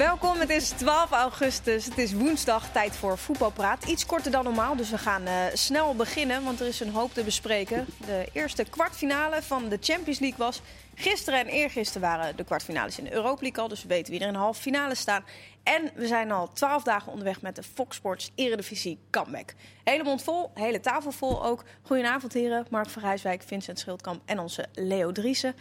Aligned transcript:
Welkom, 0.00 0.38
het 0.38 0.50
is 0.50 0.68
12 0.68 1.10
augustus. 1.10 1.84
Het 1.84 1.98
is 1.98 2.12
woensdag, 2.12 2.72
tijd 2.72 2.96
voor 2.96 3.18
voetbalpraat. 3.18 3.84
Iets 3.84 4.06
korter 4.06 4.30
dan 4.30 4.44
normaal, 4.44 4.76
dus 4.76 4.90
we 4.90 4.98
gaan 4.98 5.22
uh, 5.22 5.32
snel 5.52 5.94
beginnen, 5.94 6.44
want 6.44 6.60
er 6.60 6.66
is 6.66 6.80
een 6.80 6.90
hoop 6.90 7.14
te 7.14 7.24
bespreken. 7.24 7.86
De 8.06 8.28
eerste 8.32 8.64
kwartfinale 8.64 9.42
van 9.42 9.68
de 9.68 9.78
Champions 9.80 10.18
League 10.18 10.38
was. 10.38 10.62
Gisteren 10.94 11.40
en 11.40 11.46
eergisteren 11.46 12.08
waren 12.08 12.36
de 12.36 12.44
kwartfinales 12.44 12.98
in 12.98 13.04
de 13.04 13.12
Europa 13.12 13.42
League 13.42 13.62
al, 13.62 13.68
dus 13.68 13.82
we 13.82 13.88
weten 13.88 14.12
wie 14.12 14.20
er 14.20 14.26
in 14.26 14.32
de 14.32 14.38
halve 14.38 14.60
finale 14.60 14.94
staan. 14.94 15.24
En 15.62 15.90
we 15.94 16.06
zijn 16.06 16.30
al 16.30 16.52
12 16.52 16.82
dagen 16.82 17.12
onderweg 17.12 17.42
met 17.42 17.56
de 17.56 17.62
Fox 17.62 17.96
Sports 17.96 18.30
Eredivisie 18.34 18.98
comeback. 19.10 19.54
Hele 19.84 20.04
mond 20.04 20.22
vol, 20.22 20.50
hele 20.54 20.80
tafel 20.80 21.12
vol 21.12 21.44
ook. 21.44 21.64
Goedenavond 21.82 22.32
heren, 22.32 22.66
Mark 22.70 22.88
van 22.88 23.02
Rijswijk, 23.02 23.42
Vincent 23.46 23.78
Schildkamp 23.78 24.22
en 24.24 24.38
onze 24.38 24.66
Leo 24.74 25.12
Driessen. 25.12 25.54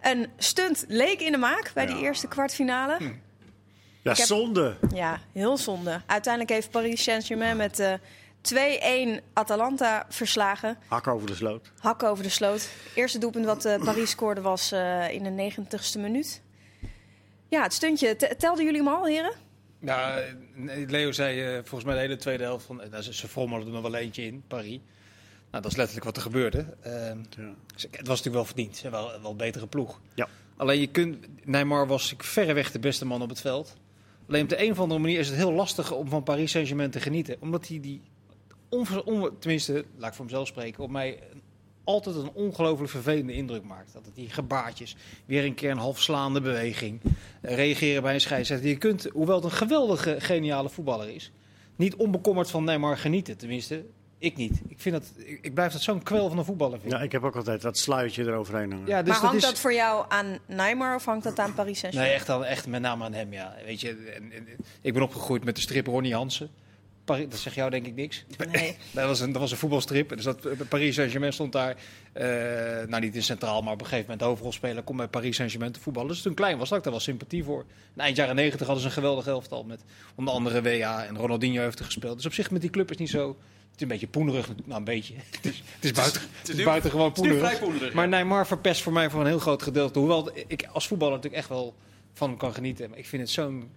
Een 0.00 0.26
stunt 0.36 0.84
leek 0.88 1.20
in 1.20 1.32
de 1.32 1.38
maak 1.38 1.70
bij 1.74 1.86
ja. 1.86 1.94
die 1.94 2.02
eerste 2.02 2.28
kwartfinale. 2.28 2.96
Hm. 2.98 3.12
Ja, 4.02 4.12
heb, 4.12 4.26
zonde. 4.26 4.76
Ja, 4.94 5.20
heel 5.32 5.56
zonde. 5.56 6.00
Uiteindelijk 6.06 6.52
heeft 6.52 6.70
Paris 6.70 7.02
Saint-Germain 7.02 7.56
met 7.56 7.80
uh, 7.80 7.92
2-1 9.20 9.22
Atalanta 9.32 10.06
verslagen. 10.08 10.78
Hak 10.86 11.06
over 11.06 11.26
de 11.26 11.34
sloot. 11.34 11.72
Hak 11.78 12.02
over 12.02 12.24
de 12.24 12.30
sloot. 12.30 12.70
Eerste 12.94 13.18
doelpunt 13.18 13.44
wat 13.44 13.66
uh, 13.66 13.84
Paris 13.84 14.10
scoorde 14.10 14.40
was 14.40 14.72
uh, 14.72 15.10
in 15.10 15.22
de 15.22 15.52
90ste 15.52 16.00
minuut. 16.00 16.42
Ja, 17.48 17.62
het 17.62 17.72
stuntje. 17.72 18.16
Telden 18.38 18.64
jullie 18.64 18.80
hem 18.80 18.88
al, 18.88 19.06
heren? 19.06 19.32
Ja, 19.80 20.22
Leo 20.86 21.12
zei 21.12 21.54
volgens 21.54 21.84
mij 21.84 21.94
de 21.94 22.00
hele 22.00 22.16
tweede 22.16 22.42
helft 22.42 22.66
van... 22.66 22.76
Nou, 22.90 23.02
ze, 23.02 23.14
ze 23.14 23.28
frommelden 23.28 23.66
er 23.66 23.72
nog 23.72 23.82
wel 23.82 23.94
eentje 23.94 24.22
in, 24.22 24.42
Paris. 24.48 24.80
Nou, 25.50 25.62
dat 25.62 25.70
is 25.70 25.76
letterlijk 25.76 26.06
wat 26.06 26.16
er 26.16 26.22
gebeurde. 26.22 26.76
Ja. 26.84 27.16
Dus 27.74 27.82
het 27.82 28.06
was 28.06 28.22
natuurlijk 28.22 28.34
wel 28.34 28.44
verdiend. 28.44 28.76
Ze 28.76 28.82
hebben 28.82 29.00
wel, 29.00 29.20
wel 29.20 29.30
een 29.30 29.36
betere 29.36 29.66
ploeg. 29.66 30.00
Ja. 30.14 30.28
Alleen 30.56 30.80
je 30.80 30.86
kunt... 30.86 31.26
Neymar 31.44 31.86
was 31.86 32.14
verreweg 32.18 32.70
de 32.70 32.78
beste 32.78 33.04
man 33.04 33.22
op 33.22 33.28
het 33.28 33.40
veld. 33.40 33.76
Alleen 34.30 34.42
op 34.42 34.48
de 34.48 34.62
een 34.64 34.70
of 34.70 34.80
andere 34.80 35.00
manier 35.00 35.18
is 35.18 35.28
het 35.28 35.36
heel 35.36 35.52
lastig 35.52 35.92
om 35.92 36.08
van 36.08 36.22
Paris 36.22 36.50
Saint-Germain 36.50 36.90
te 36.90 37.00
genieten. 37.00 37.36
Omdat 37.40 37.68
hij 37.68 37.80
die, 37.80 38.00
on, 38.68 38.88
tenminste, 39.38 39.84
laat 39.96 40.10
ik 40.10 40.14
voor 40.16 40.24
mezelf 40.24 40.46
spreken, 40.46 40.84
op 40.84 40.90
mij 40.90 41.18
altijd 41.84 42.16
een 42.16 42.30
ongelooflijk 42.32 42.90
vervelende 42.90 43.32
indruk 43.32 43.64
maakt. 43.64 43.92
Dat 43.92 44.04
het 44.04 44.14
die 44.14 44.30
gebaartjes, 44.30 44.96
weer 45.26 45.44
een 45.44 45.54
keer 45.54 45.70
een 45.70 45.78
halfslaande 45.78 46.40
beweging, 46.40 47.00
eh, 47.40 47.54
reageren 47.54 48.02
bij 48.02 48.14
een 48.14 48.20
scheidsrechter. 48.20 48.68
Je 48.68 48.76
kunt, 48.76 49.08
hoewel 49.12 49.36
het 49.36 49.44
een 49.44 49.50
geweldige, 49.50 50.20
geniale 50.20 50.68
voetballer 50.68 51.08
is, 51.08 51.32
niet 51.76 51.94
onbekommerd 51.94 52.50
van 52.50 52.64
Neymar 52.64 52.98
genieten. 52.98 53.36
Tenminste, 53.36 53.84
ik 54.20 54.36
niet. 54.36 54.60
Ik, 54.68 54.80
vind 54.80 54.94
dat, 54.94 55.12
ik, 55.16 55.38
ik 55.42 55.54
blijf 55.54 55.72
dat 55.72 55.80
zo'n 55.80 56.02
kwel 56.02 56.28
van 56.28 56.38
een 56.38 56.44
voetballer 56.44 56.80
vinden. 56.80 56.98
Ja, 56.98 57.04
ik 57.04 57.12
heb 57.12 57.22
ook 57.22 57.36
altijd 57.36 57.62
dat 57.62 57.78
sluitje 57.78 58.24
eroverheen 58.24 58.72
hangen. 58.72 58.86
Ja, 58.86 59.02
dus 59.02 59.12
maar 59.12 59.30
hangt 59.30 59.42
dat, 59.42 59.58
voor 59.58 59.72
jou 59.72 60.04
aan 60.08 60.38
Neymar 60.46 60.94
of 60.94 61.04
hangt 61.04 61.24
dat 61.24 61.38
aan 61.38 61.54
Paris 61.54 61.78
Saint-Germain? 61.78 62.20
Nee, 62.26 62.36
echt, 62.36 62.48
echt 62.50 62.66
met 62.66 62.80
name 62.80 63.04
aan 63.04 63.12
hem, 63.12 63.32
ja. 63.32 63.54
Weet 63.64 63.80
je, 63.80 63.88
en, 63.88 64.32
en, 64.32 64.46
ik 64.80 64.92
ben 64.92 65.02
opgegroeid 65.02 65.44
met 65.44 65.54
de 65.54 65.60
strip 65.60 65.86
Ronnie 65.86 66.14
Hansen. 66.14 66.50
Paris, 67.10 67.28
dat 67.28 67.38
zegt 67.38 67.56
jou 67.56 67.70
denk 67.70 67.86
ik 67.86 67.94
niks. 67.94 68.24
Nee. 68.52 68.76
dat, 68.92 69.06
was 69.06 69.20
een, 69.20 69.32
dat 69.32 69.40
was 69.40 69.50
een 69.50 69.56
voetbalstrip. 69.56 70.08
Dus 70.08 70.24
dat, 70.24 70.68
Paris 70.68 70.94
Saint-Germain 70.94 71.32
stond 71.32 71.52
daar, 71.52 71.76
uh, 72.14 72.22
nou 72.88 73.00
niet 73.00 73.14
in 73.14 73.22
centraal, 73.22 73.62
maar 73.62 73.72
op 73.72 73.80
een 73.80 73.86
gegeven 73.86 74.02
moment 74.02 74.20
de 74.20 74.26
hoofdrolspeler 74.26 74.82
komt 74.82 74.98
bij 74.98 75.08
Paris 75.08 75.36
Saint-Germain 75.36 75.72
te 75.72 75.80
voetballen. 75.80 76.08
Dus 76.08 76.22
toen 76.22 76.34
klein 76.34 76.58
was, 76.58 76.68
had 76.68 76.78
ik 76.78 76.84
daar 76.84 76.92
wel 76.92 77.02
sympathie 77.02 77.44
voor. 77.44 77.64
En 77.94 78.00
eind 78.00 78.16
jaren 78.16 78.34
negentig 78.34 78.66
hadden 78.66 78.80
ze 78.80 78.88
een 78.88 78.94
geweldig 78.94 79.26
elftal 79.26 79.64
met 79.64 79.80
onder 80.14 80.34
andere 80.34 80.62
WA 80.62 81.04
en 81.04 81.16
Ronaldinho 81.16 81.62
heeft 81.62 81.78
er 81.78 81.84
gespeeld. 81.84 82.16
Dus 82.16 82.26
op 82.26 82.32
zich 82.32 82.50
met 82.50 82.60
die 82.60 82.70
club 82.70 82.90
is 82.90 82.96
niet 82.96 83.10
zo 83.10 83.36
is 83.74 83.82
een 83.82 83.88
beetje 83.88 84.08
poenerig. 84.08 84.48
Nou, 84.64 84.78
een 84.78 84.84
beetje. 84.84 85.14
Het 85.30 85.44
is, 85.44 85.62
het 85.74 85.84
is, 85.84 85.92
buiten, 85.92 86.20
het 86.40 86.58
is, 86.58 86.64
buiten 86.64 86.90
gewoon 86.90 87.12
poenerig. 87.12 87.58
poenerig 87.58 87.92
maar 87.92 88.08
Neymar 88.08 88.46
verpest 88.46 88.82
voor 88.82 88.92
mij 88.92 89.10
voor 89.10 89.20
een 89.20 89.26
heel 89.26 89.38
groot 89.38 89.62
gedeelte. 89.62 89.98
Hoewel 89.98 90.30
ik 90.46 90.68
als 90.72 90.86
voetballer 90.86 91.14
natuurlijk 91.14 91.42
echt 91.42 91.50
wel 91.50 91.74
van 92.12 92.28
hem 92.28 92.38
kan 92.38 92.54
genieten. 92.54 92.90
Maar 92.90 92.98
ik 92.98 93.06
vind 93.06 93.22
het 93.22 93.30
zo'n 93.30 93.70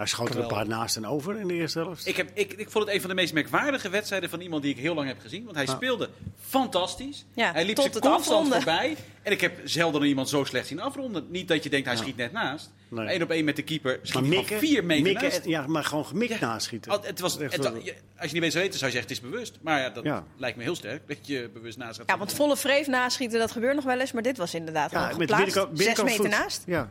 hij 0.00 0.08
schoot 0.08 0.28
er 0.34 0.38
een 0.40 0.46
paar 0.46 0.66
naast 0.68 0.96
en 0.96 1.06
over 1.06 1.38
in 1.38 1.48
de 1.48 1.54
eerste 1.54 1.78
helft. 1.78 2.06
Ik, 2.06 2.16
heb, 2.16 2.30
ik, 2.34 2.52
ik 2.52 2.70
vond 2.70 2.84
het 2.84 2.94
een 2.94 3.00
van 3.00 3.10
de 3.10 3.16
meest 3.16 3.32
merkwaardige 3.32 3.88
wedstrijden 3.88 4.30
van 4.30 4.40
iemand 4.40 4.62
die 4.62 4.70
ik 4.72 4.78
heel 4.80 4.94
lang 4.94 5.08
heb 5.08 5.20
gezien. 5.20 5.44
Want 5.44 5.56
hij 5.56 5.66
ah. 5.66 5.74
speelde 5.74 6.10
fantastisch. 6.40 7.24
Ja, 7.34 7.52
hij 7.52 7.64
liep 7.64 7.74
tot 7.76 7.84
het 7.84 7.98
constant 7.98 8.20
afronden. 8.20 8.52
voorbij. 8.62 8.96
En 9.22 9.32
ik 9.32 9.40
heb 9.40 9.60
zelden 9.64 10.02
iemand 10.02 10.28
zo 10.28 10.44
slecht 10.44 10.66
zien 10.66 10.80
afronden. 10.80 11.26
Niet 11.30 11.48
dat 11.48 11.62
je 11.62 11.70
denkt 11.70 11.86
hij 11.86 11.96
schiet 11.96 12.16
net 12.16 12.32
naast. 12.32 12.70
Nee. 12.88 13.14
Eén 13.14 13.22
op 13.22 13.30
één 13.30 13.44
met 13.44 13.56
de 13.56 13.62
keeper 13.62 13.98
schiet 14.02 14.14
Maar 14.20 14.28
mikken, 14.30 14.58
vier 14.58 14.84
meter 14.84 15.02
mikken, 15.04 15.22
naast. 15.28 15.44
ja, 15.44 15.66
maar 15.66 15.84
gewoon 15.84 16.06
gemikt 16.06 16.40
naschieten. 16.40 16.92
Al- 16.92 17.02
Het 17.02 17.20
was, 17.20 17.38
het, 17.38 17.66
als 17.66 18.28
je 18.28 18.32
niet 18.32 18.40
weet 18.40 18.52
zou 18.52 18.64
weten, 18.64 18.78
zou 18.78 18.90
je 18.90 18.96
zeggen 18.96 19.00
het 19.00 19.10
is 19.10 19.20
bewust. 19.20 19.58
Maar 19.62 19.80
ja, 19.80 19.90
dat 19.90 20.04
Ja. 20.04 20.24
lijkt 20.36 20.56
me 20.56 20.62
heel 20.62 20.74
sterk 20.74 21.08
dat 21.08 21.26
je 21.26 21.50
bewust 21.54 21.78
naast 21.78 21.98
gaat. 21.98 22.08
Ja, 22.08 22.18
want 22.18 22.32
volle 22.32 22.56
vreef 22.56 22.86
naschieten, 22.86 23.38
dat 23.38 23.50
gebeurt 23.50 23.74
nog 23.74 23.84
wel 23.84 24.00
eens. 24.00 24.12
Maar 24.12 24.22
dit 24.22 24.36
was 24.36 24.54
inderdaad 24.54 24.92
gewoon 24.92 25.18
met 25.18 25.28
binnenkant- 25.28 25.78
Zes 25.78 26.02
meter 26.02 26.14
voet. 26.14 26.28
naast. 26.28 26.62
Ja. 26.66 26.90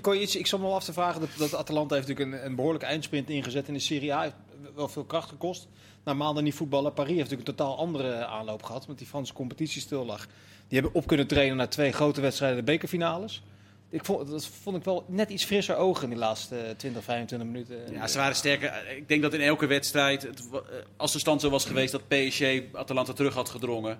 Kon 0.00 0.14
je, 0.14 0.20
iets, 0.20 0.36
ik 0.36 0.46
zat 0.46 0.60
me 0.60 0.66
wel 0.66 0.74
af 0.74 0.84
te 0.84 0.92
vragen, 0.92 1.28
dat, 1.38 1.54
Atalanta 1.54 1.94
heeft 1.94 2.08
natuurlijk 2.08 2.36
een, 2.36 2.46
een 2.46 2.54
behoorlijke 2.54 2.86
eindsprint 2.86 3.30
ingezet 3.30 3.68
in 3.68 3.74
de 3.74 3.80
Serie 3.80 4.14
A. 4.14 4.22
Heeft 4.22 4.34
wel 4.74 4.88
veel 4.88 5.04
kracht 5.04 5.28
gekost. 5.28 5.68
Na 6.04 6.14
maanden 6.14 6.44
niet 6.44 6.54
voetballen. 6.54 6.92
Paris 6.92 7.16
heeft 7.16 7.30
natuurlijk 7.30 7.48
een 7.48 7.54
totaal 7.54 7.78
andere 7.78 8.24
aanloop 8.26 8.62
gehad, 8.62 8.88
met 8.88 8.98
die 8.98 9.06
Franse 9.06 9.32
competitie 9.32 9.80
stil 9.80 10.04
lag. 10.04 10.26
Die 10.68 10.80
hebben 10.80 10.94
op 10.94 11.06
kunnen 11.06 11.26
trainen 11.26 11.56
naar 11.56 11.68
twee 11.68 11.92
grote 11.92 12.20
wedstrijden, 12.20 12.58
de 12.58 12.64
bekerfinales. 12.64 13.42
Ik 13.88 14.04
vond, 14.04 14.30
dat 14.30 14.46
vond 14.46 14.76
ik 14.76 14.84
wel 14.84 15.04
net 15.08 15.30
iets 15.30 15.44
frisser 15.44 15.76
ogen 15.76 16.02
in 16.02 16.08
die 16.08 16.18
laatste 16.18 16.74
20, 16.76 17.04
25 17.04 17.48
minuten. 17.48 17.92
Ja, 17.92 18.06
ze 18.06 18.18
waren 18.18 18.36
sterker. 18.36 18.96
Ik 18.96 19.08
denk 19.08 19.22
dat 19.22 19.34
in 19.34 19.40
elke 19.40 19.66
wedstrijd, 19.66 20.24
eh, 20.26 20.32
als 20.96 21.12
de 21.12 21.18
stand 21.18 21.40
zo 21.40 21.50
was 21.50 21.64
geweest 21.64 21.92
dat 21.92 22.08
PSG 22.08 22.42
Atalanta 22.72 23.12
terug 23.12 23.34
had 23.34 23.48
gedrongen. 23.48 23.98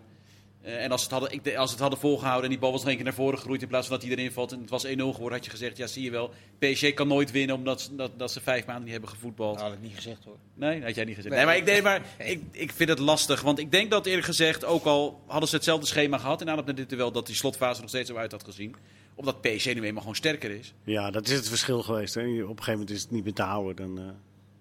Eh, 0.65 0.83
en 0.85 0.91
als 0.91 1.01
ze 1.03 1.09
het 1.15 1.19
hadden, 1.21 1.41
ik, 1.45 1.57
als 1.57 1.71
het 1.71 1.81
hadden 1.81 1.99
volgehouden 1.99 2.45
en 2.45 2.51
die 2.51 2.59
bal 2.59 2.71
was 2.73 2.81
nog 2.81 2.89
een 2.91 2.95
keer 2.97 3.05
naar 3.05 3.15
voren 3.15 3.39
gegroeid 3.39 3.63
in 3.63 3.69
plaats 3.69 3.87
van 3.89 3.97
dat 3.99 4.07
hij 4.07 4.17
erin 4.17 4.33
valt 4.33 4.53
en 4.53 4.61
het 4.61 4.71
was 4.71 4.87
1-0 4.87 4.89
geworden, 4.89 5.33
had 5.33 5.45
je 5.45 5.51
gezegd, 5.51 5.77
ja 5.77 5.87
zie 5.87 6.03
je 6.03 6.11
wel, 6.11 6.31
PSG 6.59 6.95
kan 6.95 7.09
nooit 7.09 7.31
winnen 7.31 7.57
omdat 7.57 7.81
ze- 7.81 7.97
dat, 7.97 8.19
dat 8.19 8.33
ze 8.33 8.41
vijf 8.41 8.65
maanden 8.67 8.85
niet 8.85 8.93
hebben 8.93 9.11
gevoetbald. 9.11 9.55
Dat 9.59 9.65
had 9.67 9.73
ik 9.77 9.81
niet 9.83 9.95
gezegd 9.95 10.25
hoor. 10.25 10.37
Nee, 10.55 10.75
dat 10.79 10.85
had 10.87 10.95
jij 10.95 11.05
niet 11.05 11.15
gezegd. 11.15 11.35
Nee. 11.35 11.45
Nee, 11.45 11.55
maar, 11.55 11.69
ik, 11.69 11.73
nee, 11.73 11.83
maar 11.83 12.03
ik, 12.29 12.43
ik 12.51 12.73
vind 12.73 12.89
het 12.89 12.99
lastig. 12.99 13.41
Want 13.41 13.59
ik 13.59 13.71
denk 13.71 13.91
dat 13.91 14.07
eerlijk 14.07 14.27
gezegd, 14.27 14.65
ook 14.65 14.85
al 14.85 15.23
hadden 15.27 15.49
ze 15.49 15.55
hetzelfde 15.55 15.87
schema 15.87 16.19
gehad 16.19 16.41
in 16.41 16.51
aanloop 16.51 16.67
naar 16.67 16.75
dit 16.75 16.89
duel, 16.89 17.13
dat 17.13 17.27
die 17.27 17.35
slotfase 17.37 17.81
nog 17.81 17.89
steeds 17.91 18.11
zo 18.11 18.17
uit 18.17 18.33
had 18.33 18.45
gezien. 18.45 18.75
Omdat 19.15 19.41
PSG 19.41 19.65
nu 19.75 19.83
eenmaal 19.83 20.01
gewoon 20.01 20.15
sterker 20.17 20.51
is. 20.51 20.75
ja, 20.85 21.11
dat 21.11 21.29
is 21.29 21.37
het 21.37 21.49
verschil 21.49 21.83
geweest. 21.83 22.15
Hè. 22.15 22.21
Op 22.21 22.29
een 22.29 22.47
gegeven 22.47 22.73
moment 22.73 22.91
is 22.91 23.03
het 23.03 23.11
niet 23.11 23.25
meer 23.25 23.33
te 23.33 23.43
houden. 23.43 23.77
Dan, 23.95 23.99
eh, 24.05 24.11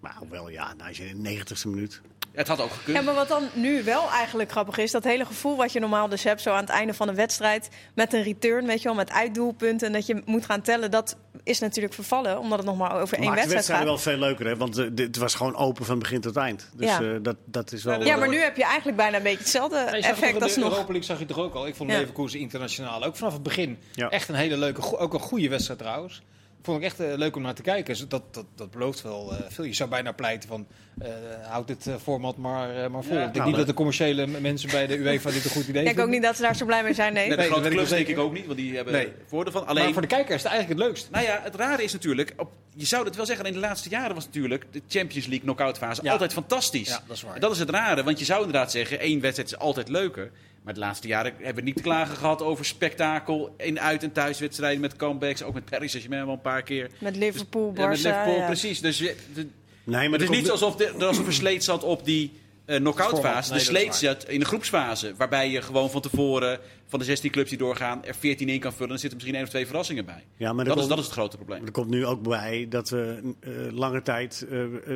maar 0.00 0.16
wel, 0.30 0.48
ja, 0.48 0.74
nou, 0.74 0.88
als 0.88 0.96
je 0.96 1.04
in 1.06 1.22
de 1.22 1.30
90ste 1.30 1.68
minuut. 1.68 2.00
Het 2.34 2.48
had 2.48 2.60
ook 2.60 2.70
gekund. 2.70 2.96
Ja, 2.96 3.02
maar 3.02 3.14
wat 3.14 3.28
dan 3.28 3.42
nu 3.52 3.82
wel 3.84 4.10
eigenlijk 4.10 4.50
grappig 4.50 4.78
is, 4.78 4.90
dat 4.90 5.04
hele 5.04 5.24
gevoel 5.24 5.56
wat 5.56 5.72
je 5.72 5.80
normaal 5.80 6.08
dus 6.08 6.24
hebt, 6.24 6.40
zo 6.40 6.50
aan 6.50 6.60
het 6.60 6.68
einde 6.68 6.94
van 6.94 7.08
een 7.08 7.14
wedstrijd, 7.14 7.68
met 7.94 8.12
een 8.12 8.22
return, 8.22 8.66
weet 8.66 8.78
je 8.78 8.84
wel, 8.88 8.94
met 8.96 9.10
uitdoelpunten, 9.10 9.86
en 9.86 9.92
dat 9.92 10.06
je 10.06 10.22
moet 10.24 10.44
gaan 10.44 10.60
tellen, 10.62 10.90
dat 10.90 11.16
is 11.42 11.58
natuurlijk 11.58 11.94
vervallen, 11.94 12.38
omdat 12.38 12.58
het 12.58 12.66
nog 12.66 12.76
maar 12.76 13.00
over 13.00 13.18
één 13.18 13.34
wedstrijd 13.34 13.40
gaat. 13.46 13.52
wedstrijden 13.54 13.86
wel 13.86 13.98
veel 13.98 14.16
leuker, 14.18 14.46
hè? 14.46 14.56
Want 14.56 14.78
eh, 14.78 14.86
dit 14.92 15.16
was 15.16 15.34
gewoon 15.34 15.56
open 15.56 15.84
van 15.84 15.98
begin 15.98 16.20
tot 16.20 16.36
eind. 16.36 16.70
Dus 16.76 16.88
Ja. 16.90 17.00
eh, 17.00 17.08
dat, 17.22 17.36
dat 17.44 17.72
is 17.72 17.84
wel... 17.84 18.04
Ja, 18.04 18.16
maar 18.16 18.28
nu 18.28 18.38
heb 18.38 18.56
je 18.56 18.64
eigenlijk 18.64 18.96
bijna 18.96 19.16
een 19.16 19.22
beetje 19.22 19.38
hetzelfde 19.38 19.78
het 19.78 20.04
effect 20.04 20.42
als 20.42 20.56
nog. 20.56 20.64
Europa 20.70 20.86
League 20.92 21.02
zag 21.02 21.18
je 21.18 21.26
toch 21.26 21.38
ook 21.38 21.54
al. 21.54 21.66
Ik 21.66 21.74
vond 21.74 21.90
Ja. 21.90 21.98
Leverkusen 21.98 22.40
internationaal 22.40 23.04
ook 23.04 23.16
vanaf 23.16 23.32
het 23.32 23.42
begin 23.42 23.78
Ja. 23.92 24.08
echt 24.08 24.28
een 24.28 24.34
hele 24.34 24.56
leuke, 24.56 24.98
ook 24.98 25.14
een 25.14 25.20
goede 25.20 25.48
wedstrijd 25.48 25.78
trouwens. 25.78 26.22
Vond 26.64 26.78
ik 26.78 26.84
echt 26.84 27.00
eh, 27.00 27.06
leuk 27.16 27.36
om 27.36 27.42
naar 27.42 27.54
te 27.54 27.62
kijken. 27.62 27.84
Dus 27.84 28.08
Dat, 28.08 28.22
dat, 28.34 28.44
dat 28.54 28.70
belooft 28.70 29.02
wel 29.02 29.32
eh, 29.32 29.38
veel. 29.48 29.64
Je 29.64 29.72
zou 29.74 29.90
bijna 29.90 30.12
pleiten 30.12 30.48
van 30.48 30.66
eh 30.98 31.08
houd 31.42 31.66
dit 31.66 31.86
eh, 31.86 31.94
format 32.02 32.36
maar, 32.36 32.90
maar 32.90 33.02
vol. 33.02 33.12
Ja, 33.14 33.18
ik 33.18 33.24
denk 33.24 33.34
nou, 33.34 33.46
niet 33.48 33.56
dat- 33.56 33.66
de 33.66 33.74
commerciële 33.74 34.26
mensen 34.26 34.70
bij 34.70 34.86
de 34.86 34.96
UEFA 34.98 35.30
dit 35.30 35.44
een 35.44 35.50
goed 35.50 35.62
idee 35.68 35.68
Ik 35.68 35.74
denk 35.74 35.86
vinden. 35.86 36.04
ook 36.04 36.10
niet 36.10 36.22
dat 36.22 36.36
ze 36.36 36.42
daar 36.42 36.56
zo 36.56 36.64
blij 36.64 36.82
mee 36.82 36.94
zijn, 36.94 37.12
nee. 37.12 37.28
Met 37.28 37.36
de 37.36 37.42
Nee, 37.42 37.52
grote 37.52 37.68
clubs 37.68 37.88
denk 37.88 38.00
ik 38.00 38.06
zeker. 38.06 38.22
ook 38.22 38.32
niet, 38.32 38.46
want 38.46 38.58
die 38.58 38.74
hebben 38.76 38.92
Nee. 38.92 39.08
voordeel 39.26 39.52
van. 39.52 39.66
Alleen, 39.66 39.84
Maar 39.84 39.92
voor 39.92 40.02
de 40.02 40.08
kijker 40.08 40.34
is 40.34 40.42
het 40.42 40.50
eigenlijk 40.52 40.80
het 40.80 40.88
leukst. 40.88 41.10
nou 41.10 41.24
ja, 41.24 41.40
het 41.42 41.54
rare 41.54 41.82
is 41.82 41.92
natuurlijk, 41.92 42.32
op, 42.36 42.50
je 42.74 42.84
zou 42.86 43.04
het 43.04 43.16
wel 43.16 43.26
zeggen, 43.26 43.46
in 43.46 43.52
de 43.52 43.58
laatste 43.58 43.88
jaren 43.88 44.14
was 44.14 44.24
natuurlijk 44.24 44.64
de 44.70 44.80
Champions 44.88 45.26
League 45.26 45.44
knock-out 45.44 45.78
fase 45.78 46.02
Ja. 46.04 46.12
altijd 46.12 46.32
fantastisch. 46.32 46.88
Ja, 46.88 47.02
dat 47.06 47.16
is 47.16 47.22
waar. 47.22 47.34
En 47.34 47.40
dat 47.40 47.52
is 47.52 47.58
het 47.58 47.70
rare, 47.70 48.02
want 48.02 48.18
je 48.18 48.24
zou 48.24 48.44
inderdaad 48.44 48.70
zeggen, 48.70 49.00
één 49.00 49.20
wedstrijd 49.20 49.50
is 49.52 49.58
altijd 49.58 49.88
leuker. 49.88 50.30
Maar 50.64 50.74
de 50.74 50.80
laatste 50.80 51.08
jaren 51.08 51.32
hebben 51.38 51.54
we 51.54 51.68
niet 51.68 51.76
te 51.76 51.82
klagen 51.82 52.16
gehad 52.16 52.42
over 52.42 52.64
spektakel 52.64 53.54
in 53.58 53.80
uit- 53.80 54.02
en 54.02 54.12
thuiswedstrijden 54.12 54.80
met 54.80 54.96
comebacks. 54.96 55.42
Ook 55.42 55.54
met 55.54 55.64
Paris 55.64 55.90
Saint-Germain 55.90 56.24
wel 56.26 56.34
een 56.34 56.40
paar 56.40 56.62
keer. 56.62 56.90
Met 56.98 57.16
Liverpool, 57.16 57.72
Barça. 57.72 57.78
Ja, 57.80 57.88
met 57.88 57.96
Liverpool, 58.02 58.36
ja. 58.36 58.46
precies. 58.46 58.80
Dus 58.80 58.98
je, 58.98 59.16
de- 59.34 59.48
Nee, 59.86 60.08
maar 60.08 60.18
het 60.18 60.30
is 60.30 60.36
niet 60.36 60.50
alsof 60.50 60.76
de, 60.76 60.84
er 60.98 61.04
als 61.04 61.18
een 61.18 61.24
versleet 61.24 61.64
zat 61.64 61.82
op 61.82 62.04
die 62.04 62.32
eh 62.64 62.76
knock-out 62.76 63.10
Format. 63.10 63.32
fase. 63.32 63.50
Nee, 63.50 63.58
de 63.58 63.64
sleet 63.64 64.24
in 64.28 64.38
de 64.38 64.44
groepsfase. 64.44 65.14
Waarbij 65.16 65.50
je 65.50 65.62
gewoon 65.62 65.90
van 65.90 66.00
tevoren 66.00 66.58
van 66.86 66.98
de 66.98 67.04
16 67.04 67.30
clubs 67.30 67.48
die 67.48 67.58
doorgaan 67.58 68.04
er 68.04 68.14
14 68.14 68.48
in 68.48 68.60
kan 68.60 68.72
vullen. 68.72 68.88
En 68.88 68.94
er 68.94 69.00
zitten 69.00 69.16
misschien 69.16 69.34
één 69.36 69.44
of 69.44 69.50
twee 69.50 69.66
verrassingen 69.66 70.04
bij. 70.04 70.24
Ja, 70.36 70.52
maar 70.52 70.64
Dat 70.64 70.78
is, 70.78 70.86
dat 70.86 70.98
is 70.98 71.04
het 71.04 71.12
grote 71.12 71.36
probleem. 71.36 71.64
Er 71.66 71.72
komt 71.72 71.88
nu 71.90 72.06
ook 72.06 72.22
bij 72.22 72.66
dat 72.68 72.88
we 72.88 73.34
eh, 73.40 73.50
lange 73.70 74.02
tijd 74.02 74.42
eh, 74.42 74.48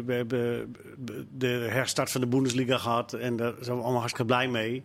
we 0.04 0.12
hebben 0.12 0.74
de 1.38 1.66
herstart 1.70 2.10
van 2.10 2.20
de 2.20 2.26
Bundesliga 2.26 2.78
gehad. 2.78 3.12
En 3.12 3.36
daar 3.36 3.52
zijn 3.60 3.76
we 3.76 3.82
allemaal 3.82 4.00
hartstikke 4.00 4.32
blij 4.32 4.48
mee. 4.48 4.82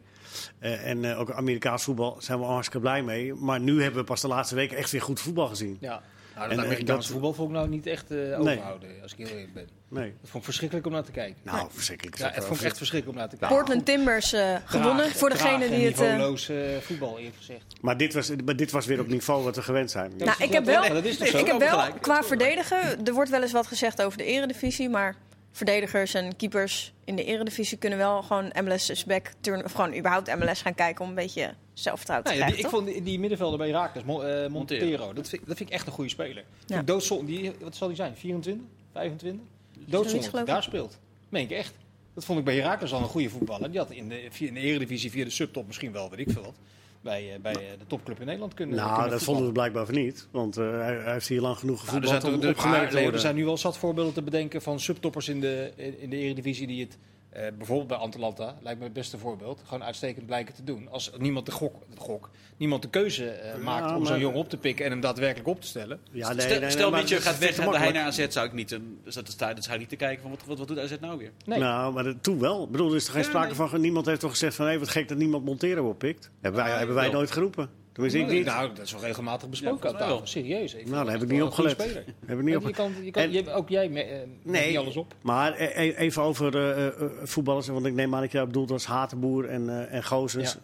Eh, 0.60 0.88
en 0.90 1.06
eh, 1.06 1.20
ook 1.20 1.32
Amerikaans 1.32 1.84
voetbal 1.84 2.12
zijn 2.12 2.26
we 2.28 2.34
allemaal 2.34 2.54
hartstikke 2.54 2.80
blij 2.88 3.04
mee. 3.04 3.34
Maar 3.34 3.60
nu 3.60 3.82
hebben 3.82 4.00
we 4.00 4.06
pas 4.06 4.22
de 4.22 4.28
laatste 4.28 4.56
weken 4.56 4.78
echt 4.78 4.92
weer 4.92 5.02
goed 5.02 5.20
voetbal 5.20 5.48
gezien. 5.48 5.78
Ja. 5.80 6.02
Nou, 6.36 6.50
En, 6.50 6.56
dat 6.56 6.66
eh, 6.66 6.72
Amerikaanse 6.72 7.02
dat- 7.02 7.12
voetbal 7.12 7.34
vond 7.34 7.50
ik 7.50 7.56
nou 7.56 7.70
niet 7.70 7.86
echt 7.86 8.12
eh, 8.12 8.40
overhouden, 8.40 8.90
als 9.02 9.12
ik 9.12 9.18
heel 9.18 9.28
eerlijk 9.28 9.54
ben. 9.54 9.68
Nee. 9.90 10.14
Dat 10.22 10.30
vond 10.30 10.36
ik 10.36 10.44
verschrikkelijk 10.44 10.88
om 10.88 10.94
naar 10.94 11.04
te 11.04 11.12
kijken. 11.12 11.36
Nou, 11.44 11.68
verschrikkelijk. 11.72 12.18
Ja, 12.18 12.30
dat 12.30 12.46
vond 12.46 12.60
ik 12.60 12.66
echt 12.66 12.78
verschrikkelijk 12.78 13.18
om 13.20 13.24
naar 13.24 13.34
te 13.34 13.38
kijken. 13.38 13.58
Portland 13.58 13.86
Timbers 13.86 14.34
eh, 14.34 14.56
gewonnen. 14.66 15.04
Traag- 15.06 15.18
voor 15.18 15.30
degene 15.30 15.66
en 15.66 15.72
die 15.72 15.86
het... 15.86 16.00
eh, 16.00 16.12
niveauloos 16.12 16.50
eh, 16.50 16.58
voetbal, 16.82 17.18
eerlijk 17.18 17.36
gezegd. 17.38 17.64
Maar 17.82 17.98
dit, 17.98 18.14
was, 18.14 18.32
maar 18.46 18.56
dit 18.56 18.72
was 18.72 18.86
weer 18.86 19.00
op 19.00 19.08
niveau 19.08 19.44
wat 19.44 19.56
we 19.56 19.62
gewend 19.62 19.92
zijn. 19.92 20.12
Nou, 20.18 20.44
ik 20.44 20.54
heb 20.54 20.66
Ja, 20.66 20.82
wel, 20.82 20.94
dat 20.94 21.04
is 21.06 21.18
toch 21.18 21.28
zo? 21.28 21.38
ik 21.38 21.46
heb 21.48 21.60
wel 21.60 21.94
qua 22.02 22.24
verdedigen, 22.24 23.06
er 23.06 23.14
wordt 23.14 23.30
wel 23.30 23.42
eens 23.42 23.52
wat 23.52 23.68
gezegd 23.68 24.02
over 24.02 24.18
de 24.18 24.24
eredivisie, 24.26 24.90
maar 24.90 25.16
verdedigers 25.52 26.14
en 26.14 26.36
keepers 26.36 26.94
in 27.06 27.16
de 27.16 27.24
eredivisie 27.24 27.78
kunnen 27.78 27.98
wel 28.00 28.22
gewoon 28.22 28.52
MLS 28.64 28.90
is 28.90 29.04
back 29.06 29.32
turn, 29.42 29.64
of 29.64 29.72
gewoon 29.72 29.96
überhaupt 29.98 30.36
MLS 30.40 30.62
gaan 30.62 30.76
kijken 30.76 31.04
om 31.04 31.10
een 31.10 31.16
beetje 31.16 31.54
zelfvertrouwen 31.74 32.30
Nou 32.30 32.42
ja, 32.44 32.48
die, 32.56 32.64
ik 32.64 32.70
vond 32.70 32.86
die, 32.88 33.04
die 33.04 33.20
middenvelder 33.20 33.58
bij 33.58 33.68
Herakles, 33.68 34.04
Mon, 34.04 34.24
eh, 34.26 34.48
Montero, 34.48 34.86
Montero. 34.86 35.14
dat, 35.14 35.30
vind, 35.30 35.42
ik- 35.42 35.48
dat 35.48 35.58
vind 35.58 35.70
ik 35.70 35.76
echt 35.76 35.88
een 35.88 35.94
goede 35.94 36.10
speler. 36.10 36.44
Ja. 36.66 36.82
Doodzonde, 36.82 37.26
die, 37.26 37.52
wat 37.62 37.76
zal 37.76 37.88
die 37.88 37.96
zijn? 37.98 38.16
24? 38.16 38.66
25? 38.94 39.42
Zoiets, 39.74 39.92
Doodzonde 39.92 40.44
daar 40.44 40.64
speelt. 40.64 41.00
Meen 41.30 41.44
ik 41.44 41.52
echt. 41.52 41.74
Dat 42.14 42.26
vond 42.26 42.40
ik 42.40 42.46
bij 42.46 42.56
Herakles 42.56 42.94
al 42.94 43.00
een 43.02 43.06
goede 43.08 43.30
voetballer. 43.30 43.70
Die 43.72 43.80
had 43.80 43.92
in 43.92 44.10
de, 44.10 44.28
via, 44.30 44.48
in 44.48 44.54
de 44.54 44.60
eredivisie 44.60 45.12
via 45.12 45.24
de 45.24 45.30
subtop 45.30 45.68
misschien 45.68 45.92
wel, 45.92 46.10
weet 46.10 46.20
ik 46.20 46.30
veel 46.32 46.42
wat. 46.42 46.56
Bij, 47.02 47.34
eh, 47.34 47.40
bij 47.42 47.54
eh, 47.54 47.60
de 47.80 47.88
topclub 47.88 48.20
in 48.20 48.26
Nederland 48.26 48.54
kunnen 48.54 48.76
Nou, 48.76 48.94
kunnen 48.94 49.10
dat 49.12 49.24
vonden 49.24 49.46
we 49.46 49.52
blijkbaar 49.52 49.86
van 49.86 49.96
niet. 49.96 50.28
Want 50.32 50.58
eh, 50.58 50.70
hij, 50.72 50.96
hij 50.96 51.14
heeft 51.14 51.28
hier 51.28 51.42
lang 51.42 51.58
genoeg 51.58 51.86
Nou, 51.86 51.88
er, 51.88 52.02
gevoetbald 52.04 52.22
zijn, 52.22 52.34
om 52.34 52.40
er, 52.42 52.46
er, 52.48 52.54
opgemerkt 52.54 52.90
te 52.92 52.96
er 52.98 53.02
worden. 53.04 53.22
zijn 53.22 53.36
nu 53.36 53.46
wel 53.46 53.58
zat 53.58 53.78
voorbeelden 53.78 54.14
te 54.14 54.22
bedenken 54.22 54.62
van 54.62 54.80
subtoppers 54.80 55.30
in 55.30 55.40
de, 55.40 55.72
in 56.00 56.10
de 56.10 56.16
Eredivisie 56.18 56.68
die 56.68 56.82
het, 56.84 56.98
eh, 57.34 57.48
bijvoorbeeld 57.58 57.88
bij 57.88 57.98
Atalanta, 57.98 58.56
lijkt 58.62 58.80
me 58.80 58.86
het 58.86 58.94
beste 58.94 59.18
voorbeeld, 59.18 59.62
gewoon 59.66 59.84
uitstekend 59.84 60.26
blijken 60.26 60.54
te 60.54 60.64
doen. 60.64 60.88
Als 60.90 61.12
niemand 61.18 61.46
de 61.46 61.52
gok, 61.52 61.76
de 61.94 62.00
gok 62.02 62.30
niemand 62.58 62.82
de 62.82 62.90
keuze 62.90 63.30
eh, 63.30 63.58
maakt 63.64 63.96
om 63.96 64.06
zo'n 64.06 64.20
jongen 64.20 64.40
op 64.40 64.50
te 64.50 64.58
pikken 64.58 64.86
en 64.86 64.92
hem 64.92 65.02
daadwerkelijk 65.02 65.48
op 65.48 65.62
te 65.62 65.68
stellen. 65.68 66.00
Ja, 66.12 66.34
nee, 66.34 66.42
stel 66.42 66.60
nee, 66.60 66.70
stel 66.70 66.92
dat 66.92 67.12
gaat 67.12 67.38
weg 67.38 67.58
en 67.58 67.70
hij 67.70 67.92
naar 67.92 68.06
AZ, 68.06 68.28
zou 68.30 68.46
ik 68.48 68.54
niet, 68.54 68.72
een- 68.72 69.00
dus 69.04 69.14
dat, 69.16 69.26
dat, 69.26 69.38
dat 69.56 69.64
zou 69.64 69.74
ik 69.74 69.80
niet 69.80 69.90
te 69.90 69.96
kijken 69.96 70.22
van 70.22 70.32
wat, 70.32 70.44
wat, 70.46 70.58
wat 70.58 70.68
doet 70.68 70.80
AZ 70.80 70.94
nou 71.02 71.18
weer? 71.18 71.32
Nee. 71.46 71.60
Nou, 71.60 71.94
maar 71.94 72.04
dat- 72.04 72.24
toen 72.24 72.40
wel. 72.40 72.64
Ik 72.64 72.72
bedoel, 72.72 72.90
er 72.90 72.96
is 72.96 73.06
er 73.06 73.12
geen 73.12 73.22
Ja, 73.22 73.28
sprake 73.28 73.56
nee. 73.58 73.68
van. 73.70 73.82
Niemand 73.82 74.06
heeft 74.06 74.20
toch 74.20 74.32
gezegd 74.32 74.56
van, 74.56 74.68
hé, 74.68 74.80
wat 74.80 74.90
gek 74.90 75.08
dat 75.08 75.18
niemand 75.18 75.46
Montero 75.46 75.90
oppikt. 75.90 76.32
Hebben 76.42 76.62
wij, 76.62 76.72
Ja, 76.72 76.78
hebben 76.78 76.96
wij 76.96 77.10
nooit 77.10 77.32
geroepen. 77.32 77.70
Tenminste, 77.94 78.20
ik 78.20 78.28
niet. 78.28 78.46
Nou, 78.46 78.74
dat 78.74 78.86
is 78.86 78.92
wel 78.92 79.02
regelmatig 79.02 79.50
besproken 79.50 79.80
Ja, 79.82 79.88
aan 79.88 79.94
tafel. 79.94 80.08
volgens 80.10 80.32
Serieus. 80.32 80.74
Ik 80.74 80.90
Nou, 80.90 81.04
daar 81.04 81.14
heb 81.14 81.22
ik 81.24 81.28
niet 81.30 81.38
wel 81.38 81.48
op 81.48 81.54
een 81.54 81.58
goede 81.60 81.76
gelet. 81.76 81.90
speler. 81.92 82.06
Heb 82.26 82.38
ik 82.38 82.44
niet 82.44 82.54
Ja, 82.54 82.60
op 82.60 82.68
je 82.68 82.74
kan, 82.74 82.94
je 83.04 83.12
kan, 83.12 83.24
En- 83.24 83.32
je, 83.32 83.52
ook 83.54 83.70
jij 83.70 83.90
me- 83.90 84.02
eh, 84.02 84.20
Nee. 84.44 84.68
niet 84.70 84.78
alles 84.78 84.96
op. 84.96 85.16
Maar 85.22 85.62
e- 85.62 85.72
e- 85.76 85.94
even 85.96 86.22
over 86.22 86.56
eh, 86.58 86.88
eh, 86.88 86.94
voetballers, 87.24 87.68
want 87.68 87.86
ik 87.86 87.94
neem 87.94 88.16
aan 88.16 88.22
dat 88.22 88.32
je 88.32 88.38
dat 88.38 88.48
bedoelt 88.48 88.72
als 88.72 88.86
Hatenboer 88.86 89.46
en, 89.50 89.70
eh 89.70 89.94
en 89.94 90.04
Gozens. 90.04 90.52
Ja. 90.54 90.60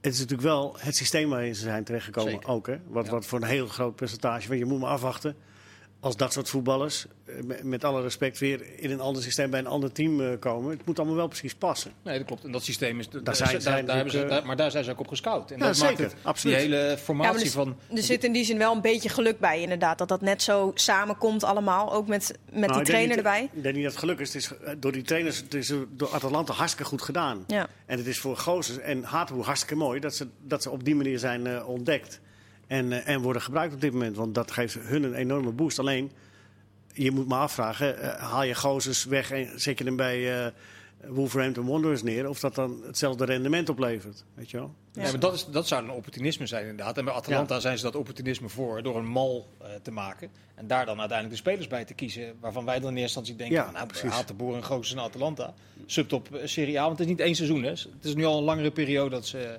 Het 0.00 0.12
is 0.12 0.18
natuurlijk 0.18 0.48
wel 0.48 0.76
het 0.78 0.96
systeem 0.96 1.28
waarin 1.30 1.54
ze 1.54 1.62
zijn 1.62 1.84
terechtgekomen 1.84 2.30
Zeker. 2.32 2.48
ook. 2.48 2.66
Hè? 2.66 2.76
Wat, 2.86 3.04
Ja. 3.06 3.10
wat 3.10 3.26
voor 3.26 3.40
een 3.40 3.46
heel 3.48 3.66
groot 3.66 3.94
percentage. 3.96 4.48
Want 4.48 4.60
je 4.60 4.66
moet 4.66 4.80
maar 4.80 4.90
afwachten 4.90 5.36
als 6.00 6.16
dat 6.16 6.32
soort 6.32 6.48
voetballers, 6.48 7.06
eh, 7.24 7.34
met, 7.62 7.84
alle 7.84 8.02
respect, 8.02 8.38
weer 8.38 8.60
in 8.76 8.90
een 8.90 9.00
ander 9.00 9.22
systeem 9.22 9.50
bij 9.50 9.60
een 9.60 9.66
ander 9.66 9.92
team 9.92 10.20
eh, 10.20 10.38
komen. 10.38 10.70
Het 10.70 10.86
moet 10.86 10.98
allemaal 10.98 11.16
wel 11.16 11.26
precies 11.28 11.54
passen. 11.54 11.92
Nee, 12.02 12.18
dat 12.18 12.26
klopt. 12.26 12.44
En 12.44 12.52
dat 12.52 12.62
systeem 12.62 12.98
is. 12.98 13.08
Daar, 13.08 13.36
zijn- 13.36 13.60
daar, 13.62 13.94
hebben 13.96 14.12
ze, 14.12 14.26
daar- 14.26 14.46
maar 14.46 14.56
daar 14.56 14.70
zijn 14.70 14.84
ze 14.84 14.90
ook 14.90 15.00
op 15.00 15.08
gescout. 15.08 15.50
En 15.50 15.58
Ja, 15.58 15.64
dat 15.66 15.76
zeker, 15.76 16.00
maakt 16.00 16.12
het, 16.12 16.22
absoluut. 16.24 16.56
die 16.58 16.64
hele 16.64 16.88
Ja, 16.90 16.96
formatie 16.96 17.42
dus- 17.42 17.52
van. 17.52 17.76
Er 17.94 18.02
zit 18.02 18.24
in 18.24 18.32
die 18.32 18.44
zin 18.44 18.58
wel 18.58 18.74
een 18.74 18.80
beetje 18.80 19.08
geluk 19.08 19.38
bij, 19.40 19.60
inderdaad. 19.60 19.98
Dat 19.98 20.08
dat 20.08 20.20
net 20.20 20.42
zo 20.42 20.70
samenkomt 20.74 21.44
allemaal. 21.44 21.92
Ook 21.92 22.06
met, 22.06 22.38
met 22.50 22.60
Nou, 22.60 22.72
die 22.72 22.82
trainer 22.82 23.08
niet- 23.08 23.16
erbij. 23.16 23.48
Ik 23.52 23.62
denk 23.62 23.74
niet 23.74 23.84
dat 23.84 23.92
het 23.92 24.00
geluk 24.00 24.18
is. 24.18 24.26
Het 24.34 24.42
is 24.42 24.52
eh, 24.64 24.72
door 24.78 24.92
die 24.92 25.02
trainers, 25.02 25.36
het 25.38 25.54
is 25.54 25.70
eh, 25.70 25.76
door 25.90 26.08
Atalanta 26.12 26.52
hartstikke 26.52 26.88
goed 26.90 27.02
gedaan. 27.02 27.44
Ja. 27.46 27.68
En 27.86 27.98
het 27.98 28.06
is 28.06 28.18
voor 28.18 28.36
Gozens 28.36 28.78
en 28.78 29.02
Hatenboer 29.02 29.44
hartstikke 29.44 29.74
mooi 29.74 30.00
dat 30.00 30.14
ze, 30.14 30.26
dat 30.42 30.62
ze 30.62 30.70
op 30.70 30.84
die 30.84 30.94
manier 30.94 31.18
zijn 31.18 31.46
eh, 31.46 31.68
ontdekt. 31.68 32.20
En, 32.68 32.92
eh, 32.92 33.14
en 33.14 33.20
worden 33.20 33.42
gebruikt 33.42 33.74
op 33.74 33.80
dit 33.80 33.92
moment. 33.92 34.16
Want 34.16 34.34
dat 34.34 34.50
geeft 34.50 34.78
hun 34.80 35.02
een 35.02 35.14
enorme 35.14 35.50
boost. 35.50 35.78
Alleen, 35.78 36.12
je 36.92 37.10
moet 37.10 37.28
me 37.28 37.34
afvragen, 37.34 38.00
eh, 38.00 38.30
haal 38.30 38.42
je 38.42 38.54
Gozens 38.54 39.04
weg 39.04 39.30
en 39.30 39.60
zet 39.60 39.78
je 39.78 39.84
hem 39.84 39.96
bij 39.96 40.44
eh, 40.44 40.52
Wolverhampton 41.06 41.66
Wanderers 41.66 42.02
neer... 42.02 42.28
of 42.28 42.40
dat 42.40 42.54
dan 42.54 42.82
hetzelfde 42.86 43.24
rendement 43.24 43.68
oplevert, 43.68 44.24
weet 44.34 44.50
je 44.50 44.56
wel? 44.56 44.74
Ja. 44.92 45.02
Ja, 45.02 45.10
maar 45.10 45.20
dat, 45.20 45.34
is, 45.34 45.46
dat 45.46 45.68
zou 45.68 45.84
een 45.84 45.90
opportunisme 45.90 46.46
zijn 46.46 46.66
inderdaad. 46.66 46.98
En 46.98 47.04
bij 47.04 47.14
Atalanta 47.14 47.60
zijn 47.60 47.78
ze 47.78 47.84
dat 47.84 47.96
opportunisme 47.96 48.48
voor 48.48 48.82
door 48.82 48.96
een 48.96 49.06
mal 49.06 49.48
te 49.82 49.90
maken. 49.90 50.30
En 50.54 50.66
daar 50.66 50.86
dan 50.86 50.98
uiteindelijk 50.98 51.36
de 51.36 51.48
spelers 51.48 51.66
bij 51.66 51.84
te 51.84 51.94
kiezen. 51.94 52.34
Waarvan 52.40 52.64
wij 52.64 52.80
dan 52.80 52.90
in 52.90 52.96
eerste 52.96 53.18
instantie 53.18 53.36
denken, 53.36 53.56
Ja, 53.56 53.64
van, 53.64 53.72
nou, 53.72 53.86
precies. 53.86 54.10
haat 54.10 54.28
de 54.28 54.34
boer 54.34 54.56
en 54.56 54.64
Goossens 54.64 55.00
en 55.00 55.06
Atalanta. 55.06 55.54
Subtop 55.86 56.40
Serie 56.44 56.80
A, 56.80 56.84
want 56.84 56.98
het 56.98 57.06
is 57.06 57.12
niet 57.14 57.22
één 57.22 57.34
seizoen. 57.34 57.62
Hè. 57.62 57.70
Het 57.70 57.86
is 58.02 58.14
nu 58.14 58.24
al 58.24 58.38
een 58.38 58.44
langere 58.44 58.70
periode 58.70 59.10
dat 59.10 59.26
ze, 59.26 59.58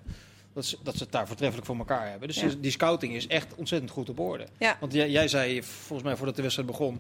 dat 0.54 0.66
ze, 0.66 0.78
dat 0.84 0.96
ze 0.98 1.04
het 1.04 1.12
daar 1.12 1.28
voortreffelijk 1.28 1.68
voor 1.68 1.78
elkaar 1.78 2.10
hebben. 2.10 2.28
Dus 2.28 2.40
Ja. 2.40 2.50
die 2.60 2.72
scouting 2.72 3.14
is 3.16 3.28
echt 3.28 3.56
ontzettend 3.56 3.92
goed 3.92 4.10
op 4.10 4.20
orde. 4.20 4.48
Ja. 4.58 4.78
Want 4.80 4.94
jij, 4.94 5.10
jij 5.10 5.28
zei 5.28 5.64
volgens 5.64 6.04
mij 6.08 6.16
voordat 6.16 6.36
de 6.36 6.42
wedstrijd 6.42 6.70
begon... 6.70 6.98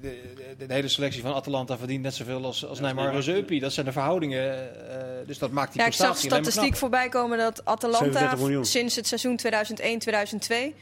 De, 0.00 0.22
de, 0.58 0.66
de 0.66 0.72
hele 0.74 0.88
selectie 0.88 1.22
van 1.22 1.34
Atalanta 1.34 1.78
verdient 1.78 2.02
net 2.02 2.14
zoveel 2.14 2.44
als, 2.44 2.66
als 2.66 2.80
Neymar 2.80 3.14
en 3.14 3.22
Zeupi. 3.22 3.58
Dat 3.58 3.72
zijn 3.72 3.86
de 3.86 3.92
verhoudingen. 3.92 4.40
eh, 4.90 5.26
dus 5.26 5.38
dat 5.38 5.50
maakt 5.50 5.72
die 5.72 5.80
Ja, 5.80 5.86
ik 5.86 5.92
zag 5.92 6.06
prestatie 6.06 6.30
alleen 6.30 6.42
maar 6.42 6.52
statistiek 6.52 6.80
voorbij 6.80 7.08
komen 7.08 7.38
dat 7.38 7.62
37 7.64 8.22
Atalanta 8.22 8.64
sinds 8.64 8.96
het 8.96 9.06
seizoen 9.06 9.38
2001-2002 10.72 10.74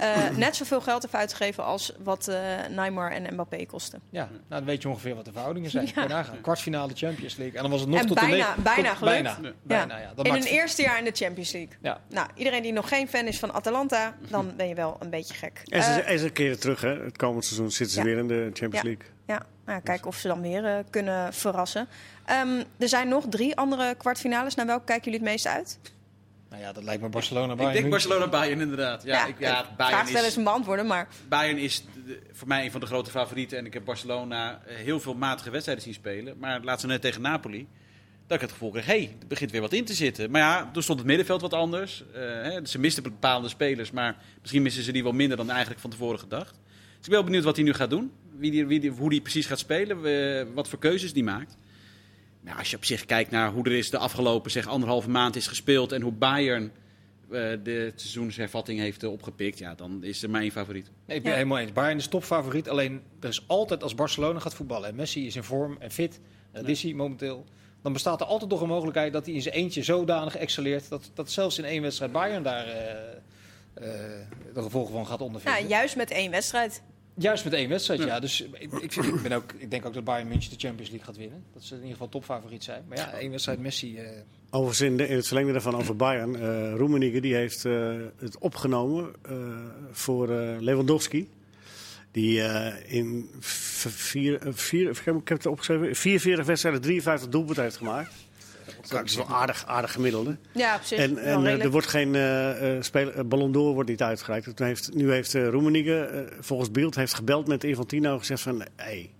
eh, 0.00 0.28
net 0.36 0.56
zoveel 0.56 0.80
geld 0.80 1.02
heeft 1.02 1.14
uitgegeven 1.14 1.64
als 1.64 1.92
wat 1.98 2.28
eh 2.28 2.36
Neymar 2.70 3.10
en 3.12 3.32
Mbappé 3.34 3.66
kosten. 3.66 4.00
Ja, 4.10 4.20
nou 4.30 4.40
dan 4.48 4.64
weet 4.64 4.82
je 4.82 4.88
ongeveer 4.88 5.14
wat 5.14 5.24
de 5.24 5.32
verhoudingen 5.32 5.70
zijn. 5.70 5.90
Ja. 5.94 6.24
Kwartfinale 6.42 6.92
Champions 6.94 7.36
League. 7.36 7.56
En 7.56 7.62
dan 7.62 7.70
was 7.70 7.80
het 7.80 7.88
nog 7.88 8.00
En 8.00 8.06
tot 8.06 8.20
bijna- 8.20 8.54
de 8.54 8.60
bijna 8.62 8.88
tot- 8.88 8.98
gelukt. 8.98 9.22
Bijna, 9.22 9.52
bijna, 9.62 9.98
ja. 9.98 10.12
Dat 10.14 10.26
in 10.26 10.32
maakt 10.32 10.44
hun 10.44 10.52
eerste 10.54 10.82
jaar 10.82 10.98
in 10.98 11.04
de 11.04 11.10
Champions 11.14 11.52
League. 11.52 11.76
Ja. 11.82 12.00
Nou, 12.08 12.28
iedereen 12.34 12.62
die 12.62 12.72
nog 12.72 12.88
geen 12.88 13.08
fan 13.08 13.26
is 13.26 13.38
van 13.38 13.52
Atalanta, 13.52 14.14
dan 14.28 14.52
ben 14.56 14.68
je 14.68 14.74
wel 14.74 14.96
een 15.00 15.10
beetje 15.10 15.34
gek. 15.34 15.60
En 15.64 15.82
ze, 15.82 15.90
Eh, 15.90 16.10
en 16.12 16.18
ze 16.18 16.30
keren 16.30 16.60
terug, 16.60 16.80
hè? 16.80 17.02
Het 17.04 17.16
komend 17.16 17.44
seizoen 17.44 17.70
zitten 17.70 17.94
ze 17.94 18.00
Ja. 18.00 18.06
weer 18.06 18.18
in 18.18 18.28
de 18.28 18.50
Champions 18.52 18.74
Ja. 18.74 18.82
League. 18.82 19.04
Ja, 19.26 19.42
nou, 19.66 19.80
kijken 19.80 20.06
of 20.06 20.16
ze 20.16 20.28
dan 20.28 20.40
weer 20.40 20.84
kunnen 20.90 21.32
verrassen. 21.34 21.88
Ehm, 22.24 22.62
er 22.78 22.88
zijn 22.88 23.08
nog 23.08 23.24
drie 23.28 23.56
andere 23.56 23.94
kwartfinales. 23.94 24.54
Naar 24.54 24.66
welke 24.66 24.84
kijken 24.84 25.04
jullie 25.04 25.20
het 25.20 25.28
meest 25.30 25.46
uit? 25.46 25.78
Nou 26.54 26.66
ja, 26.66 26.72
dat 26.72 26.84
lijkt 26.84 27.02
me 27.02 27.08
Barcelona. 27.08 27.52
ik 27.52 27.72
denk. 27.72 27.90
Barcelona-Bayern 27.90 28.60
inderdaad. 28.60 29.02
Ja, 29.04 29.26
ik, 29.26 29.38
ja, 29.38 29.64
vraag 29.64 29.76
Bayern 29.76 30.06
stel 30.06 30.18
eens 30.18 30.26
is, 30.28 30.36
een 30.36 30.44
beantwoorden, 30.44 30.86
maar 30.86 31.08
Bayern 31.28 31.58
is 31.58 31.84
de- 32.06 32.20
voor 32.32 32.48
mij 32.48 32.64
een 32.64 32.70
van 32.70 32.80
de 32.80 32.86
grote 32.86 33.10
favorieten. 33.10 33.58
En 33.58 33.66
ik 33.66 33.72
heb 33.72 33.84
Barcelona 33.84 34.62
eh, 34.66 34.76
heel 34.76 35.00
veel 35.00 35.14
matige 35.14 35.50
wedstrijden 35.50 35.84
zien 35.84 35.94
spelen. 35.94 36.36
Maar 36.38 36.60
laat 36.62 36.80
ze 36.80 36.86
net 36.86 37.00
tegen 37.00 37.20
Napoli. 37.22 37.66
Dat 38.26 38.36
ik 38.36 38.40
het 38.42 38.52
gevoel 38.52 38.70
kreeg, 38.70 38.86
hé, 38.86 38.92
hey, 39.04 39.16
er 39.20 39.26
begint 39.26 39.50
weer 39.50 39.60
wat 39.60 39.72
in 39.72 39.84
te 39.84 39.94
zitten. 39.94 40.30
Maar 40.30 40.40
ja, 40.40 40.70
toen 40.72 40.82
stond 40.82 40.98
het 40.98 41.08
middenveld 41.08 41.40
wat 41.40 41.52
anders. 41.52 42.04
Eh, 42.14 42.20
hè, 42.20 42.66
ze 42.66 42.78
misten 42.78 43.02
bepaalde 43.02 43.48
spelers, 43.48 43.90
maar 43.90 44.16
misschien 44.40 44.62
missen 44.62 44.82
ze 44.82 44.92
die 44.92 45.02
wel 45.02 45.12
minder 45.12 45.36
dan 45.36 45.50
eigenlijk 45.50 45.80
van 45.80 45.90
tevoren 45.90 46.18
gedacht. 46.18 46.50
Dus 46.50 46.96
ik 46.96 47.02
ben 47.04 47.12
wel 47.12 47.24
benieuwd 47.24 47.44
wat 47.44 47.56
hij 47.56 47.64
nu 47.64 47.72
gaat 47.74 47.90
doen. 47.90 48.12
Wie 48.36 48.50
die, 48.50 48.66
wie 48.66 48.80
die, 48.80 48.90
hoe 48.90 49.08
hij 49.08 49.20
precies 49.20 49.46
gaat 49.46 49.58
spelen, 49.58 50.54
wat 50.54 50.68
voor 50.68 50.78
keuzes 50.78 51.12
die 51.12 51.24
maakt. 51.24 51.56
Nou, 52.44 52.58
als 52.58 52.70
je 52.70 52.76
op 52.76 52.84
zich 52.84 53.04
kijkt 53.04 53.30
naar 53.30 53.50
hoe 53.50 53.64
er 53.64 53.72
is 53.72 53.90
de 53.90 53.98
afgelopen 53.98 54.50
zeg, 54.50 54.66
anderhalve 54.66 55.10
maand 55.10 55.36
is 55.36 55.46
gespeeld... 55.46 55.92
en 55.92 56.02
hoe 56.02 56.12
Bayern 56.12 56.64
eh, 56.64 57.40
de 57.62 57.92
seizoenshervatting 57.94 58.78
heeft 58.80 59.02
eh, 59.02 59.10
opgepikt... 59.12 59.58
Ja, 59.58 59.74
dan 59.74 60.02
is 60.04 60.22
er 60.22 60.30
mijn 60.30 60.52
favoriet. 60.52 60.90
Nee, 61.06 61.16
ik 61.16 61.22
ben 61.22 61.32
Ja. 61.32 61.36
helemaal 61.38 61.58
eens. 61.58 61.72
Bayern 61.72 61.98
is 61.98 62.06
topfavoriet. 62.06 62.68
Alleen 62.68 63.02
er 63.20 63.28
is 63.28 63.44
altijd 63.46 63.82
als 63.82 63.94
Barcelona 63.94 64.38
gaat 64.38 64.54
voetballen. 64.54 64.88
En 64.88 64.94
Messi 64.94 65.26
is 65.26 65.36
in 65.36 65.42
vorm 65.42 65.76
en 65.78 65.90
fit. 65.90 66.20
Dat 66.52 66.68
is 66.68 66.82
hij 66.82 66.92
momenteel. 66.92 67.44
Dan 67.82 67.92
bestaat 67.92 68.20
er 68.20 68.26
altijd 68.26 68.50
nog 68.50 68.60
een 68.60 68.68
mogelijkheid 68.68 69.12
dat 69.12 69.26
hij 69.26 69.34
in 69.34 69.42
zijn 69.42 69.54
eentje 69.54 69.82
zodanig 69.82 70.36
excelleert. 70.36 70.88
Dat, 70.88 71.10
dat 71.14 71.30
zelfs 71.30 71.58
in 71.58 71.64
één 71.64 71.82
wedstrijd 71.82 72.12
Bayern 72.12 72.42
daar 72.42 72.66
eh, 72.66 72.90
eh, 73.74 73.84
de 74.54 74.62
gevolgen 74.62 74.92
van 74.92 75.06
gaat 75.06 75.20
ondervinden. 75.20 75.62
ja, 75.62 75.68
juist 75.68 75.96
met 75.96 76.10
één 76.10 76.30
wedstrijd. 76.30 76.82
Juist 77.16 77.44
met 77.44 77.52
één 77.52 77.68
wedstrijd, 77.68 78.00
ja. 78.00 78.06
Ja. 78.06 78.20
Dus 78.20 78.40
ik, 78.40 78.72
ik, 78.72 79.22
ben 79.22 79.32
ook, 79.32 79.52
ik 79.56 79.70
denk 79.70 79.86
ook 79.86 79.94
dat 79.94 80.04
Bayern 80.04 80.28
München 80.28 80.50
de 80.50 80.58
Champions 80.66 80.90
League 80.90 81.06
gaat 81.06 81.16
winnen. 81.16 81.44
Dat 81.52 81.62
ze 81.62 81.70
in 81.74 81.76
ieder 81.80 81.92
geval 81.92 82.08
topfavoriet 82.08 82.64
zijn. 82.64 82.84
Maar 82.88 82.98
ja, 82.98 83.10
één 83.12 83.30
wedstrijd 83.30 83.58
Messi. 83.60 83.98
eh, 83.98 84.08
Overigens 84.50 84.80
in, 84.80 84.96
de- 84.96 85.08
in 85.08 85.16
het 85.16 85.26
verlengde 85.26 85.52
daarvan 85.52 85.76
over 85.76 85.96
Bayern. 85.96 86.36
eh 86.36 86.74
Roemenigge 86.76 87.20
die 87.20 87.34
heeft 87.34 87.64
eh, 87.64 87.94
het 88.18 88.38
opgenomen 88.38 89.12
voor 89.92 90.28
Lewandowski. 90.60 91.28
Die 92.10 92.40
in 92.86 93.30
vier, 93.40 94.38
vier, 94.50 94.90
ik 94.90 95.04
heb 95.04 95.28
het 95.28 95.46
opgeschreven, 95.46 95.94
44 95.96 96.46
wedstrijden 96.46 96.80
53 96.80 97.28
doelpunten 97.28 97.62
heeft 97.62 97.76
gemaakt. 97.76 98.12
Dat 98.88 99.04
is 99.04 99.16
wel 99.16 99.26
aardig, 99.28 99.66
aardig 99.66 99.92
gemiddelde. 99.92 100.36
Ja, 100.52 100.74
op 100.76 100.82
zich. 100.82 100.98
En, 100.98 101.18
en 101.18 101.46
eh, 101.46 101.62
er 101.64 101.70
wordt 101.70 101.86
geen 101.86 102.14
eh, 102.14 102.76
eh, 102.76 102.82
speler, 102.82 103.28
Ballon 103.28 103.52
d'Or 103.52 103.74
wordt 103.74 103.88
niet 103.90 104.02
uitgereikt. 104.02 104.56
Toen 104.56 104.66
heeft, 104.66 104.94
nu 104.94 105.10
heeft 105.12 105.34
uh, 105.34 105.48
Roemenigge, 105.48 106.00
eh, 106.00 106.20
volgens 106.40 106.70
Beeld, 106.70 106.94
heeft 106.94 107.14
gebeld 107.14 107.46
met 107.46 107.64
Infantino 107.64 108.12
en 108.12 108.18
gezegd 108.18 108.42
van... 108.42 108.62
Hey, 108.76 109.10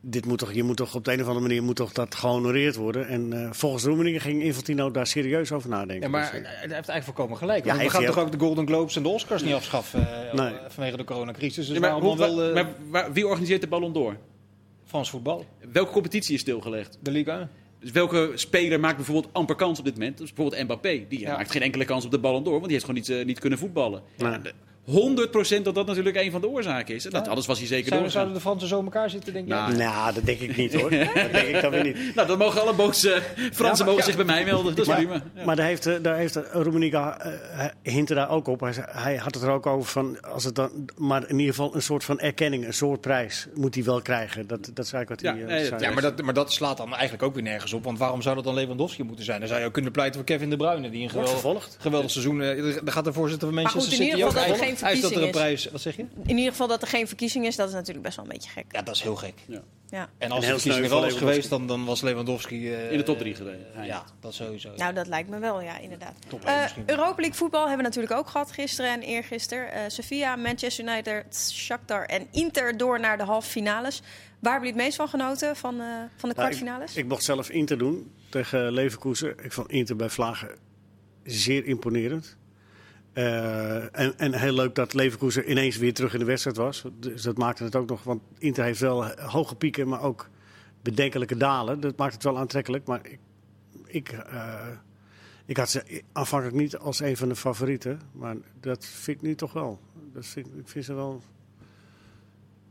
dit 0.00 0.26
moet 0.26 0.38
toch, 0.38 0.52
je 0.52 0.62
moet 0.62 0.76
toch 0.76 0.94
op 0.94 1.04
de 1.04 1.12
een 1.12 1.20
of 1.20 1.26
andere 1.26 1.46
manier 1.46 1.62
moet 1.62 1.76
toch 1.76 1.92
dat 1.92 2.14
gehonoreerd 2.14 2.76
worden. 2.76 3.08
En 3.08 3.32
eh, 3.32 3.48
volgens 3.52 3.84
Roemenigge 3.84 4.20
ging 4.20 4.42
Infantino 4.42 4.90
daar 4.90 5.06
serieus 5.06 5.52
over 5.52 5.68
nadenken. 5.68 6.00
Ja, 6.00 6.08
maar 6.08 6.20
Dus, 6.22 6.30
hij 6.30 6.40
heeft 6.60 6.70
eigenlijk 6.70 7.04
volkomen 7.04 7.36
gelijk. 7.36 7.64
Ja, 7.64 7.70
Want 7.70 7.82
we 7.82 7.90
gaan 7.90 8.04
toch 8.04 8.18
ook 8.18 8.32
de 8.32 8.38
Golden 8.38 8.66
Globes 8.66 8.96
en 8.96 9.02
de 9.02 9.08
Oscars 9.08 9.42
niet 9.42 9.54
afschaffen 9.54 10.28
eh, 10.30 10.34
Nee. 10.34 10.52
vanwege 10.68 10.96
de 10.96 11.04
coronacrisis. 11.04 11.66
Dus 11.66 11.74
Ja, 11.74 11.80
maar, 11.80 11.92
hoe- 11.92 12.16
wel 12.16 12.42
eh, 12.42 12.54
maar 12.54 12.66
waar- 12.90 13.12
wie 13.12 13.26
organiseert 13.26 13.60
de 13.60 13.66
Ballon 13.66 13.92
d'Or? 13.92 14.16
Frans 14.84 15.10
voetbal? 15.10 15.46
Welke 15.72 15.92
competitie 15.92 16.34
is 16.34 16.40
stilgelegd? 16.40 16.98
De 17.02 17.10
Liga 17.10 17.38
1. 17.38 17.48
Dus 17.86 17.94
welke 17.94 18.30
speler 18.34 18.80
maakt 18.80 18.96
bijvoorbeeld 18.96 19.32
amper 19.32 19.54
kans 19.56 19.78
op 19.78 19.84
dit 19.84 19.94
moment? 19.94 20.18
Dus 20.18 20.32
bijvoorbeeld 20.32 20.62
Mbappé. 20.64 21.04
Die 21.08 21.20
Ja. 21.20 21.36
maakt 21.36 21.50
geen 21.50 21.62
enkele 21.62 21.84
kans 21.84 22.04
op 22.04 22.10
de 22.10 22.18
Ballon 22.18 22.42
d'Or, 22.42 22.52
want 22.52 22.64
die 22.64 22.72
heeft 22.72 22.84
gewoon 22.84 23.00
niet, 23.00 23.08
eh, 23.10 23.24
niet 23.24 23.38
kunnen 23.38 23.58
voetballen. 23.58 24.02
Ja, 24.16 24.40
100% 24.90 25.62
dat 25.62 25.74
dat 25.74 25.86
natuurlijk 25.86 26.16
een 26.16 26.30
van 26.30 26.40
de 26.40 26.48
oorzaken 26.48 26.94
is. 26.94 27.04
En 27.04 27.10
dat, 27.10 27.22
Ja. 27.22 27.28
anders 27.28 27.46
was 27.46 27.58
hij 27.58 27.66
zeker 27.66 27.88
Zouden, 27.88 28.10
doorgegaan. 28.10 28.10
zouden 28.10 28.34
de 28.34 28.40
Fransen 28.40 28.68
zo 28.68 28.78
in 28.78 28.84
elkaar 28.84 29.10
zitten, 29.10 29.32
denk 29.32 29.46
je? 29.48 29.54
Nou, 29.54 29.76
Nou, 29.76 30.14
dat 30.14 30.24
denk 30.26 30.40
ik 30.40 30.56
niet 30.56 30.74
hoor. 30.74 30.90
dat 31.14 31.32
denk 31.32 31.46
ik 31.48 31.60
dan 31.60 31.70
weer 31.70 31.82
niet. 31.84 31.96
Nou, 32.14 32.28
dan 32.28 32.38
mogen 32.38 32.60
alle 32.60 32.74
boze 32.74 33.22
Fransen 33.36 33.58
Ja, 33.64 33.74
maar- 33.76 33.84
mogen 33.84 33.96
ja. 33.96 34.04
zich 34.04 34.16
bij 34.16 34.24
mij 34.24 34.44
melden. 34.44 34.74
Dat 34.74 34.78
is 34.78 34.86
Maar, 34.86 34.96
prima. 34.96 35.22
Ja. 35.34 35.44
maar 35.44 35.56
daar 35.56 35.66
heeft, 35.66 35.86
eh, 35.86 35.94
daar 36.02 36.16
heeft 36.16 36.36
uh, 36.36 37.14
hintte 37.82 38.14
daar 38.14 38.30
ook 38.30 38.48
op. 38.48 38.60
Hij, 38.90 39.16
had 39.16 39.34
het 39.34 39.42
er 39.44 39.50
ook 39.50 39.66
over 39.66 39.90
van, 39.90 40.20
als 40.22 40.44
het 40.44 40.54
dan, 40.54 40.70
maar 40.96 41.22
in 41.28 41.38
ieder 41.38 41.54
geval 41.54 41.74
een 41.74 41.82
soort 41.82 42.04
van 42.04 42.18
erkenning, 42.20 42.66
een 42.66 42.74
soort 42.74 43.00
prijs 43.00 43.46
moet 43.54 43.74
hij 43.74 43.84
wel 43.84 44.02
krijgen. 44.02 44.46
Dat, 44.46 44.70
dat 44.74 44.84
is 44.84 44.92
eigenlijk 44.92 45.08
wat 45.08 45.20
Ja, 45.20 45.32
hij 45.32 45.42
eh, 45.42 45.48
nee, 45.60 45.66
zei. 45.66 45.80
Ja, 45.82 45.90
maar 45.90 46.02
dat, 46.02 46.22
maar 46.22 46.34
dat 46.34 46.52
slaat 46.52 46.76
dan 46.76 46.92
eigenlijk 46.94 47.22
ook 47.22 47.34
weer 47.34 47.42
nergens 47.42 47.72
op. 47.72 47.84
Want 47.84 47.98
waarom 47.98 48.22
zou 48.22 48.34
dat 48.34 48.44
dan 48.44 48.54
Lewandowski 48.54 49.02
moeten 49.02 49.24
zijn? 49.24 49.38
Dan 49.38 49.48
zou 49.48 49.60
je 49.60 49.66
ook 49.66 49.72
kunnen 49.72 49.92
pleiten 49.92 50.14
voor 50.16 50.24
Kevin 50.24 50.50
De 50.50 50.56
Bruyne, 50.56 50.90
die 50.90 51.02
een 51.02 51.10
geweldig, 51.10 51.68
geweldig 51.78 52.10
seizoen... 52.10 52.42
eh, 52.42 52.62
Daar 52.84 52.92
gaat 52.92 53.04
de 53.04 53.12
voorzitter 53.12 53.48
van 53.48 53.56
Manchester 53.62 53.92
City 53.92 54.22
ook 54.22 54.32
geen 54.78 54.86
Hij 54.86 54.96
is 54.96 55.00
dat 55.00 55.10
er 55.10 55.22
een 55.22 55.30
prijs... 55.30 55.66
Wat 55.70 55.80
zeg 55.80 55.96
je? 55.96 56.02
In 56.26 56.36
ieder 56.36 56.50
geval 56.50 56.66
dat 56.66 56.82
er 56.82 56.88
geen 56.88 57.06
verkiezing 57.08 57.46
is, 57.46 57.56
dat 57.56 57.68
is 57.68 57.74
natuurlijk 57.74 58.04
best 58.04 58.16
wel 58.16 58.24
een 58.24 58.30
beetje 58.32 58.50
gek. 58.50 58.64
Ja, 58.70 58.82
dat 58.82 58.94
is 58.94 59.02
heel 59.02 59.16
gek. 59.16 59.34
Ja. 59.46 59.62
Ja. 59.90 60.08
En 60.18 60.30
als 60.30 60.44
heel 60.44 60.54
de 60.54 60.60
verkiezing 60.60 60.84
er 60.84 60.90
wel 61.00 61.00
was 61.10 61.14
geweest, 61.18 61.48
dan, 61.50 61.66
dan 61.66 61.84
was 61.84 62.00
Lewandowski... 62.00 62.72
eh, 62.72 62.90
In 62.92 62.98
de 62.98 63.04
top 63.04 63.18
drie 63.18 63.34
geweest. 63.34 63.60
Ja, 63.82 64.04
dat 64.20 64.34
sowieso. 64.34 64.72
Nou, 64.76 64.94
dat 64.94 65.06
lijkt 65.06 65.28
me 65.28 65.38
wel, 65.38 65.60
ja, 65.60 65.78
inderdaad. 65.78 66.14
Top 66.28 66.44
Eh, 66.44 66.62
misschien. 66.62 66.82
Europa 66.86 67.14
League 67.20 67.34
voetbal 67.34 67.60
hebben 67.60 67.76
we 67.78 67.82
natuurlijk 67.82 68.14
ook 68.14 68.28
gehad 68.28 68.52
gisteren 68.52 68.90
en 68.92 69.00
eergisteren. 69.02 69.72
Eh 69.72 69.82
Sevilla, 69.88 70.36
Manchester 70.36 70.84
United, 70.84 71.24
Shakhtar 71.52 72.04
en 72.04 72.26
Inter 72.30 72.76
door 72.76 73.00
naar 73.00 73.16
de 73.18 73.24
halve 73.24 73.50
finales. 73.50 74.00
Waar 74.40 74.52
hebben 74.52 74.68
jullie 74.70 74.84
het 74.84 74.96
meest 74.96 74.96
van 74.96 75.08
genoten 75.20 75.56
van, 75.56 75.80
eh, 75.80 75.86
van 76.16 76.28
de 76.28 76.34
Nou, 76.34 76.48
kwartfinales? 76.48 76.90
ik, 76.90 76.96
ik 76.96 77.08
mocht 77.08 77.24
zelf 77.24 77.50
Inter 77.50 77.78
doen 77.78 78.12
tegen 78.30 78.72
Leverkusen. 78.72 79.34
Ik 79.44 79.52
vond 79.52 79.70
Inter 79.70 79.96
bij 79.96 80.08
Vlagen 80.10 80.50
zeer 81.24 81.64
imponerend. 81.64 82.36
Eh, 83.16 83.98
en, 83.98 84.18
en 84.18 84.34
heel 84.34 84.52
leuk 84.52 84.74
dat 84.74 84.94
Leverkusen 84.94 85.50
ineens 85.50 85.76
weer 85.76 85.94
terug 85.94 86.12
in 86.12 86.18
de 86.18 86.24
wedstrijd 86.24 86.56
was. 86.56 86.84
Dus 86.98 87.22
dat 87.22 87.38
maakte 87.38 87.64
het 87.64 87.76
ook 87.76 87.88
nog. 87.88 88.02
Want 88.02 88.22
Inter 88.38 88.64
heeft 88.64 88.80
wel 88.80 89.06
hoge 89.06 89.54
pieken, 89.54 89.88
maar 89.88 90.02
ook 90.02 90.28
bedenkelijke 90.82 91.36
dalen. 91.36 91.80
Dat 91.80 91.96
maakt 91.96 92.12
het 92.12 92.22
wel 92.22 92.38
aantrekkelijk. 92.38 92.86
Maar 92.86 93.00
ik, 93.06 93.18
ik, 93.86 94.08
eh, 94.08 94.66
ik 95.46 95.56
had 95.56 95.70
ze 95.70 96.02
aanvankelijk 96.12 96.56
niet 96.56 96.76
als 96.76 97.00
een 97.00 97.16
van 97.16 97.28
de 97.28 97.36
favorieten. 97.36 98.00
Maar 98.12 98.36
dat 98.60 98.84
vind 98.84 99.16
ik 99.16 99.22
nu 99.22 99.34
toch 99.34 99.52
wel. 99.52 99.80
Dat 100.12 100.26
vind, 100.26 100.46
ik 100.46 100.68
vind 100.68 100.84
ze 100.84 100.94
wel. 100.94 101.22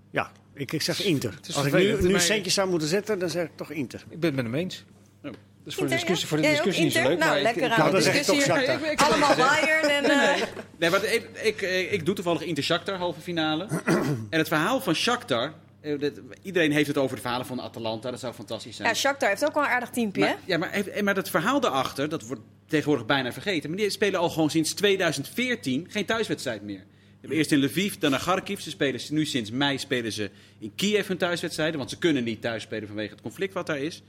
Ja, 0.10 0.32
ik, 0.54 0.72
ik 0.72 0.82
zeg 0.82 1.04
Inter. 1.04 1.40
Als 1.56 1.66
ik 1.66 2.02
nu, 2.02 2.20
centjes 2.20 2.54
zou 2.54 2.70
moeten 2.70 2.88
zetten, 2.88 3.20
dan 3.20 3.30
zeg 3.30 3.46
ik 3.46 3.56
toch 3.56 3.72
Inter. 3.72 4.06
Ik 4.10 4.20
ben 4.20 4.36
het 4.36 4.44
met 4.44 4.46
hem 4.46 4.56
eens. 4.56 4.86
Ja. 5.22 5.32
Dat 5.66 5.74
is 5.74 5.80
voor 5.80 5.90
de 5.90 5.94
discussie, 5.94 6.28
ja? 6.28 6.34
voor 6.34 6.42
de 6.42 6.48
discussie 6.48 6.84
niet 6.84 6.94
zo 6.94 7.04
leuk. 7.04 7.18
Nou, 7.20 7.42
lekker 7.42 7.70
aan 7.72 7.80
Nou, 7.80 7.92
de 7.92 8.12
discussie. 8.12 8.54
Allemaal 8.96 9.36
Bayern 9.36 9.90
en... 9.90 10.04
eh, 10.36 10.42
Nee, 10.78 10.90
maar 10.90 11.04
ik, 11.44 11.62
ik, 11.92 12.06
doe 12.06 12.16
toevallig 12.16 12.42
Inter 12.42 12.64
Shakhtar, 12.64 12.96
halve 12.96 13.22
finale. 13.22 13.68
en 14.30 14.38
het 14.38 14.48
verhaal 14.48 14.82
van 14.82 14.94
Shakhtar... 14.96 15.54
eh, 15.82 16.00
dat- 16.00 16.14
Iedereen 16.42 16.72
heeft 16.72 16.88
het 16.88 16.98
over 16.98 17.16
de 17.16 17.22
verhalen 17.22 17.46
van 17.46 17.62
Atalanta. 17.62 18.12
Dat 18.12 18.20
zou 18.20 18.34
fantastisch 18.34 18.76
zijn. 18.76 18.88
ja, 18.88 18.94
Shakhtar 18.94 19.30
heeft 19.30 19.46
ook 19.46 19.54
wel 19.54 19.64
een 19.64 19.70
aardig 19.70 19.90
teampje? 19.90 20.22
Maar, 20.22 20.38
ja, 20.46 20.58
maar, 20.58 20.84
maar 21.04 21.16
het 21.16 21.30
verhaal 21.30 21.60
daarachter, 21.60 22.10
dat 22.10 22.28
wordt 22.28 22.42
tegenwoordig 22.68 23.06
bijna 23.06 23.34
vergeten. 23.34 23.70
Maar 23.70 23.80
die 23.80 23.90
spelen 23.90 24.20
al 24.20 24.30
gewoon 24.30 24.50
sinds 24.50 24.74
2014 24.74 25.88
geen 25.90 26.06
thuiswedstrijd 26.06 26.62
meer. 26.62 26.84
Eerst 27.30 27.52
in 27.52 27.64
Lviv, 27.64 27.94
dan 27.94 28.12
naar 28.12 28.20
Kharkiv. 28.20 28.60
Ze 28.60 28.70
spelen 28.70 29.02
nu 29.10 29.26
sinds 29.26 29.52
mei 29.52 29.78
spelen 29.78 30.12
ze 30.12 30.30
in 30.60 30.72
Kiev 30.76 31.08
hun 31.08 31.18
thuiswedstrijden. 31.18 31.78
Want 31.78 31.90
ze 31.90 31.98
kunnen 31.98 32.24
niet 32.24 32.42
thuis 32.42 32.64
spelen 32.64 32.88
vanwege 32.88 33.12
het 33.12 33.22
conflict 33.22 33.54
wat 33.54 33.68
daar 33.68 33.80
is. 33.80 34.04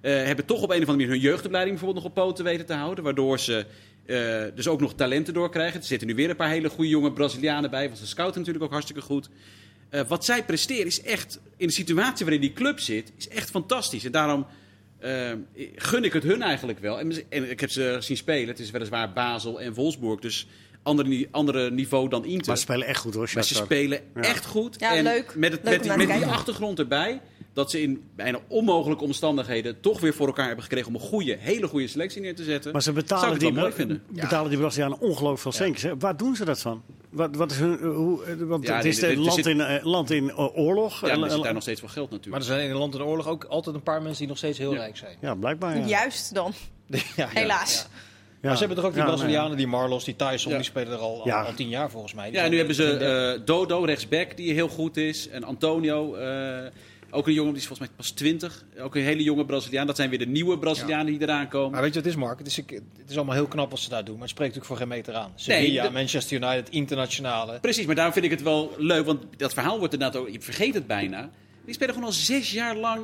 Eh, 0.00 0.12
hebben 0.12 0.44
toch 0.44 0.62
op 0.62 0.70
een 0.70 0.82
of 0.82 0.88
andere 0.88 0.96
manier 0.96 1.08
hun 1.08 1.20
jeugdopleiding 1.20 1.76
bijvoorbeeld 1.78 2.04
nog 2.04 2.14
op 2.16 2.22
poten 2.24 2.44
weten 2.44 2.66
te 2.66 2.72
houden. 2.72 3.04
Waardoor 3.04 3.40
ze 3.40 3.66
eh, 4.06 4.42
dus 4.54 4.68
ook 4.68 4.80
nog 4.80 4.94
talenten 4.94 5.34
doorkrijgen. 5.34 5.80
Er 5.80 5.86
zitten 5.86 6.08
nu 6.08 6.14
weer 6.14 6.30
een 6.30 6.36
paar 6.36 6.48
hele 6.48 6.68
goede 6.68 6.90
jonge 6.90 7.12
Brazilianen 7.12 7.70
bij. 7.70 7.86
Want 7.86 7.98
ze 7.98 8.06
scouten 8.06 8.38
natuurlijk 8.38 8.64
ook 8.64 8.72
hartstikke 8.72 9.02
goed. 9.02 9.28
Eh, 9.88 10.00
wat 10.08 10.24
zij 10.24 10.44
presteren 10.44 10.86
is 10.86 11.02
echt, 11.02 11.40
in 11.56 11.66
de 11.66 11.72
situatie 11.72 12.24
waarin 12.24 12.40
die 12.40 12.52
club 12.52 12.80
zit, 12.80 13.12
is 13.16 13.28
echt 13.28 13.50
fantastisch. 13.50 14.04
En 14.04 14.12
daarom 14.12 14.46
gun 15.76 16.04
ik 16.04 16.12
het 16.12 16.22
hun 16.22 16.42
eigenlijk 16.42 16.78
wel. 16.78 16.98
En, 16.98 17.12
en 17.28 17.50
ik 17.50 17.60
heb 17.60 17.70
ze 17.70 17.96
zien 18.00 18.16
spelen. 18.16 18.48
Het 18.48 18.58
is 18.58 18.70
weliswaar 18.70 19.12
Basel 19.12 19.60
en 19.60 19.74
Wolfsburg. 19.74 20.20
Dus 20.20 20.46
andere, 20.82 21.28
andere 21.30 21.70
niveau 21.70 22.08
dan 22.08 22.24
Inter. 22.24 22.46
Maar 22.46 22.56
ze 22.56 22.62
spelen 22.62 22.86
echt 22.86 23.00
goed 23.00 23.14
hoor. 23.14 23.30
Maar 23.34 23.44
ze 23.44 23.54
spelen 23.54 24.00
Ja. 24.14 24.20
echt 24.20 24.46
goed. 24.46 24.76
Ja, 24.78 24.96
en 24.96 25.02
leuk. 25.02 25.34
Met, 25.34 25.52
het, 25.52 25.60
Leuk 25.64 25.96
met, 25.96 26.08
die 26.08 26.26
achtergrond 26.26 26.78
erbij. 26.78 27.20
Dat 27.52 27.70
ze 27.70 27.82
in 27.82 28.02
bijna 28.16 28.38
onmogelijke 28.48 29.04
omstandigheden 29.04 29.80
toch 29.80 30.00
weer 30.00 30.14
voor 30.14 30.26
elkaar 30.26 30.46
hebben 30.46 30.64
gekregen 30.64 30.88
om 30.88 30.94
een 30.94 31.00
goede, 31.00 31.36
hele 31.38 31.66
goede 31.68 31.86
selectie 31.88 32.20
neer 32.20 32.34
te 32.34 32.44
zetten. 32.44 32.72
Maar 32.72 32.82
ze 32.82 32.92
Zou 32.92 33.04
betalen 33.04 33.34
ik 33.34 33.40
die, 33.40 33.52
mooi 33.52 33.72
vinden. 33.72 34.02
betalen 34.08 34.50
die 34.50 34.58
Brazilianen 34.58 35.00
ongelooflijk 35.00 35.40
veel 35.40 35.52
centjes. 35.52 35.92
Waar 35.98 36.16
doen 36.16 36.36
ze 36.36 36.44
dat 36.44 36.60
van? 36.60 36.82
Wat, 37.10 37.36
wat 37.36 37.50
is 37.50 37.58
hun, 37.58 37.78
eh, 37.80 37.94
hoe, 37.94 38.24
eh, 38.24 38.34
want 38.38 38.66
Ja, 38.66 38.76
het 38.76 38.84
is 38.84 39.02
een 39.02 39.18
land, 39.18 39.34
zit- 39.34 39.46
in, 39.46 39.60
eh, 39.60 39.84
land 39.84 40.10
in 40.10 40.30
eh, 40.30 40.56
oorlog. 40.58 41.00
Ja, 41.00 41.08
Eh, 41.08 41.14
maar 41.14 41.22
er 41.24 41.28
zit 41.30 41.38
eh, 41.38 41.44
daar 41.44 41.52
nog 41.54 41.62
steeds 41.62 41.80
wel 41.80 41.90
geld 41.90 42.10
Maar 42.10 42.18
natuurlijk. 42.18 42.44
er 42.44 42.50
zijn 42.54 42.64
in 42.64 42.70
een 42.70 42.76
land 42.76 42.94
in 42.94 43.02
oorlog 43.02 43.26
ook 43.28 43.44
altijd 43.44 43.74
een 43.74 43.82
paar 43.82 44.02
mensen 44.02 44.18
die 44.18 44.28
nog 44.28 44.36
steeds 44.38 44.58
heel 44.58 44.72
Ja. 44.72 44.78
rijk 44.78 44.96
zijn. 44.96 45.16
ja, 45.20 45.34
blijkbaar. 45.34 45.78
Ja. 45.78 45.86
Juist 45.86 46.34
dan, 46.34 46.52
helaas. 47.16 47.74
ja. 47.74 47.98
Ja. 48.42 48.48
Maar 48.48 48.52
ze 48.58 48.64
hebben 48.64 48.76
toch 48.76 48.86
ook 48.86 48.92
die 48.94 49.02
Ja, 49.02 49.08
nee. 49.08 49.16
Brazilianen, 49.16 49.56
die 49.56 49.66
Marlos, 49.66 50.04
die 50.04 50.16
Tyson, 50.16 50.50
Ja. 50.50 50.56
die 50.58 50.66
spelen 50.66 50.92
er 50.92 50.98
al, 50.98 51.20
al, 51.20 51.26
Ja. 51.26 51.42
al 51.42 51.54
tien 51.54 51.68
jaar 51.68 51.90
volgens 51.90 52.14
mij. 52.14 52.24
Die 52.30 52.34
Ja, 52.38 52.44
en 52.44 52.50
nu 52.50 52.56
hebben 52.56 52.74
ze 52.74 52.82
33. 52.82 53.40
eh, 53.40 53.46
Dodo, 53.46 53.84
rechtsback, 53.84 54.36
die 54.36 54.52
heel 54.52 54.68
goed 54.68 54.96
is. 54.96 55.28
En 55.28 55.44
Antonio, 55.44 56.14
eh, 56.14 56.66
ook 57.10 57.26
een 57.26 57.32
jongen, 57.32 57.52
die 57.52 57.60
is 57.62 57.66
volgens 57.66 57.88
mij 57.88 57.96
pas 57.96 58.10
20. 58.10 58.64
Ook 58.78 58.94
een 58.96 59.02
hele 59.02 59.22
jonge 59.22 59.44
Braziliaan. 59.44 59.86
Dat 59.86 59.96
zijn 59.96 60.10
weer 60.10 60.18
de 60.18 60.26
nieuwe 60.26 60.58
Brazilianen 60.58 61.06
die 61.06 61.20
eraan 61.22 61.48
komen. 61.48 61.70
Maar 61.70 61.80
weet 61.80 61.88
je 61.94 62.00
wat 62.00 62.04
het 62.04 62.14
is, 62.14 62.20
Mark? 62.20 62.38
Het 62.38 62.46
is, 62.46 62.58
ik- 62.58 62.70
het 62.70 63.10
is 63.10 63.16
allemaal 63.16 63.34
heel 63.34 63.46
knap 63.46 63.70
wat 63.70 63.78
ze 63.80 63.88
daar 63.88 64.04
doen, 64.04 64.12
maar 64.14 64.22
het 64.22 64.30
spreekt 64.30 64.54
natuurlijk 64.54 64.80
voor 64.80 64.88
geen 64.88 64.96
meter 64.96 65.14
aan. 65.14 65.32
Sevilla, 65.34 65.90
Manchester 65.90 66.42
United, 66.42 66.68
internationale. 66.68 67.58
Precies, 67.60 67.86
maar 67.86 67.94
daarom 67.94 68.12
vind 68.12 68.24
ik 68.24 68.30
het 68.30 68.42
wel 68.42 68.72
leuk. 68.78 69.04
Want 69.06 69.22
dat 69.36 69.52
verhaal 69.52 69.78
wordt 69.78 69.92
inderdaad 69.92 70.20
ook... 70.20 70.28
Je 70.28 70.40
vergeet 70.40 70.74
het 70.74 70.86
bijna. 70.86 71.30
Die 71.64 71.74
spelen 71.74 71.94
gewoon 71.94 72.08
al 72.08 72.14
zes 72.14 72.52
jaar 72.52 72.76
lang... 72.76 73.00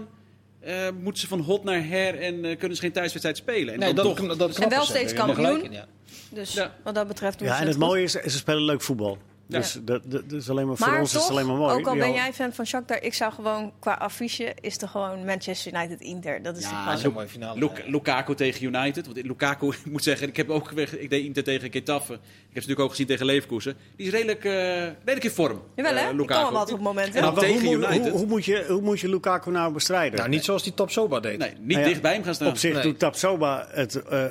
eh, 0.60 0.88
moeten 1.00 1.20
ze 1.20 1.28
van 1.28 1.40
hot 1.40 1.64
naar 1.64 1.86
her 1.86 2.18
en 2.20 2.44
eh, 2.44 2.58
kunnen 2.58 2.76
ze 2.76 2.82
geen 2.82 2.92
thuiswedstrijd 2.92 3.36
spelen. 3.36 3.74
En 3.74 3.78
Nee, 3.80 3.94
dan 3.94 4.04
dat, 4.06 4.16
toch... 4.16 4.26
dat, 4.28 4.38
dat 4.38 4.58
En 4.58 4.68
wel 4.68 4.84
steeds 4.84 5.12
kampioen. 5.12 5.64
in, 5.64 5.72
ja. 5.72 5.86
Dus 6.30 6.52
Ja. 6.54 6.74
wat 6.84 6.94
dat 6.94 7.08
betreft 7.08 7.38
doen 7.38 7.48
Ja, 7.48 7.60
en 7.60 7.66
het 7.66 7.78
mooie 7.78 8.02
is, 8.02 8.12
ze 8.12 8.28
spelen 8.30 8.62
leuk 8.62 8.82
voetbal. 8.82 9.18
Ja. 9.48 9.58
Dus 9.58 9.72
dat, 9.82 10.02
dat, 10.04 10.30
dat 10.30 10.40
is 10.40 10.50
alleen 10.50 10.66
maar 10.66 10.76
voor 10.76 10.88
Maar 10.90 11.00
ons 11.00 11.14
is 11.14 11.20
het 11.20 11.30
alleen 11.30 11.46
maar 11.46 11.56
mooi. 11.56 11.74
ook 11.74 11.86
al 11.86 11.96
ben 11.96 12.12
jij 12.12 12.32
fan 12.32 12.52
van 12.52 12.66
Shakhtar, 12.66 13.02
ik 13.02 13.14
zou 13.14 13.32
gewoon 13.32 13.72
qua 13.78 13.92
affiche 13.92 14.54
is 14.60 14.82
er 14.82 14.88
gewoon 14.88 15.24
Manchester 15.24 15.74
United 15.74 16.00
Inter. 16.00 16.42
Dat 16.42 16.56
is 16.56 16.62
Ja, 16.64 16.96
een 17.04 17.12
mooie 17.12 17.28
finale. 17.28 17.58
Luk- 17.58 17.82
Lukaku 17.86 18.34
tegen 18.34 18.64
United. 18.64 19.06
Want 19.06 19.22
Lukaku, 19.26 19.66
ik 19.84 19.90
moet 19.90 20.02
zeggen, 20.02 20.28
ik 20.28 20.36
heb 20.36 20.50
ook 20.50 20.70
ik 20.72 21.10
deed 21.10 21.24
Inter 21.24 21.44
tegen 21.44 21.72
Getafe. 21.72 22.12
Ik 22.12 22.18
heb 22.18 22.28
ze 22.48 22.52
natuurlijk 22.54 22.80
ook 22.80 22.90
gezien 22.90 23.06
tegen 23.06 23.26
Leverkusen. 23.26 23.76
Die 23.96 24.06
is 24.06 24.12
redelijk, 24.12 24.44
eh, 24.44 24.52
redelijk 24.82 25.24
in 25.24 25.30
vorm. 25.30 25.62
Jawel 25.74 25.94
hè, 25.94 26.04
ik 26.10 26.12
Lukaku. 26.16 26.26
kan 26.42 26.42
wel 26.42 26.52
wat 26.60 26.72
op 26.72 26.80
momenten. 26.80 27.24
Hoe, 27.24 27.38
tegen 27.38 27.64
moet- 27.64 27.74
United. 27.74 28.00
Hoe, 28.08 28.10
hoe, 28.10 28.26
moet 28.26 28.44
je, 28.44 28.64
hoe 28.68 28.80
moet 28.80 29.00
je 29.00 29.08
Lukaku 29.08 29.50
nou 29.50 29.72
bestrijden? 29.72 30.18
Nou, 30.18 30.28
niet 30.30 30.44
zoals 30.44 30.62
die 30.62 30.74
Top 30.74 30.90
Soba 30.90 31.20
deed. 31.20 31.38
Nee, 31.38 31.50
niet 31.50 31.66
Nou 31.66 31.80
ja, 31.80 31.86
dicht 31.86 32.02
bij 32.02 32.12
hem 32.14 32.22
gaan 32.22 32.34
staan. 32.34 32.48
Op 32.48 32.56
zich 32.56 32.72
Nee. 32.74 32.82
doet 32.82 32.98
Tapsoba 32.98 33.66
het. 33.70 34.02
eh, 34.02 34.24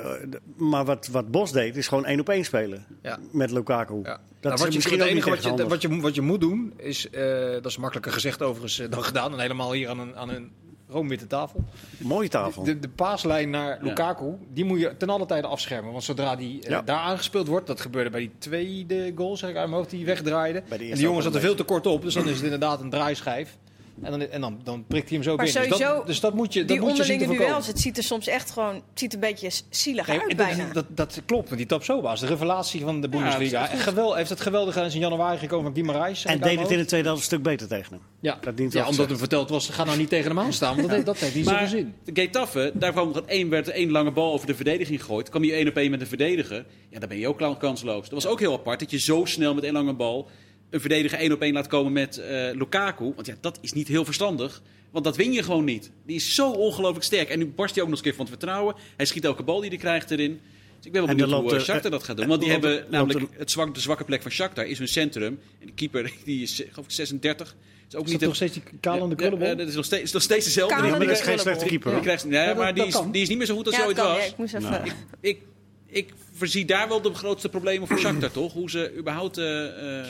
maar 0.56 0.84
wat, 0.84 1.06
wat 1.06 1.30
Bos 1.30 1.52
deed, 1.52 1.76
is 1.76 1.88
gewoon 1.88 2.04
één 2.06 2.20
op 2.20 2.28
één 2.28 2.44
spelen. 2.44 2.84
Ja. 3.02 3.18
Met 3.32 3.50
Lukaku. 3.50 4.00
Ja. 4.02 4.20
Dat 4.48 4.58
Nou, 4.58 4.64
wat 4.64 4.72
je, 4.72 4.78
misschien 4.78 4.98
het 4.98 5.08
ook 5.08 5.14
niet 5.14 5.24
enige 5.24 5.42
wat 5.48 5.58
je, 5.58 5.68
wat, 5.68 5.82
je, 5.82 6.00
wat 6.00 6.14
je 6.14 6.20
moet 6.20 6.40
doen, 6.40 6.72
is, 6.76 7.10
eh, 7.10 7.22
dat 7.50 7.66
is 7.66 7.76
makkelijker 7.76 8.12
gezegd 8.12 8.42
overigens 8.42 8.78
eh, 8.78 8.90
dan 8.90 9.04
gedaan. 9.10 9.32
En 9.32 9.38
helemaal 9.38 9.72
hier 9.72 9.88
aan 9.88 9.98
een, 9.98 10.16
aan 10.16 10.28
een 10.28 10.50
roomwitte 10.88 11.26
tafel. 11.26 11.64
Mooie 11.98 12.28
tafel. 12.28 12.62
De, 12.62 12.78
de 12.78 12.88
paaslijn 12.88 13.50
naar 13.50 13.78
Lukaku, 13.80 14.34
die 14.52 14.64
moet 14.64 14.80
je 14.80 14.96
ten 14.96 15.10
alle 15.10 15.26
tijde 15.26 15.46
afschermen. 15.46 15.92
Want 15.92 16.04
zodra 16.04 16.36
die 16.36 16.62
eh, 16.62 16.70
Ja. 16.70 16.82
daar 16.82 16.98
aangespeeld 16.98 17.46
wordt, 17.46 17.66
dat 17.66 17.80
gebeurde 17.80 18.10
bij 18.10 18.20
die 18.20 18.32
tweede 18.38 19.12
goal, 19.16 19.36
zeg 19.36 19.50
ik 19.50 19.56
uit 19.56 19.66
mijn 19.66 19.78
hoofd, 19.78 19.90
die 19.90 20.04
wegdraaide. 20.06 20.62
En 20.68 20.78
die 20.78 20.96
jongen 20.96 21.16
ook 21.16 21.22
zat 21.22 21.34
er 21.34 21.40
veel 21.40 21.54
te 21.54 21.64
kort 21.64 21.86
op, 21.86 22.02
dus 22.02 22.14
dan 22.14 22.28
is 22.28 22.34
het 22.34 22.44
inderdaad 22.44 22.80
een 22.80 22.90
draaischijf. 22.90 23.56
En 24.02 24.10
dan, 24.10 24.20
en 24.20 24.40
dan, 24.40 24.60
dan 24.64 24.84
prikt 24.88 25.08
hij 25.08 25.18
hem 25.18 25.26
zo 25.26 25.36
Maar 25.36 25.44
binnen. 25.44 25.62
Dus 25.62 25.70
sowieso, 25.72 25.96
dat, 25.96 26.06
dus 26.06 26.20
dat 26.20 26.34
moet 26.34 26.52
je, 26.52 26.58
dat 26.58 26.68
Die 26.68 26.80
moet 26.80 26.96
je 26.96 27.02
te 27.04 27.12
onderlinge 27.12 27.44
duels, 27.44 27.66
het 27.66 27.80
ziet 27.80 27.96
er 27.96 28.02
soms 28.02 28.26
echt 28.26 28.50
gewoon, 28.50 28.74
het 28.74 28.82
ziet 28.94 29.14
een 29.14 29.20
beetje 29.20 29.50
zielig 29.70 30.06
Nee, 30.06 30.18
uit 30.20 30.28
dat, 30.28 30.36
bijna. 30.36 30.72
dat, 30.72 30.84
dat 30.88 31.20
klopt, 31.26 31.44
want 31.46 31.56
die 31.56 31.66
Tapsoba 31.66 32.12
is 32.12 32.20
de 32.20 32.26
revelatie 32.26 32.80
van 32.80 33.00
de 33.00 33.08
Bundesliga. 33.08 33.70
En 33.70 33.78
gewel, 33.78 34.14
heeft 34.14 34.30
het 34.30 34.40
geweldig 34.40 34.72
gedaan. 34.72 34.88
Is 34.88 34.94
in 34.94 35.00
januari 35.00 35.38
gekomen 35.38 35.64
van 35.64 35.74
Guimaraes. 35.74 36.20
zeg 36.20 36.32
En 36.32 36.42
uit 36.42 36.42
deed 36.42 36.58
het 36.60 36.60
in 36.62 36.68
de 36.68 36.74
hoofd. 36.76 36.88
tweede 36.88 37.06
helft 37.06 37.20
een 37.22 37.26
stuk 37.28 37.42
beter 37.42 37.68
tegen 37.68 37.92
hem. 37.92 38.00
Ja, 38.20 38.38
Dat 38.40 38.56
dient 38.56 38.72
ja 38.72 38.78
omdat 38.78 38.90
gezegd. 38.94 39.08
hem 39.08 39.18
verteld 39.18 39.48
was, 39.50 39.68
ga 39.68 39.84
nou 39.84 39.98
niet 39.98 40.08
tegen 40.08 40.28
hem 40.28 40.38
aan 40.38 40.52
staan. 40.52 40.68
Want 40.76 40.82
dat, 40.82 40.90
heeft- 40.94 41.06
dat 41.06 41.18
heeft 41.18 41.34
niet 41.34 41.44
zoveel 41.44 41.60
Maar 41.60 41.68
zin. 41.68 41.94
de 42.04 42.20
Getafe, 42.22 42.70
daar 42.74 42.92
kwam 42.92 43.12
één, 43.26 43.48
werd 43.48 43.66
er 43.66 43.72
één 43.72 43.90
lange 43.90 44.10
bal 44.12 44.32
over 44.32 44.46
de 44.46 44.54
verdediging 44.54 45.00
gegooid. 45.00 45.28
kwam 45.28 45.44
je 45.44 45.52
één 45.52 45.68
op 45.68 45.76
één 45.76 45.90
met 45.90 46.00
een 46.00 46.06
verdediger. 46.06 46.64
Ja, 46.88 46.98
dan 46.98 47.08
ben 47.08 47.18
je 47.18 47.28
ook 47.28 47.40
kansloos. 47.58 48.02
Dat 48.08 48.22
was 48.22 48.26
ook 48.26 48.40
heel 48.40 48.52
apart, 48.52 48.80
dat 48.80 48.90
je 48.90 48.98
zo 48.98 49.24
snel 49.24 49.54
met 49.54 49.64
één 49.64 49.72
lange 49.72 49.92
bal... 49.94 50.28
een 50.70 50.80
verdediger 50.80 51.18
één 51.18 51.32
op 51.32 51.42
één 51.42 51.52
laat 51.52 51.66
komen 51.66 51.92
met 51.92 52.18
eh, 52.18 52.48
Lukaku. 52.52 53.12
Want 53.14 53.26
ja, 53.26 53.34
dat 53.40 53.58
is 53.60 53.72
niet 53.72 53.88
heel 53.88 54.04
verstandig. 54.04 54.62
Want 54.90 55.04
dat 55.04 55.16
win 55.16 55.32
je 55.32 55.42
gewoon 55.42 55.64
niet. 55.64 55.90
Die 56.06 56.16
is 56.16 56.34
zo 56.34 56.50
ongelooflijk 56.50 57.04
sterk. 57.04 57.28
En 57.28 57.38
nu 57.38 57.46
barst 57.46 57.74
hij 57.74 57.84
ook 57.84 57.88
nog 57.90 57.98
eens 57.98 58.06
een 58.06 58.12
keer 58.14 58.24
van 58.24 58.32
het 58.32 58.38
vertrouwen. 58.40 58.74
Hij 58.96 59.06
schiet 59.06 59.24
elke 59.24 59.42
bal 59.42 59.60
die 59.60 59.68
hij 59.70 59.78
krijgt 59.78 60.10
erin. 60.10 60.40
Dus 60.76 60.86
ik 60.86 60.92
ben 60.92 61.00
wel 61.00 61.10
En 61.10 61.16
benieuwd 61.16 61.40
hoe 61.40 61.50
eh, 61.50 61.56
er- 61.56 61.62
Shakhtar 61.64 61.90
dat 61.90 62.02
gaat 62.02 62.16
doen. 62.16 62.24
eh, 62.24 62.30
Want 62.30 62.42
die 62.42 62.50
loopt 62.52 62.64
hebben 62.64 62.86
namelijk 62.90 63.20
loopt 63.20 63.38
het 63.38 63.50
zwak, 63.50 63.74
de 63.74 63.80
zwakke 63.80 64.04
plek 64.04 64.22
van 64.22 64.30
Shakhtar 64.30 64.66
is 64.66 64.78
hun 64.78 64.88
centrum. 64.88 65.38
En 65.60 65.66
de 65.66 65.72
keeper 65.72 66.12
die 66.24 66.42
is 66.42 66.62
geloof 66.70 66.84
ik 66.86 66.90
36. 66.90 67.56
Is 67.88 67.94
ook 67.94 68.04
Is 68.04 68.10
niet 68.10 68.18
dat 68.20 68.28
nog 68.28 68.36
steeds 68.36 68.52
die 68.52 68.62
kalende 68.80 69.08
ja, 69.08 69.14
krullenbol? 69.14 69.48
ja, 69.48 69.54
dat 69.54 69.68
is 69.68 69.74
nog 69.74 69.84
steeds, 69.84 70.02
is 70.02 70.12
nog 70.12 70.22
steeds 70.22 70.44
dezelfde. 70.44 70.74
Kalende 70.74 70.92
Ja, 70.92 70.98
maar 70.98 71.08
dat 71.14 71.16
is 71.22 71.28
geen 71.30 71.38
slechte 71.38 71.64
keeper 71.64 71.92
Die 71.92 72.00
krijgt, 72.00 72.24
nee, 72.24 72.46
dat- 72.46 72.56
maar 72.56 72.74
die 72.74 72.86
is, 72.86 73.00
die 73.12 73.22
is 73.22 73.28
niet 73.28 73.38
meer 73.38 73.46
zo 73.46 73.54
goed 73.56 73.66
als 73.66 73.74
ja, 73.74 73.80
hij 73.80 73.88
ooit 73.88 73.96
kan, 73.98 74.06
was. 74.06 74.16
ja, 74.16 74.24
ik 74.24 74.36
moest 74.36 74.54
even... 74.54 74.70
Nou. 74.70 74.90
Ik, 75.20 75.38
ik 75.86 76.12
voorzie 76.32 76.64
daar 76.64 76.88
wel 76.88 77.00
de 77.02 77.14
grootste 77.14 77.48
problemen 77.48 77.88
voor 77.88 77.98
Shakhtar, 77.98 78.30
toch? 78.30 78.52
Hoe 78.52 78.70
ze 78.70 78.92
überhaupt 78.98 79.38
eh, 79.38 79.98
eh, 80.00 80.06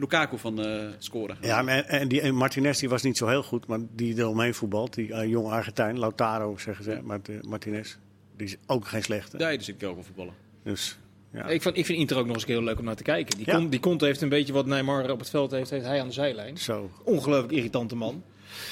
Lukaku 0.00 0.38
van 0.38 0.64
eh, 0.64 0.86
scoren. 0.98 1.36
Ja, 1.40 1.66
en, 1.66 1.88
en, 1.88 2.08
die, 2.08 2.20
en 2.20 2.34
Martinez 2.34 2.78
die 2.78 2.88
was 2.88 3.02
niet 3.02 3.16
zo 3.16 3.26
heel 3.26 3.42
goed, 3.42 3.66
maar 3.66 3.78
die 3.94 4.16
er 4.16 4.26
omheen 4.28 4.54
voetbalt. 4.54 4.94
Die 4.94 5.08
uh, 5.08 5.26
jonge 5.26 5.50
Argentijn, 5.50 5.98
Lautaro 5.98 6.56
zeggen 6.58 6.84
ze, 6.84 7.00
maar 7.02 7.20
Martinez, 7.48 7.96
die 8.36 8.46
is 8.46 8.56
ook 8.66 8.86
geen 8.88 9.02
slechte. 9.02 9.36
Nee, 9.36 9.58
dus 9.58 9.68
ik 9.68 9.74
ook 9.84 9.94
wel 9.94 10.04
voetballen. 10.04 10.34
Dus, 10.64 10.98
ja. 11.32 11.46
Ik, 11.48 11.62
vind, 11.62 11.76
ik 11.76 11.86
vind 11.86 11.98
Inter 11.98 12.16
ook 12.18 12.26
nog 12.26 12.34
eens 12.34 12.44
heel 12.44 12.62
leuk 12.62 12.78
om 12.78 12.84
naar 12.84 12.96
te 12.96 13.02
kijken. 13.02 13.36
Die, 13.36 13.46
Ja. 13.46 13.54
Con- 13.54 13.68
die 13.68 13.80
Conte 13.80 14.04
heeft 14.04 14.20
een 14.20 14.28
beetje 14.28 14.52
wat 14.52 14.66
Neymar 14.66 15.10
op 15.10 15.18
het 15.18 15.30
veld 15.30 15.50
heeft, 15.50 15.70
heeft 15.70 15.84
hij 15.84 16.00
aan 16.00 16.06
de 16.06 16.12
zijlijn. 16.12 16.58
Zo. 16.58 16.90
Ongelooflijk 17.04 17.52
irritante 17.52 17.96
man. 17.96 18.22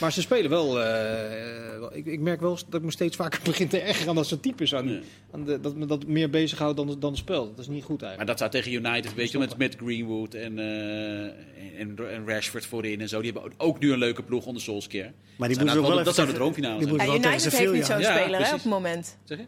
Maar 0.01 0.13
ze 0.13 0.21
spelen 0.21 0.51
wel. 0.51 0.83
eh, 0.83 1.79
wel- 1.79 1.97
ik, 1.97 2.07
ik 2.07 2.21
merk 2.21 2.41
wel 2.41 2.55
dat 2.69 2.81
ik 2.81 2.83
me 2.87 2.91
steeds 2.91 3.17
vaker 3.17 3.41
begin 3.51 3.69
te 3.69 3.79
ergeren 3.81 4.09
aan 4.09 4.15
dat 4.15 4.27
soort 4.27 4.43
types. 4.43 4.75
Aan, 4.75 4.89
Ja. 4.89 5.01
aan 5.31 5.45
de, 5.45 5.61
dat 5.61 5.75
me 5.75 5.87
dat 5.87 6.07
meer 6.07 6.31
bezighoudt 6.31 6.77
dan, 6.77 6.97
dan 6.99 7.11
het 7.11 7.19
spel. 7.19 7.49
Dat 7.51 7.59
is 7.59 7.67
niet 7.69 7.85
goed 7.85 8.01
Maar 8.01 8.09
eigenlijk. 8.09 8.39
dat 8.39 8.51
zou 8.53 8.63
tegen 8.65 8.87
United, 8.87 9.15
weet 9.15 9.31
je, 9.31 9.39
wel, 9.39 9.47
met, 9.47 9.57
met 9.59 9.77
Greenwood 9.83 10.35
en, 10.35 10.59
eh, 10.59 11.81
en, 11.81 11.97
en 12.11 12.27
Rashford 12.27 12.67
voorin 12.67 13.01
en 13.01 13.09
zo. 13.09 13.21
Die 13.21 13.33
hebben 13.33 13.53
ook 13.57 13.79
nu 13.79 13.93
een 13.93 13.99
leuke 13.99 14.23
ploeg 14.23 14.47
onder 14.47 14.63
Solskjaer. 14.63 15.13
Maar 15.37 15.49
die 15.49 15.57
moeten 15.59 15.67
nou 15.67 15.81
wel 15.81 15.95
wel- 15.97 16.05
dat 16.05 16.15
zou 16.15 16.27
de 16.29 16.33
droomfinale 16.35 16.79
die 16.87 16.89
zijn. 16.97 17.11
United 17.11 17.57
heeft 17.59 17.73
niet 17.73 17.87
zo'n 17.87 18.01
Ja, 18.01 18.17
speler 18.19 18.41
hè, 18.41 18.47
op 18.47 18.53
het 18.53 18.65
moment. 18.65 19.19
Zeg 19.25 19.39
je? 19.39 19.45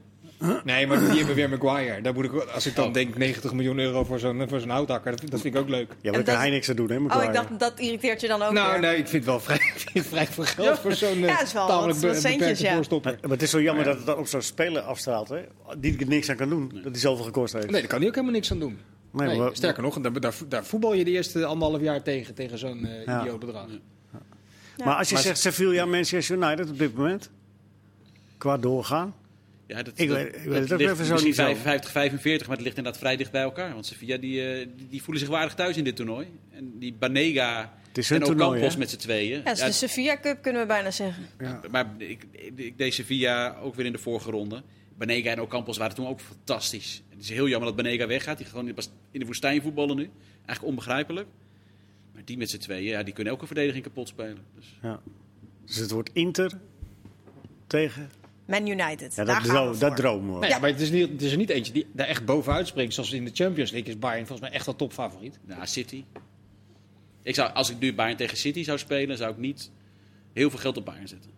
Nee, 0.65 0.87
maar 0.87 0.99
die 0.99 1.17
hebben 1.19 1.35
weer 1.35 1.49
Maguire. 1.49 2.01
Daar 2.03 2.15
moet 2.15 2.25
ik, 2.25 2.33
als 2.33 2.67
ik 2.67 2.75
dan 2.75 2.87
Oh. 2.87 2.93
denk 2.95 3.17
90 3.17 3.53
miljoen 3.53 3.79
euro 3.79 4.05
voor 4.05 4.19
zo'n 4.19 4.49
voor 4.49 4.61
zo'n 4.61 4.69
houthakker, 4.69 5.11
dat, 5.17 5.31
dat 5.31 5.41
vind 5.41 5.55
ik 5.55 5.61
ook 5.61 5.69
leuk. 5.69 5.89
Ja, 6.01 6.11
maar 6.11 6.13
kan 6.23 6.25
dat- 6.25 6.43
hij 6.43 6.51
niks 6.51 6.71
aan 6.71 6.77
doen, 6.77 6.89
hè? 6.91 6.95
Oh, 6.97 7.01
Maguire. 7.03 7.27
ik 7.29 7.35
dacht 7.35 7.61
dat 7.61 7.79
irriteert 7.79 8.21
je 8.21 8.29
dan 8.29 8.43
ook 8.43 8.53
Nou, 8.53 8.71
weer. 8.73 8.81
nee, 8.81 8.91
ik 8.97 9.09
vind 9.09 9.13
het 9.13 9.25
wel 9.25 9.41
vrij, 9.41 9.59
vind 9.93 10.07
vrij 10.07 10.27
veel 10.27 10.45
geld 10.45 10.79
voor 10.79 10.93
zo'n 10.93 11.19
Ja, 11.19 11.37
eh, 11.39 11.43
is 11.43 11.53
wel 11.53 11.67
tamelijk 11.67 11.99
wat- 11.99 12.13
wat 12.13 12.23
be- 12.23 12.29
centjes, 12.29 12.61
ja. 12.61 12.75
voorstopper. 12.75 13.11
Maar, 13.11 13.21
maar 13.23 13.31
het 13.31 13.43
is 13.43 13.51
zo 13.51 13.63
jammer 13.63 13.85
dat 13.85 13.97
het 13.97 14.07
dan 14.07 14.17
op 14.19 14.27
zo'n 14.27 14.43
speler 14.43 14.83
afstraalt, 14.83 15.29
hè? 15.29 15.41
Die 15.79 15.99
er 15.99 16.07
niks 16.07 16.29
aan 16.31 16.37
kan 16.37 16.49
doen. 16.49 16.71
Dat 16.75 16.83
hij 16.93 17.01
zoveel 17.01 17.25
gekost 17.25 17.53
heeft. 17.53 17.71
Nee, 17.71 17.81
daar 17.81 17.91
kan 17.91 17.99
hij 17.99 18.09
ook 18.09 18.15
helemaal 18.15 18.35
niks 18.37 18.51
aan 18.53 18.59
doen. 18.59 18.79
Nee, 19.13 19.27
Nee, 19.29 19.39
maar- 19.39 19.51
sterker 19.53 19.83
nog, 19.83 20.01
daar, 20.01 20.21
daar, 20.21 20.35
daar 20.49 20.65
voetbal 20.65 20.95
je 20.95 21.05
de 21.05 21.11
eerste 21.11 21.45
anderhalf 21.45 21.83
jaar 21.83 22.03
tegen, 22.03 22.35
tegen 22.35 22.59
zo'n 22.59 22.89
Ja. 23.07 23.21
idioot 23.21 23.41
bedrag. 23.41 23.67
Maar 24.85 24.95
als 24.97 25.09
je 25.09 25.15
Maar- 25.15 25.23
zegt 25.23 25.39
Sevilla, 25.39 25.85
Manchester 25.87 26.37
United 26.37 26.71
op 26.71 26.79
dit 26.79 26.95
moment, 26.97 27.31
qua 28.39 28.57
doorgaan. 28.57 29.15
Ja, 29.71 29.83
dat, 29.83 29.99
Ik 29.99 30.09
dat- 30.09 30.17
weet- 30.17 30.35
ik 30.35 30.43
weet 30.43 30.61
het 30.63 30.73
ook 30.73 30.79
ligt 30.79 30.93
even 30.93 31.05
zo 31.05 31.13
misschien 31.13 31.27
niet 31.27 31.35
zo. 31.35 31.43
55, 31.43 31.91
45, 31.91 32.47
maar 32.47 32.57
het 32.57 32.65
ligt 32.65 32.77
inderdaad 32.77 33.01
vrij 33.03 33.17
dicht 33.17 33.31
bij 33.31 33.43
elkaar. 33.43 33.73
Want 33.73 33.87
Sevilla 33.87 34.17
die, 34.17 34.43
eh, 34.53 34.67
die, 34.77 34.89
die 34.89 35.03
voelen 35.03 35.23
zich 35.23 35.33
waardig 35.33 35.55
thuis 35.55 35.77
in 35.77 35.85
dit 35.85 35.97
toernooi. 35.97 36.27
En 36.51 36.79
die 36.79 36.93
Banega 36.95 37.73
Het 37.89 37.99
is 37.99 38.09
hun 38.09 38.19
en 38.21 38.25
toernooi, 38.27 38.49
Ocampos 38.51 38.73
hè? 38.73 38.79
met 38.79 38.91
z'n 38.91 38.97
tweeën. 38.97 39.37
Ja, 39.39 39.43
het 39.45 39.53
is 39.57 39.61
Ja, 39.61 39.67
de 39.67 39.73
Sevilla 39.73 40.21
Cup, 40.21 40.43
kunnen 40.43 40.61
we 40.63 40.67
bijna 40.69 40.91
zeggen. 40.91 41.27
Ja. 41.39 41.61
Maar 41.71 41.95
ik, 41.99 42.25
ik 42.55 42.79
deed 42.79 42.95
Sevilla 42.95 43.57
ook 43.63 43.75
weer 43.75 43.87
in 43.87 43.93
de 43.93 43.99
vorige 43.99 44.31
ronde. 44.31 44.63
Banega 44.99 45.31
en 45.31 45.41
Ocampos 45.41 45.77
waren 45.79 45.95
toen 45.95 46.07
ook 46.07 46.21
fantastisch. 46.21 47.03
Het 47.09 47.21
is 47.21 47.29
heel 47.29 47.49
jammer 47.49 47.69
dat 47.69 47.77
Banega 47.85 48.07
weggaat. 48.07 48.39
Die 48.39 48.47
gewoon 48.47 48.75
was 48.75 48.91
in 49.11 49.21
de 49.21 49.27
woestijn 49.27 49.63
voetballen 49.63 49.97
nu. 49.97 50.11
Eigenlijk 50.37 50.65
onbegrijpelijk. 50.65 51.27
Maar 52.15 52.23
die 52.25 52.37
met 52.39 52.51
z'n 52.51 52.59
tweeën, 52.59 52.85
ja, 52.85 53.03
die 53.03 53.15
kunnen 53.15 53.33
elke 53.33 53.47
verdediging 53.47 53.85
kapot 53.85 54.09
spelen. 54.09 54.39
Dus, 54.57 54.79
Ja. 54.83 55.01
Dus 55.65 55.77
het 55.77 55.91
wordt 55.91 56.11
Inter 56.13 56.53
tegen. 57.67 58.11
Man 58.51 58.67
United. 58.67 59.15
Ja, 59.15 59.25
daar 59.25 59.27
dat, 59.27 59.35
gaan 59.35 59.55
droom, 59.55 59.73
we 59.73 59.79
dat 59.79 59.89
voor. 59.89 59.97
dromen 59.97 60.41
we. 60.41 60.47
Nee, 60.47 60.61
maar 60.61 60.71
het 60.71 60.81
is, 60.81 60.91
niet, 60.91 61.09
het 61.09 61.23
is 61.23 61.31
er 61.31 61.37
niet 61.37 61.51
eentje 61.51 61.73
die 61.73 61.87
daar 61.93 62.07
echt 62.07 62.25
bovenuit 62.25 62.67
springt. 62.67 62.95
Zoals 62.95 63.13
in 63.13 63.25
de 63.25 63.31
Champions 63.35 63.71
League 63.71 63.91
is 63.93 63.99
Bayern 63.99 64.27
volgens 64.27 64.49
mij 64.49 64.57
echt 64.57 64.67
wel 64.67 64.77
topfavoriet. 64.77 65.39
nou, 65.47 65.67
City. 65.67 66.05
Ik 67.23 67.35
zou, 67.35 67.53
als 67.53 67.71
ik 67.71 67.79
nu 67.79 67.95
Bayern 67.95 68.17
tegen 68.17 68.37
City 68.37 68.65
zou 68.65 68.79
spelen, 68.79 69.17
zou 69.17 69.31
ik 69.31 69.39
niet 69.39 69.71
heel 70.33 70.51
veel 70.51 70.59
geld 70.59 70.77
op 70.77 70.85
Bayern 70.85 71.09
zetten. 71.09 71.31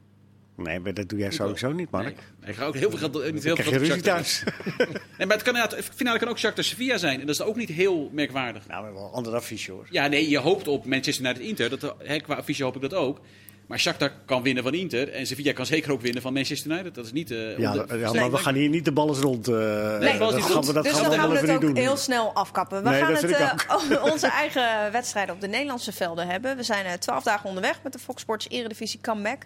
Nee, 0.57 0.81
maar 0.81 0.95
dat 0.95 1.09
doe 1.09 1.19
jij 1.19 1.31
sowieso 1.31 1.73
niet, 1.73 1.91
Mark. 1.91 2.17
Nee, 2.41 2.51
ik 2.51 2.57
ga 2.57 2.65
ook 2.65 2.75
heel 2.75 2.91
veel 2.91 2.99
geld, 2.99 3.33
niet 3.33 3.45
heel 3.45 3.57
veel 3.57 3.71
krijg 3.71 3.87
geld 3.87 4.03
thuis. 4.03 4.43
Nee, 5.19 5.27
maar 5.27 5.37
het 5.37 5.43
kan 5.47 5.55
inderdaad, 5.55 5.77
de 5.77 5.93
finale 5.95 6.19
kan 6.19 6.29
ook 6.29 6.39
Shakhtar 6.39 6.65
Sevilla 6.65 6.97
zijn. 6.97 7.21
En 7.21 7.27
dat 7.27 7.35
is 7.35 7.43
ook 7.43 7.57
niet 7.57 7.69
heel 7.69 8.11
merkwaardig. 8.13 8.67
nou, 8.67 8.79
we 8.79 8.85
hebben 8.85 9.03
wel 9.03 9.11
een 9.11 9.17
ander 9.17 9.35
affiche 9.35 9.73
hoor. 9.73 9.87
Ja, 9.91 10.07
nee, 10.07 10.29
je 10.29 10.39
hoopt 10.39 10.69
op 10.69 10.85
Manchester 10.85 11.25
United 11.25 11.43
Inter. 11.43 11.79
Dat, 11.79 11.95
hè, 11.99 12.21
qua 12.21 12.35
affiche 12.35 12.65
hoop 12.65 12.75
ik 12.75 12.81
dat 12.81 12.95
ook. 12.95 13.21
Maar 13.67 13.79
Shakhtar 13.81 14.13
kan 14.25 14.43
winnen 14.43 14.63
van 14.63 14.75
Inter. 14.75 15.09
En 15.13 15.27
Sevilla 15.27 15.53
kan 15.53 15.67
zeker 15.67 15.93
ook 15.93 16.01
winnen 16.01 16.23
van 16.23 16.33
Manchester 16.33 16.71
United. 16.71 16.95
Dat 16.95 17.05
is 17.05 17.13
niet... 17.13 17.31
eh, 17.31 17.59
Ja, 17.59 17.73
de- 17.73 18.11
maar 18.15 18.31
we 18.31 18.37
gaan 18.37 18.55
hier 18.55 18.69
niet 18.69 18.85
de 18.85 18.93
ballen 18.93 19.21
rond. 19.21 19.49
eh 19.49 19.55
Nee, 19.55 20.19
dat 20.19 20.35
niet 20.35 20.45
gaan 20.45 20.65
we, 20.65 20.73
dat 20.73 20.85
dus 20.85 20.93
gaan 20.93 21.03
dan 21.03 21.11
we 21.11 21.17
gaan 21.19 21.29
we 21.29 21.35
het 21.35 21.43
even 21.45 21.55
ook 21.55 21.63
niet 21.63 21.75
doen. 21.75 21.85
heel 21.85 21.97
snel 21.97 22.33
afkappen. 22.35 22.83
We 22.83 22.89
Nee, 22.89 23.01
gaan 23.03 23.15
het 23.15 23.25
eh, 23.31 23.53
over 23.69 24.03
onze 24.13 24.27
eigen 24.27 24.93
wedstrijden 24.93 25.35
op 25.35 25.41
de 25.41 25.49
Nederlandse 25.49 25.93
velden 25.93 26.27
hebben. 26.27 26.57
We 26.57 26.63
zijn 26.63 26.85
eh, 26.87 26.93
twaalf 26.93 27.23
dagen 27.23 27.49
onderweg 27.49 27.81
met 27.83 27.93
de 27.93 27.99
Fox 27.99 28.23
Sports 28.23 28.49
Eredivisie 28.49 29.01
Comeback. 29.01 29.43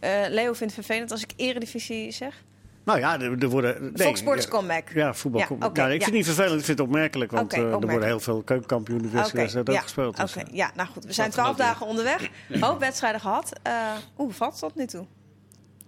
Eh, 0.00 0.10
Leo 0.28 0.52
vindt 0.52 0.76
het 0.76 0.84
vervelend 0.84 1.10
als 1.10 1.22
ik 1.22 1.30
Eredivisie 1.36 2.10
zeg. 2.12 2.34
Nou 2.84 2.98
ja, 2.98 3.20
er, 3.20 3.42
er 3.42 3.48
worden... 3.48 3.82
nee, 3.82 4.06
Fox 4.06 4.20
Sports 4.20 4.44
ja, 4.44 4.50
Comeback. 4.50 4.88
Ja, 4.94 5.14
voetbal. 5.14 5.40
Ja, 5.40 5.48
nou, 5.48 5.70
ik 5.70 5.90
vind 5.90 6.04
het 6.04 6.12
niet 6.12 6.24
vervelend, 6.24 6.58
ik 6.58 6.64
vind 6.64 6.78
het 6.78 6.86
opmerkelijk. 6.86 7.30
Want 7.30 7.52
eh, 7.52 7.60
er 7.60 7.80
worden 7.80 8.04
heel 8.04 8.20
veel 8.20 8.42
keukenkampioen-wedstrijden 8.42 9.60
ook 9.60 9.74
ja. 9.74 9.80
gespeeld. 9.80 10.16
dus, 10.16 10.36
Oké, 10.36 10.46
eh. 10.46 10.54
ja, 10.54 10.70
nou 10.74 10.88
goed. 10.88 11.04
We 11.04 11.12
zijn 11.12 11.30
twaalf 11.30 11.56
dagen 11.56 11.86
onderweg. 11.86 12.28
Hoop 12.60 12.80
wedstrijden 12.80 13.20
gehad. 13.20 13.52
Eh 13.62 13.72
Hoe 14.14 14.32
valt 14.32 14.52
het 14.52 14.60
tot 14.60 14.74
nu 14.74 14.86
toe? 14.86 15.06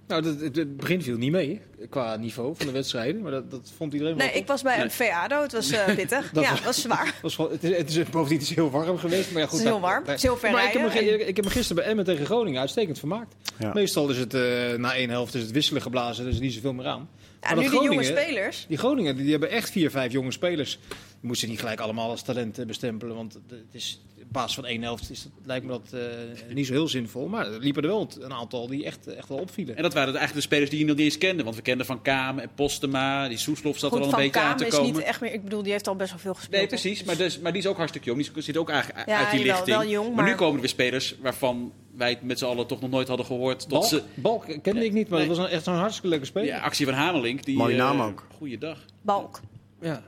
Nou, 0.08 0.26
het, 0.26 0.40
het, 0.40 0.56
het 0.56 0.76
begin 0.76 1.02
viel 1.02 1.16
niet 1.16 1.30
mee 1.32 1.60
qua 1.90 2.16
niveau 2.16 2.56
van 2.56 2.66
de 2.66 2.72
wedstrijden. 2.72 3.22
Maar 3.22 3.30
dat, 3.30 3.50
dat 3.50 3.72
vond 3.76 3.92
iedereen 3.92 4.16
wel 4.16 4.24
Nee, 4.24 4.32
top. 4.34 4.42
ik 4.42 4.48
was 4.48 4.62
bij 4.62 4.80
een 4.80 4.90
VADO. 4.90 5.42
Het 5.42 5.52
was 5.52 5.70
eh, 5.70 5.94
pittig. 5.94 6.30
Ja, 6.34 6.40
was- 6.40 6.50
het 6.50 6.64
was 6.64 6.80
zwaar. 6.82 7.14
Was 7.22 7.36
het, 7.36 7.64
is, 7.64 7.76
het 7.76 7.90
is 7.90 8.04
bovendien 8.10 8.38
het 8.38 8.48
is 8.48 8.54
heel 8.54 8.70
warm 8.70 8.98
geweest. 8.98 9.30
Maar 9.32 9.40
ja, 9.40 9.46
goed, 9.48 9.58
Het 9.58 9.66
is 9.66 9.72
heel 9.72 9.80
warm. 9.80 10.04
daar- 10.04 10.14
Het 10.14 10.16
is 10.16 10.22
heel 10.22 10.36
ver 10.36 10.50
maar 10.50 10.64
ik 10.64 10.72
heb, 10.72 10.82
me, 10.94 11.26
ik 11.26 11.36
heb 11.36 11.44
me 11.44 11.50
gisteren 11.50 11.82
bij 11.82 11.90
Emmen 11.90 12.04
tegen 12.04 12.26
Groningen 12.26 12.60
uitstekend 12.60 12.98
vermaakt. 12.98 13.34
Ja. 13.58 13.72
Meestal 13.72 14.08
is 14.10 14.18
het 14.18 14.34
eh, 14.34 14.40
na 14.76 14.94
één 14.94 15.10
helft 15.10 15.34
is 15.34 15.42
het 15.42 15.50
wisselen 15.50 15.82
geblazen. 15.82 16.24
Er 16.26 16.30
is 16.32 16.38
niet 16.40 16.52
zoveel 16.52 16.72
meer 16.72 16.86
aan. 16.86 17.08
Ja, 17.42 17.54
Maar 17.54 17.64
nu 17.64 17.70
die 17.70 17.82
jonge 17.82 18.02
spelers. 18.04 18.64
Die 18.68 18.78
Groningen 18.78 19.16
die 19.16 19.30
hebben 19.30 19.50
echt 19.50 19.70
vier, 19.70 19.90
vijf 19.90 20.12
jonge 20.12 20.32
spelers. 20.32 20.78
Je 21.20 21.26
moet 21.26 21.38
ze 21.38 21.46
niet 21.46 21.58
gelijk 21.58 21.80
allemaal 21.80 22.10
als 22.10 22.22
talent 22.22 22.58
eh, 22.58 22.66
bestempelen. 22.66 23.16
Want 23.16 23.32
het 23.34 23.62
is, 23.72 24.00
basis 24.34 24.54
van 24.54 24.66
één 24.66 24.82
helft 24.82 25.10
is 25.10 25.22
dat, 25.22 25.32
lijkt 25.44 25.66
me 25.66 25.70
dat 25.72 25.92
eh, 25.92 26.54
niet 26.54 26.66
zo 26.66 26.72
heel 26.72 26.88
zinvol. 26.88 27.26
Maar 27.28 27.52
er 27.52 27.58
liepen 27.58 27.82
er 27.82 27.88
wel 27.88 28.08
een 28.20 28.32
aantal 28.32 28.66
die 28.66 28.84
echt, 28.84 29.06
echt 29.06 29.28
wel 29.28 29.38
opvielen. 29.38 29.76
En 29.76 29.82
dat 29.82 29.92
waren 29.94 30.08
eigenlijk 30.08 30.36
de 30.36 30.52
spelers 30.54 30.70
die 30.70 30.78
je 30.78 30.84
nog 30.84 30.96
niet 30.96 31.04
eens 31.04 31.18
kende. 31.18 31.42
Want 31.44 31.56
we 31.56 31.62
kenden 31.62 31.86
Van 31.86 32.02
Kaam 32.02 32.38
en 32.38 32.50
Postema. 32.54 33.28
Die 33.28 33.38
Soeslof 33.38 33.78
zat 33.78 33.90
Goed, 33.90 33.98
er 33.98 34.04
al 34.06 34.12
een 34.12 34.18
beetje 34.24 34.40
aan 34.40 34.56
te 34.56 34.66
is 34.66 34.72
komen. 34.74 34.92
niet 34.92 35.02
echt 35.02 35.20
meer... 35.20 35.32
Ik 35.32 35.42
bedoel, 35.42 35.62
die 35.62 35.72
heeft 35.72 35.88
al 35.88 35.96
best 35.96 36.10
wel 36.10 36.18
veel 36.18 36.34
gespeeld. 36.34 36.56
Nee, 36.60 36.66
precies. 36.66 37.04
Maar, 37.04 37.16
dus, 37.16 37.38
maar 37.38 37.52
die 37.52 37.60
is 37.60 37.66
ook 37.68 37.76
hartstikke 37.76 38.06
jong. 38.10 38.28
Die 38.32 38.42
zit 38.42 38.56
ook 38.56 38.70
eigenlijk 38.70 39.08
Ja, 39.08 39.18
uit 39.18 39.30
die 39.30 39.38
jawel, 39.40 39.54
lichting. 39.54 39.76
wel 39.78 39.88
jong, 39.88 40.14
maar... 40.14 40.24
nu 40.24 40.34
komen 40.34 40.54
er 40.54 40.60
weer 40.60 40.68
spelers 40.68 41.14
waarvan 41.22 41.72
wij 41.96 42.10
het 42.10 42.22
met 42.22 42.38
z'n 42.38 42.44
allen 42.44 42.66
toch 42.66 42.80
nog 42.80 42.90
nooit 42.90 43.08
hadden 43.08 43.26
gehoord. 43.26 43.58
Tot 43.60 43.68
Balk, 43.68 43.84
ze, 43.84 44.02
Balk 44.14 44.46
kende 44.62 44.84
ik 44.84 44.92
niet, 44.92 45.08
maar 45.08 45.18
Nee. 45.18 45.28
dat 45.28 45.36
was 45.36 45.46
een, 45.46 45.52
echt 45.52 45.64
zo'n 45.64 45.74
hartstikke 45.74 46.08
leuke 46.08 46.24
speler. 46.24 46.48
ja, 46.48 46.60
actie 46.60 46.84
van 46.86 46.94
Hamelink. 46.94 47.44
Die, 47.44 47.56
Mooie 47.56 47.72
eh, 47.72 47.78
naam 47.78 48.00
ook. 48.00 48.26
Goeiedag. 48.36 48.78
Balk. 49.02 49.40
Ja. 49.80 50.02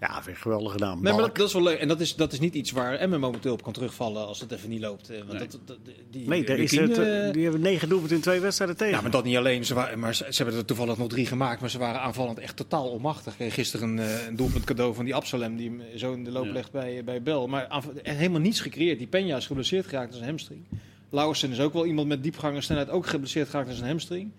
Ja, 0.00 0.12
vind 0.14 0.26
ik 0.26 0.34
een 0.34 0.36
geweldige 0.36 0.78
naam. 0.78 1.02
Nee, 1.02 1.12
maar 1.12 1.22
dat, 1.22 1.36
dat 1.36 1.46
is 1.46 1.52
wel 1.52 1.62
leuk. 1.62 1.78
En 1.78 1.88
dat 1.88 2.00
is, 2.00 2.16
dat 2.16 2.32
is 2.32 2.40
niet 2.40 2.54
iets 2.54 2.70
waar 2.70 2.94
Emmen 2.94 3.20
momenteel 3.20 3.52
op 3.52 3.62
kan 3.62 3.72
terugvallen 3.72 4.26
als 4.26 4.40
het 4.40 4.52
even 4.52 4.68
niet 4.68 4.80
loopt. 4.80 5.10
eh, 5.10 5.18
Want 5.18 5.30
Nee. 5.38 5.38
dat, 5.48 5.58
dat, 5.64 5.78
die, 6.10 6.28
nee, 6.28 6.44
daar 6.44 6.58
is 6.58 6.72
routine, 6.72 7.04
het, 7.04 7.26
eh, 7.26 7.32
die 7.32 7.42
hebben 7.42 7.60
negen 7.60 7.88
doelpunten 7.88 8.16
in 8.16 8.22
twee 8.22 8.40
wedstrijden 8.40 8.76
tegen. 8.76 8.94
Ja, 8.94 9.00
maar 9.00 9.10
dat 9.10 9.24
niet 9.24 9.36
alleen. 9.36 9.64
Ze, 9.64 9.74
waren, 9.74 9.98
maar 9.98 10.14
ze, 10.14 10.26
ze 10.30 10.42
hebben 10.42 10.60
er 10.60 10.66
toevallig 10.66 10.96
nog 10.96 11.08
drie 11.08 11.26
gemaakt, 11.26 11.60
maar 11.60 11.70
ze 11.70 11.78
waren 11.78 12.00
aanvallend 12.00 12.38
echt 12.38 12.56
totaal 12.56 12.88
onmachtig. 12.90 13.32
Ik 13.32 13.38
kreeg 13.38 13.54
gisteren 13.54 13.88
een, 13.88 13.98
eh, 13.98 14.26
een 14.26 14.36
doelpunt 14.36 14.64
cadeau 14.64 14.94
van 14.94 15.04
die 15.04 15.14
Absalem, 15.14 15.56
die 15.56 15.68
hem 15.68 15.82
zo 15.98 16.12
in 16.12 16.24
de 16.24 16.30
loop 16.30 16.44
Ja. 16.44 16.52
legt 16.52 16.72
bij, 16.72 17.04
bij 17.04 17.22
Bel. 17.22 17.46
Maar 17.48 17.82
helemaal 18.02 18.40
niets 18.40 18.60
gecreëerd. 18.60 18.98
Die 18.98 19.08
Peña 19.08 19.36
is 19.36 19.46
geblesseerd 19.46 19.86
geraakt 19.86 20.10
als 20.12 20.20
een 20.20 20.26
hamstring. 20.26 20.64
Lauwersen 21.10 21.50
is 21.50 21.60
ook 21.60 21.72
wel 21.72 21.86
iemand 21.86 22.08
met 22.08 22.22
diepgang 22.22 22.56
en 22.56 22.62
snelheid, 22.62 22.90
ook 22.90 23.06
geblesseerd 23.06 23.48
geraakt 23.48 23.68
als 23.68 23.80
een 23.80 23.86
hamstring. 23.86 24.30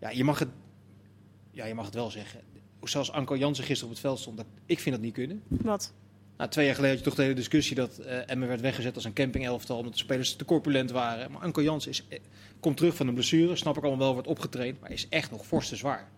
Ja, 0.00 0.10
je 0.10 0.24
mag 0.24 0.38
het, 0.38 0.48
ja, 1.50 1.66
je 1.66 1.74
mag 1.74 1.84
het 1.84 1.94
wel 1.94 2.10
zeggen. 2.10 2.40
Zoals 2.88 3.12
Anko 3.12 3.36
Jansen 3.36 3.64
gisteren 3.64 3.88
op 3.88 3.90
het 3.94 4.04
veld 4.06 4.18
stond, 4.18 4.36
dat, 4.36 4.46
ik 4.66 4.80
vind 4.80 4.94
dat 4.94 5.04
niet 5.04 5.14
kunnen. 5.14 5.42
Wat? 5.48 5.92
Nou, 6.36 6.50
twee 6.50 6.64
jaar 6.66 6.74
geleden 6.74 6.96
had 6.96 7.04
je 7.04 7.10
toch 7.10 7.18
de 7.18 7.22
hele 7.26 7.34
discussie 7.40 7.76
dat 7.76 7.98
eh 7.98 8.30
Emmen 8.30 8.48
werd 8.48 8.60
weggezet 8.60 8.94
als 8.94 9.04
een 9.04 9.12
campingelftal 9.12 9.76
omdat 9.76 9.92
de 9.92 9.98
spelers 9.98 10.36
te 10.36 10.44
corpulent 10.44 10.90
waren. 10.90 11.30
Maar 11.32 11.40
Anko 11.42 11.62
Jans 11.62 11.86
is, 11.86 12.04
eh, 12.08 12.18
komt 12.60 12.76
terug 12.76 12.96
van 12.96 13.08
een 13.08 13.14
blessure, 13.14 13.56
snap 13.56 13.76
ik 13.76 13.82
allemaal 13.82 14.04
wel, 14.04 14.12
wordt 14.12 14.28
opgetraind, 14.28 14.80
maar 14.80 14.90
is 14.92 15.06
echt 15.08 15.30
nog 15.30 15.46
fors 15.46 15.68
te 15.68 15.76
zwaar. 15.76 16.08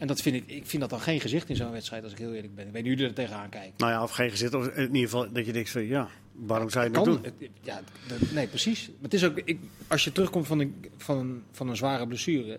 En 0.00 0.06
dat 0.06 0.20
vind 0.22 0.36
ik, 0.36 0.44
ik 0.46 0.66
vind 0.66 0.80
dat 0.80 0.90
dan 0.90 1.00
geen 1.00 1.20
gezicht 1.20 1.48
in 1.48 1.56
zo'n 1.56 1.70
wedstrijd, 1.70 2.02
als 2.02 2.12
ik 2.12 2.18
heel 2.18 2.32
eerlijk 2.34 2.54
ben. 2.54 2.66
Ik 2.66 2.72
weet 2.72 2.82
niet 2.82 2.92
hoe 2.92 3.00
jullie 3.00 3.16
er 3.16 3.24
tegenaan 3.24 3.48
kijken. 3.48 3.72
Nou 3.76 3.92
ja, 3.92 4.02
of 4.02 4.10
geen 4.10 4.30
gezit. 4.30 4.54
Of 4.54 4.66
in 4.68 4.82
ieder 4.86 5.00
geval 5.10 5.32
dat 5.32 5.46
je 5.46 5.52
denkt 5.52 5.70
van 5.70 5.86
ja, 5.86 6.08
waarom 6.32 6.70
zou 6.70 6.84
je 6.84 6.90
dat 6.90 7.04
Kan, 7.04 7.12
doen? 7.14 7.24
het- 7.24 7.48
ja, 7.62 7.80
nee, 8.32 8.46
precies. 8.46 8.86
Maar 8.86 8.96
het 9.02 9.14
is 9.14 9.24
ook, 9.24 9.38
ik, 9.44 9.58
als 9.88 10.04
je 10.04 10.12
terugkomt 10.12 10.46
van 10.46 10.60
een, 10.60 10.84
van, 10.96 11.42
van 11.50 11.68
een 11.68 11.76
zware 11.76 12.06
blessure, 12.06 12.58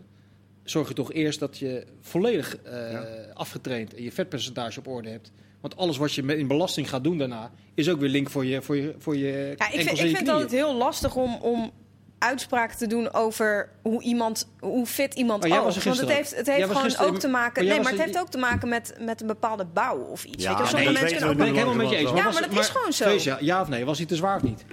zorg 0.64 0.88
je 0.88 0.94
toch 0.94 1.14
eerst 1.14 1.40
dat 1.40 1.58
je 1.58 1.86
volledig 2.02 2.58
eh, 2.58 2.92
Ja. 2.92 3.06
afgetraind 3.34 3.96
en 3.96 4.04
je 4.04 4.12
vetpercentage 4.12 4.80
op 4.80 4.88
orde 4.88 5.10
hebt. 5.10 5.32
Want 5.62 5.78
alles 5.78 5.98
wat 5.98 6.14
je 6.14 6.38
in 6.38 6.48
belasting 6.48 6.90
gaat 6.90 7.04
doen 7.04 7.18
daarna, 7.18 7.52
is 7.74 7.90
ook 7.90 8.00
weer 8.00 8.10
link 8.10 8.30
voor 8.30 8.46
je, 8.46 8.62
voor 8.62 8.76
je, 8.76 8.96
voor 8.98 9.18
je 9.18 9.54
Ja, 9.58 9.66
ik 9.72 9.82
vind, 9.88 10.00
en 10.00 10.08
ik 10.10 10.16
vind 10.16 10.30
altijd 10.30 10.52
heel 10.52 10.76
lastig 10.76 11.16
om, 11.16 11.36
om 11.36 11.72
uitspraken 12.20 12.78
te 12.78 12.88
doen 12.88 13.14
over 13.14 13.70
hoe, 13.82 14.04
iemand, 14.04 14.48
hoe 14.60 14.86
fit 14.86 15.14
iemand 15.14 15.46
Oh, 15.46 15.52
oogt. 15.66 15.84
Want 15.84 16.00
het 16.00 16.10
heeft, 16.12 16.36
het 16.36 16.48
heeft 16.48 16.68
gewoon 16.68 16.82
gisteren- 16.84 17.08
ook 17.10 17.20
te 17.20 17.28
maken. 17.28 17.64
jij 17.66 17.74
Nee, 17.74 17.84
maar 17.84 17.92
het 17.92 18.02
heeft 18.02 18.20
ook 18.20 18.30
te 18.30 18.38
maken 18.38 18.70
met, 18.70 18.96
met 19.00 19.22
een 19.22 19.28
bepaalde 19.28 19.66
bouw 19.66 19.98
of 20.00 20.24
iets. 20.26 20.44
Ja, 20.44 20.58
weet 20.58 20.70
je? 20.70 20.76
nee, 20.76 20.86
mensen 20.86 21.08
kunnen 21.08 21.30
ook 21.30 21.38
ben 21.38 21.48
ik 21.48 21.54
helemaal 21.54 21.76
met 21.76 21.90
je 21.90 21.96
eens. 21.96 22.10
Ja, 22.10 22.32
maar 22.32 22.50
dat 22.50 22.60
is 22.60 22.70
gewoon 22.70 22.94
zo. 22.94 23.36
Ja 23.40 23.62
of 23.62 23.68
nee? 23.68 23.86
Was 23.86 23.98
hij 23.98 24.08
te 24.08 24.16
zwaar 24.16 24.36
of 24.36 24.44
niet? 24.44 24.66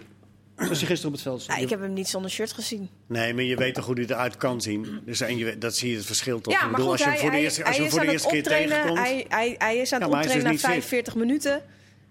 Zoals 0.58 0.78
hij 0.78 0.88
gisteren 0.88 1.06
op 1.06 1.12
het 1.12 1.22
veld 1.22 1.40
stond. 1.40 1.52
Nou, 1.52 1.62
ik 1.62 1.70
heb 1.70 1.80
hem 1.80 1.92
niet 1.92 2.08
zonder 2.08 2.30
shirt 2.30 2.52
gezien. 2.52 2.88
Nee, 3.06 3.34
maar 3.34 3.42
je 3.44 3.56
weet 3.56 3.74
toch 3.74 3.86
hoe 3.86 3.94
hij 3.94 4.04
eruit 4.04 4.36
kan 4.36 4.60
zien. 4.60 5.00
Dus, 5.04 5.20
en 5.20 5.36
je, 5.36 5.58
dat 5.58 5.76
zie 5.76 5.90
je 5.90 5.96
het 5.96 6.06
verschil 6.06 6.40
toch. 6.40 6.52
Ja, 6.52 6.58
Ik 6.58 6.64
maar 6.64 6.74
bedoel, 6.74 6.90
goed, 6.90 6.92
als 6.92 7.00
je 7.00 7.06
hem 7.06 7.14
hij, 7.14 7.22
voor 7.22 7.30
de 7.30 7.44
eerste, 7.44 7.64
als 7.64 7.76
hij 7.76 7.84
je 7.84 7.90
hem 7.90 7.90
is 7.90 7.96
voor 7.96 8.06
de 8.06 8.12
eerste 8.12 8.28
keer 8.28 8.42
tegenkomt. 8.42 8.98
Hij, 8.98 9.24
hij, 9.28 9.54
hij 9.58 9.76
is 9.76 9.92
aan 9.92 10.00
Ja, 10.00 10.06
het 10.06 10.26
na 10.26 10.32
dus 10.32 10.42
fit. 10.50 10.60
45 10.60 11.14
minuten. 11.14 11.62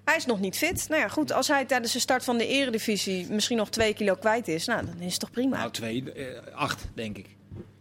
Hij 0.05 0.15
is 0.15 0.25
nog 0.25 0.39
niet 0.39 0.57
fit. 0.57 0.85
Nou 0.89 1.01
ja, 1.01 1.07
goed, 1.07 1.31
als 1.31 1.47
hij 1.47 1.65
tijdens 1.65 1.93
de 1.93 1.99
start 1.99 2.23
van 2.23 2.37
de 2.37 2.47
eredivisie 2.47 3.27
misschien 3.29 3.57
nog 3.57 3.69
2 3.69 3.93
kilo 3.93 4.15
kwijt 4.15 4.47
is, 4.47 4.65
nou, 4.65 4.85
dan 4.85 4.99
is 4.99 5.11
het 5.11 5.19
toch 5.19 5.31
prima. 5.31 5.57
Nou, 5.57 5.71
twee, 5.71 6.11
eh, 6.11 6.55
acht, 6.55 6.87
denk 6.93 7.17
ik. 7.17 7.27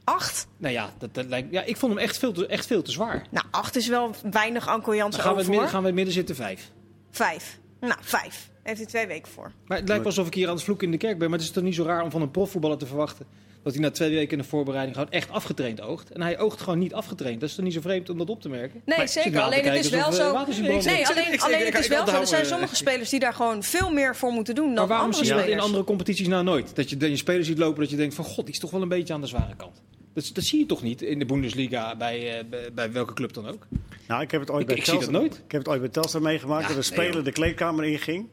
Acht? 0.04 0.46
Nou 0.56 0.72
ja, 0.74 0.92
dat, 0.98 1.14
dat 1.14 1.26
lijkt, 1.26 1.52
ja, 1.52 1.62
ik 1.62 1.76
vond 1.76 1.92
hem 1.92 2.02
echt 2.02 2.18
veel 2.18 2.32
te, 2.32 2.46
echt 2.46 2.66
veel 2.66 2.82
te 2.82 2.90
zwaar. 2.90 3.26
Nou, 3.30 3.46
acht 3.50 3.76
is 3.76 3.88
wel 3.88 4.14
weinig 4.30 4.68
Anko 4.68 4.86
Dan 4.86 4.96
Jansen 4.96 5.22
gaan 5.22 5.36
we, 5.36 5.44
midden, 5.48 5.68
gaan 5.68 5.70
we 5.70 5.76
in 5.78 5.84
het 5.84 5.94
midden 5.94 6.14
zitten, 6.14 6.36
vijf. 6.36 6.70
Vijf. 7.10 7.58
Nou, 7.80 7.98
vijf. 8.00 8.48
Heeft 8.66 8.78
hij 8.78 8.86
twee 8.86 9.06
weken 9.06 9.32
voor. 9.32 9.52
Maar 9.66 9.78
het 9.78 9.88
lijkt 9.88 10.02
wel 10.02 10.12
alsof 10.12 10.26
ik 10.26 10.34
hier 10.34 10.48
aan 10.48 10.54
het 10.54 10.62
vloeken 10.62 10.86
in 10.86 10.92
de 10.92 10.98
kerk 10.98 11.18
ben. 11.18 11.30
Maar 11.30 11.38
het 11.38 11.46
is 11.48 11.54
toch 11.54 11.64
niet 11.64 11.74
zo 11.74 11.84
raar 11.84 12.02
om 12.02 12.10
van 12.10 12.22
een 12.22 12.30
profvoetballer 12.30 12.78
te 12.78 12.86
verwachten... 12.86 13.26
dat 13.62 13.72
hij 13.72 13.82
na 13.82 13.90
twee 13.90 14.10
weken 14.10 14.30
in 14.30 14.38
de 14.38 14.48
voorbereiding 14.48 14.96
gewoon 14.96 15.10
echt 15.12 15.30
afgetraind 15.30 15.80
oogt. 15.80 16.10
En 16.10 16.22
hij 16.22 16.38
oogt 16.38 16.60
gewoon 16.60 16.78
niet 16.78 16.94
afgetraind. 16.94 17.40
Dat 17.40 17.48
is 17.48 17.54
toch 17.54 17.64
niet 17.64 17.74
zo 17.74 17.80
vreemd 17.80 18.10
om 18.10 18.18
dat 18.18 18.30
op 18.30 18.40
te 18.40 18.48
merken? 18.48 18.82
Nee, 18.84 18.98
Maar 18.98 19.08
zeker. 19.08 19.40
Alleen 19.40 19.64
het 19.64 19.84
is 19.84 19.88
wel 19.90 20.12
zo. 20.12 20.32
Nee, 20.32 21.06
alleen, 21.06 21.40
alleen 21.40 21.64
het 21.64 21.78
is 21.78 21.88
wel 21.88 22.06
zo. 22.06 22.20
Er 22.20 22.26
zijn 22.26 22.46
sommige 22.46 22.76
spelers 22.76 23.10
die 23.10 23.20
daar 23.20 23.34
gewoon 23.34 23.62
veel 23.62 23.92
meer 23.92 24.16
voor 24.16 24.32
moeten 24.32 24.54
doen 24.54 24.66
Maar 24.66 24.76
dan 24.76 24.88
waarom 24.88 25.04
andere 25.06 25.24
zie 25.24 25.34
je 25.34 25.40
dat 25.40 25.50
in 25.50 25.60
andere 25.60 25.84
competities 25.84 26.28
nou 26.28 26.44
nooit? 26.44 26.76
Dat 26.76 26.90
je, 26.90 26.96
dat 26.96 27.08
je 27.08 27.16
spelers 27.16 27.46
ziet 27.46 27.58
lopen 27.58 27.80
dat 27.80 27.90
je 27.90 27.96
denkt 27.96 28.14
van... 28.14 28.24
God, 28.24 28.44
die 28.44 28.54
is 28.54 28.60
toch 28.60 28.70
wel 28.70 28.82
een 28.82 28.88
beetje 28.88 29.14
aan 29.14 29.20
de 29.20 29.26
zware 29.26 29.56
kant. 29.56 29.82
Dat, 30.14 30.30
dat 30.32 30.44
zie 30.44 30.58
je 30.58 30.66
toch 30.66 30.82
niet 30.82 31.02
in 31.02 31.18
de 31.18 31.24
Bundesliga 31.24 31.96
bij, 31.96 32.38
eh, 32.38 32.44
bij, 32.50 32.72
bij 32.72 32.92
welke 32.92 33.12
club 33.14 33.32
dan 33.32 33.48
ook? 33.48 33.66
Nou, 34.08 34.22
ik 34.22 34.30
heb 34.30 34.40
het 34.40 34.50
ooit 34.50 34.60
Ik- 34.60 34.66
bij 34.66 34.76
ik 34.76 34.84
zie 34.84 34.92
dat 34.92 35.02
Telstar- 35.02 35.22
nooit. 35.22 35.34
Ik 35.44 35.52
heb 35.52 35.60
het 35.60 35.70
ooit 35.70 35.80
bij 35.80 35.88
Telstar 35.88 36.22
meegemaakt. 36.22 36.68
Ja, 36.68 36.74
dat 36.74 36.86
een 36.86 36.94
nee, 36.96 37.06
speler 37.06 37.24
de 37.24 37.32
kleedkamer 37.32 37.84
inging 37.84 38.28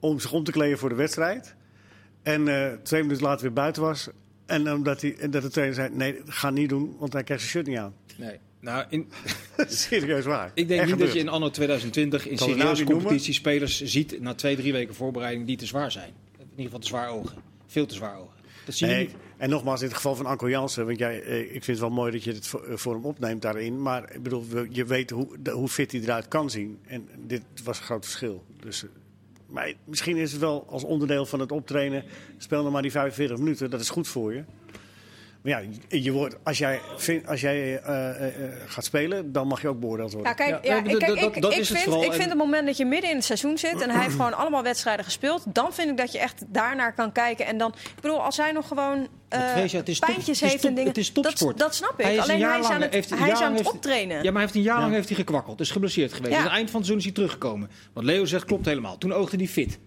om 0.00 0.20
zich 0.20 0.32
om 0.32 0.44
te 0.44 0.52
kleden 0.52 0.78
voor 0.78 0.88
de 0.88 0.94
wedstrijd. 0.94 1.54
En 2.22 2.48
eh, 2.48 2.72
twee 2.82 3.02
minuten 3.02 3.24
later 3.24 3.42
weer 3.42 3.52
buiten 3.52 3.82
was. 3.82 4.08
En 4.46 4.72
omdat 4.72 5.00
hij, 5.00 5.16
en 5.18 5.30
dat 5.30 5.42
de 5.42 5.48
trainer 5.48 5.74
zei, 5.74 5.88
nee, 5.92 6.20
ga 6.26 6.50
niet 6.50 6.68
doen, 6.68 6.96
want 6.98 7.12
hij 7.12 7.24
krijgt 7.24 7.42
zijn 7.42 7.54
shirt 7.54 7.66
niet 7.66 7.78
aan. 7.78 7.94
Nee. 8.16 8.38
Nou, 8.60 8.84
in, 8.88 9.08
Serieus 9.68 10.24
waar. 10.24 10.50
ik 10.54 10.68
denk 10.68 10.80
Echt 10.80 10.90
niet 10.90 10.98
dat 10.98 11.12
je 11.12 11.18
in 11.18 11.28
anno 11.28 11.50
2020 11.50 12.26
in 12.26 12.38
Zal 12.38 12.48
naam 12.48 12.58
serieuze 12.58 12.84
competitie 12.84 13.34
spelers 13.34 13.82
ziet... 13.82 14.20
na 14.20 14.34
twee, 14.34 14.56
drie 14.56 14.72
weken 14.72 14.94
voorbereiding 14.94 15.46
die 15.46 15.56
te 15.56 15.66
zwaar 15.66 15.92
zijn. 15.92 16.12
In 16.38 16.44
ieder 16.50 16.64
geval 16.64 16.78
te 16.78 16.86
zwaar 16.86 17.08
ogen. 17.08 17.36
Veel 17.66 17.86
te 17.86 17.94
zwaar 17.94 18.18
ogen. 18.18 18.36
Dat 18.64 18.74
zie 18.74 18.86
je 18.86 18.94
Nee, 18.94 19.06
niet. 19.06 19.16
en 19.36 19.50
nogmaals, 19.50 19.80
in 19.80 19.86
het 19.86 19.96
geval 19.96 20.14
van 20.14 20.26
Anko 20.26 20.48
Jansen, 20.48 20.86
want 20.86 20.98
jij, 20.98 21.22
eh, 21.22 21.40
ik 21.40 21.50
vind 21.50 21.66
het 21.66 21.78
wel 21.78 21.90
mooi 21.90 22.12
dat 22.12 22.24
je 22.24 22.32
het 22.32 22.46
voor, 22.46 22.64
eh, 22.64 22.84
hem 22.84 23.04
opneemt 23.04 23.42
daarin. 23.42 23.82
Maar 23.82 24.14
ik 24.14 24.22
bedoel, 24.22 24.44
je 24.70 24.84
weet 24.84 25.10
hoe, 25.10 25.28
hoe 25.50 25.68
fit 25.68 25.92
hij 25.92 26.00
eruit 26.00 26.28
kan 26.28 26.50
zien. 26.50 26.78
En 26.86 27.08
dit 27.26 27.42
was 27.64 27.78
een 27.78 27.84
groot 27.84 28.04
verschil. 28.04 28.44
Dus, 28.60 28.84
maar 29.48 29.72
misschien 29.84 30.16
is 30.16 30.32
het 30.32 30.40
wel 30.40 30.66
als 30.68 30.84
onderdeel 30.84 31.26
van 31.26 31.40
het 31.40 31.52
optrainen, 31.52 32.04
speel 32.38 32.62
dan 32.62 32.72
maar 32.72 32.82
die 32.82 32.90
45 32.90 33.38
minuten, 33.38 33.70
dat 33.70 33.80
is 33.80 33.90
goed 33.90 34.08
voor 34.08 34.34
je. 34.34 34.44
Maar 35.42 35.52
ja, 35.62 35.68
je 35.98 36.12
wordt, 36.12 36.36
als 36.44 36.58
jij, 36.58 36.80
als 37.26 37.40
jij 37.40 37.78
eh, 37.80 38.08
eh, 38.10 38.26
eh, 38.26 38.52
gaat 38.66 38.84
spelen, 38.84 39.32
dan 39.32 39.46
mag 39.46 39.60
je 39.62 39.68
ook 39.68 39.80
beoordeeld 39.80 40.12
worden. 40.12 40.30
Ja, 40.30 40.36
kijk, 40.36 40.64
Ja, 40.64 40.74
ja, 40.74 40.80
nee, 40.80 40.92
ik, 40.94 41.00
dat- 41.00 41.08
kijk, 41.08 41.20
dat- 41.20 41.36
ik, 41.36 41.42
dat 41.42 41.52
ik 41.52 41.58
is 41.58 41.68
het 41.68 41.78
vind, 41.78 41.82
vooral. 41.90 42.04
ik 42.04 42.10
vind 42.12 42.22
En- 42.24 42.28
het 42.28 42.38
moment 42.38 42.66
dat 42.66 42.76
je 42.76 42.84
midden 42.84 43.10
in 43.10 43.16
het 43.16 43.24
seizoen 43.24 43.58
zit 43.58 43.80
en 43.80 43.90
hij 43.90 44.02
heeft 44.02 44.14
gewoon 44.14 44.34
allemaal 44.36 44.62
wedstrijden 44.62 45.04
gespeeld, 45.04 45.44
dan 45.54 45.72
vind 45.72 45.90
ik 45.90 45.96
dat 45.96 46.12
je 46.12 46.18
echt 46.18 46.44
daarnaar 46.46 46.94
kan 46.94 47.12
kijken. 47.12 47.46
En 47.46 47.58
dan, 47.58 47.74
ik 47.96 48.00
bedoel, 48.00 48.22
als 48.22 48.36
hij 48.36 48.52
nog 48.52 48.68
gewoon 48.68 49.08
eh 49.28 49.52
Vrees 49.52 49.70
je, 49.70 49.76
het 49.76 49.88
is 49.88 49.98
top- 49.98 50.08
pijntjes 50.08 50.40
het 50.40 50.46
is 50.46 50.52
heeft 50.52 50.64
en 50.64 50.74
dingen, 50.74 50.88
het 50.88 50.98
is 50.98 51.12
dat, 51.12 51.24
topsport. 51.24 51.58
dat 51.58 51.74
snap 51.74 51.94
ik. 51.98 52.04
Hij 52.04 52.10
is 52.12 52.16
een 52.18 52.22
Alleen 52.24 52.38
jaar 52.38 52.50
hij 52.50 52.58
is 52.58 52.64
lang- 52.64 52.74
aan 52.76 52.82
het, 52.82 52.92
heeft- 52.92 53.10
hij 53.18 53.30
is 53.30 53.40
aan 53.40 53.52
het 53.52 53.60
heeft- 53.62 53.74
optrainen. 53.74 54.16
Ja, 54.16 54.22
maar 54.22 54.32
hij 54.32 54.40
heeft 54.42 54.54
een 54.54 54.62
jaar 54.62 54.80
lang 54.80 54.92
heeft 54.92 55.08
hij 55.08 55.16
gekwakkeld. 55.16 55.60
is 55.60 55.70
geblesseerd 55.70 56.12
geweest. 56.12 56.32
Ja. 56.32 56.38
Aan 56.38 56.44
het 56.44 56.52
eind 56.52 56.70
van 56.70 56.80
het 56.80 56.88
seizoen 56.88 56.96
is 56.98 57.04
hij 57.04 57.12
teruggekomen. 57.14 57.70
Wat 57.92 58.04
Leo 58.04 58.24
zegt 58.24 58.44
klopt 58.44 58.66
helemaal. 58.66 58.98
Toen 58.98 59.12
oogde 59.12 59.36
hij 59.36 59.46
fit. 59.46 59.78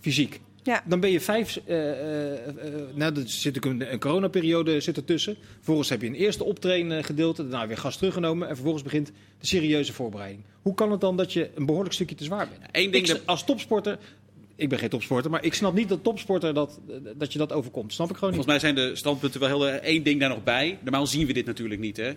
Fysiek. 0.00 0.40
Ja. 0.62 0.82
Dan 0.86 1.00
ben 1.00 1.10
je 1.10 1.20
vijf... 1.20 1.60
eh 1.64 1.90
eh, 1.90 2.32
eh, 2.48 2.54
nou, 2.94 3.14
er 3.16 3.22
zit 3.28 3.56
ook 3.56 3.64
een, 3.64 3.92
een 3.92 3.98
coronaperiode 3.98 4.80
zit 4.80 4.96
ertussen. 4.96 5.36
Vervolgens 5.56 5.88
heb 5.88 6.00
je 6.02 6.06
een 6.06 6.14
eerste 6.14 6.44
optrainen 6.44 7.04
gedeelte. 7.04 7.48
Daarna 7.48 7.66
weer 7.66 7.76
gas 7.76 7.96
teruggenomen. 7.96 8.48
En 8.48 8.54
vervolgens 8.54 8.84
begint 8.84 9.06
de 9.40 9.46
serieuze 9.46 9.92
voorbereiding. 9.92 10.42
Hoe 10.62 10.74
kan 10.74 10.90
het 10.90 11.00
dan 11.00 11.16
dat 11.16 11.32
je 11.32 11.50
een 11.54 11.66
behoorlijk 11.66 11.94
stukje 11.94 12.14
te 12.14 12.24
zwaar 12.24 12.48
bent? 12.48 12.60
Eén 12.72 12.90
ding 12.90 13.04
Ik- 13.08 13.10
dat- 13.12 13.26
als 13.26 13.44
topsporter... 13.44 13.98
Ik 14.56 14.68
ben 14.68 14.78
geen 14.78 14.88
topsporter, 14.88 15.30
maar 15.30 15.44
ik 15.44 15.54
snap 15.54 15.74
niet 15.74 15.88
dat 15.88 16.02
topsporter 16.04 16.54
dat, 16.54 16.80
dat 17.16 17.32
je 17.32 17.38
dat 17.38 17.52
overkomt. 17.52 17.92
Snap 17.92 18.10
ik 18.10 18.16
gewoon 18.16 18.34
niet. 18.34 18.44
Volgens 18.44 18.62
mij 18.62 18.72
zijn 18.72 18.88
de 18.90 18.96
standpunten 18.96 19.40
wel 19.40 19.48
heel 19.48 19.68
erg. 19.68 19.80
Eén 19.82 20.02
ding 20.02 20.20
daar 20.20 20.28
nog 20.28 20.44
bij. 20.44 20.78
Normaal 20.82 21.06
zien 21.06 21.26
we 21.26 21.32
dit 21.32 21.46
natuurlijk 21.46 21.80
niet, 21.80 21.96
hè? 21.96 22.08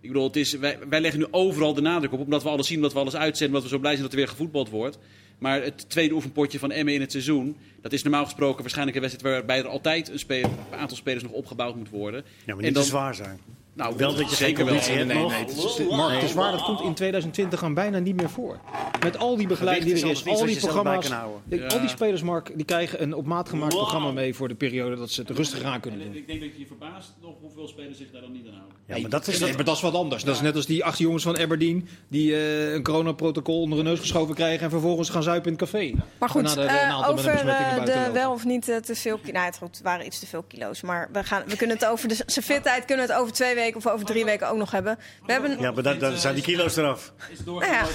Ik 0.00 0.08
bedoel, 0.08 0.24
het 0.24 0.36
is, 0.36 0.52
wij, 0.52 0.78
wij 0.88 1.00
leggen 1.00 1.20
nu 1.20 1.26
overal 1.30 1.74
de 1.74 1.80
nadruk 1.80 2.12
op, 2.12 2.20
omdat 2.20 2.42
we 2.42 2.48
alles 2.48 2.66
zien, 2.66 2.76
omdat 2.76 2.92
we 2.92 2.98
alles 2.98 3.16
uitzenden, 3.16 3.46
omdat 3.56 3.62
we 3.62 3.68
zo 3.76 3.78
blij 3.80 3.90
zijn 3.92 4.02
dat 4.02 4.12
er 4.12 4.18
weer 4.18 4.28
gevoetbald 4.28 4.68
wordt. 4.68 4.98
Maar 5.38 5.62
het 5.62 5.88
tweede 5.90 6.14
oefenpotje 6.14 6.58
van 6.58 6.70
Emmen 6.70 6.94
in 6.94 7.00
het 7.00 7.10
seizoen, 7.10 7.56
dat 7.80 7.92
is 7.92 8.02
normaal 8.02 8.24
gesproken 8.24 8.60
waarschijnlijk 8.60 8.96
een 8.96 9.02
wedstrijd 9.02 9.34
waarbij 9.34 9.58
er 9.58 9.68
altijd 9.68 10.08
een, 10.08 10.18
speler, 10.18 10.50
een 10.70 10.78
aantal 10.78 10.96
spelers 10.96 11.22
nog 11.22 11.32
opgebouwd 11.32 11.76
moet 11.76 11.90
worden. 11.90 12.24
Ja, 12.24 12.30
maar 12.46 12.56
En 12.56 12.64
niet 12.64 12.74
dan- 12.74 12.82
te 12.82 12.88
zwaar 12.88 13.14
zijn. 13.14 13.38
Nou, 13.78 13.96
Wel 13.96 14.14
dat 14.14 14.30
je 14.30 14.36
zeker 14.36 14.64
wel. 14.64 14.66
conditie 14.74 14.94
hebt 14.96 15.12
nog. 15.14 15.38
het 15.38 15.56
is- 15.56 15.88
Mark, 15.90 16.28
zwaar, 16.28 16.52
dat 16.52 16.62
komt 16.62 16.80
in 16.80 16.94
2020 16.94 17.58
gewoon 17.58 17.74
bijna 17.74 17.98
niet 17.98 18.16
meer 18.16 18.30
voor. 18.30 18.58
Met 19.02 19.18
al 19.18 19.36
die 19.36 19.46
begeleiding 19.46 19.94
die 19.94 20.04
er 20.04 20.10
is, 20.10 20.26
al 20.26 20.46
die 20.46 20.56
programma's. 20.58 21.10
Al 21.12 21.40
die 21.80 21.88
spelers, 21.88 22.22
Mark, 22.22 22.52
die 22.54 22.64
krijgen 22.64 23.02
een 23.02 23.14
op 23.14 23.26
maat 23.26 23.48
gemaakt 23.48 23.74
programma 23.74 24.10
mee 24.12 24.34
voor 24.34 24.48
de 24.48 24.54
periode 24.54 24.96
dat 24.96 25.10
ze 25.10 25.20
het 25.20 25.30
rustig 25.30 25.62
aan 25.62 25.80
kunnen 25.80 26.00
doen. 26.00 26.14
Ik 26.14 26.26
denk 26.26 26.40
dat 26.40 26.52
je 26.52 26.58
je 26.58 26.66
verbaast 26.66 27.12
nog 27.22 27.34
hoeveel 27.40 27.68
spelers 27.68 27.98
zich 27.98 28.10
daar 28.12 28.20
dan 28.20 28.32
niet 28.32 28.46
aan 28.46 28.52
houden. 28.54 28.76
Ja, 28.86 28.98
maar 29.00 29.10
dat 29.10 29.26
is 29.26 29.38
Nee, 29.38 29.54
maar 29.54 29.64
dat 29.64 29.74
is 29.76 29.80
wat 29.82 29.94
anders. 29.94 30.24
Dat 30.24 30.34
is 30.34 30.40
net 30.40 30.54
als 30.56 30.66
die 30.66 30.84
acht 30.84 30.98
jongens 30.98 31.22
van 31.22 31.38
Aberdeen 31.38 31.88
die 32.08 32.34
eh, 32.34 32.72
een 32.72 32.82
coronaprotocol 32.82 33.60
onder 33.60 33.78
hun 33.78 33.86
neus 33.86 33.98
geschoven 34.00 34.34
krijgen 34.34 34.64
en 34.64 34.70
vervolgens 34.70 35.08
gaan 35.08 35.22
zuipen 35.22 35.52
in 35.52 35.56
het 35.58 35.70
café. 35.70 35.92
Maar 36.18 36.28
goed, 36.28 36.54
de- 36.54 36.60
eh, 36.62 37.08
over 37.08 37.30
eh, 37.30 37.84
de 37.84 38.10
wel 38.12 38.32
of 38.32 38.44
niet 38.44 38.64
te 38.64 38.94
veel 38.94 39.18
kilo's. 39.18 39.32
Nou, 39.32 39.46
het, 39.70 39.80
waren 39.82 40.06
iets 40.06 40.18
te 40.18 40.26
veel 40.26 40.42
kilo's. 40.48 40.80
Maar 40.80 41.08
we, 41.12 41.24
gaan, 41.24 41.42
we 41.46 41.56
kunnen 41.56 41.76
het 41.76 41.86
over 41.86 42.08
de, 42.08 42.14
zijn 42.26 42.44
fitheid 42.44 42.84
kunnen 42.84 43.06
we 43.06 43.12
het 43.12 43.20
over 43.20 43.34
twee 43.34 43.54
weken 43.54 43.66
of 43.76 43.86
over 43.86 44.06
drie 44.06 44.24
weken 44.24 44.48
ook 44.48 44.56
nog 44.56 44.70
hebben. 44.70 44.98
We 45.26 45.32
hebben 45.32 45.60
Ja, 45.60 45.70
maar 45.70 45.82
dan, 45.82 45.98
dan 45.98 46.16
zijn 46.16 46.34
die 46.34 46.42
kilo's 46.42 46.76
eraf. 46.76 47.12
Is 47.32 47.44
Nou 47.44 47.64
ja. 47.64 47.80
eh, 47.80 47.88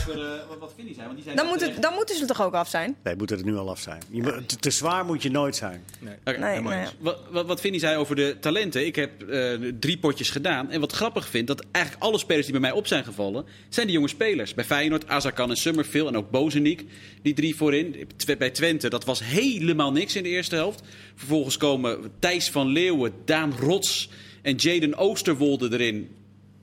wat, 0.49 0.57
wat? 0.59 0.73
Want 0.75 0.75
die 0.86 1.23
zei 1.23 1.36
dan, 1.36 1.47
moet 1.47 1.62
het, 1.62 1.81
dan 1.81 1.93
moeten 1.93 2.15
ze 2.15 2.25
toch 2.25 2.41
ook 2.41 2.53
af 2.53 2.67
zijn? 2.69 2.95
Nee, 3.03 3.15
moet 3.15 3.31
er 3.31 3.43
nu 3.43 3.55
al 3.55 3.69
af 3.69 3.79
zijn. 3.79 4.01
Je, 4.09 4.45
te, 4.45 4.55
te 4.55 4.71
zwaar 4.71 5.05
moet 5.05 5.21
je 5.23 5.31
nooit 5.31 5.55
zijn. 5.55 5.83
Nee. 5.99 6.62
Eens. 6.71 6.95
Wat, 6.99 7.19
wat, 7.29 7.45
wat 7.45 7.62
Vinnie 7.62 7.79
zei 7.79 7.97
over 7.97 8.15
de 8.15 8.38
talenten. 8.39 8.86
Ik 8.86 8.95
heb 8.95 9.29
eh, 9.29 9.53
drie 9.79 9.97
potjes 9.97 10.29
gedaan. 10.29 10.71
En 10.71 10.79
wat 10.79 10.91
grappig 10.91 11.27
vind, 11.27 11.47
dat 11.47 11.65
eigenlijk 11.71 12.05
alle 12.05 12.17
spelers 12.17 12.45
die 12.45 12.59
bij 12.59 12.69
mij 12.69 12.71
op 12.71 12.88
zijn 12.88 13.03
gevallen, 13.03 13.45
zijn 13.69 13.86
die 13.86 13.95
jonge 13.95 14.07
spelers. 14.07 14.53
Bij 14.53 14.65
Feyenoord, 14.65 15.07
Azarkan 15.07 15.49
en 15.49 15.57
Summerville 15.57 16.07
en 16.07 16.17
ook 16.17 16.29
Bozeniek. 16.29 16.86
Die 17.21 17.33
drie 17.33 17.55
voorin. 17.55 18.07
Bij 18.38 18.49
Twente, 18.49 18.89
dat 18.89 19.05
was 19.05 19.23
helemaal 19.23 19.91
niks 19.91 20.15
in 20.15 20.23
de 20.23 20.29
eerste 20.29 20.55
helft. 20.55 20.81
Vervolgens 21.15 21.57
komen 21.57 22.12
Thijs 22.19 22.51
van 22.51 22.67
Leeuwen, 22.67 23.13
Daan 23.25 23.53
Rots 23.59 24.09
en 24.43 24.56
Jaden 24.56 24.97
Oosterwolde 24.97 25.69
erin. 25.71 26.10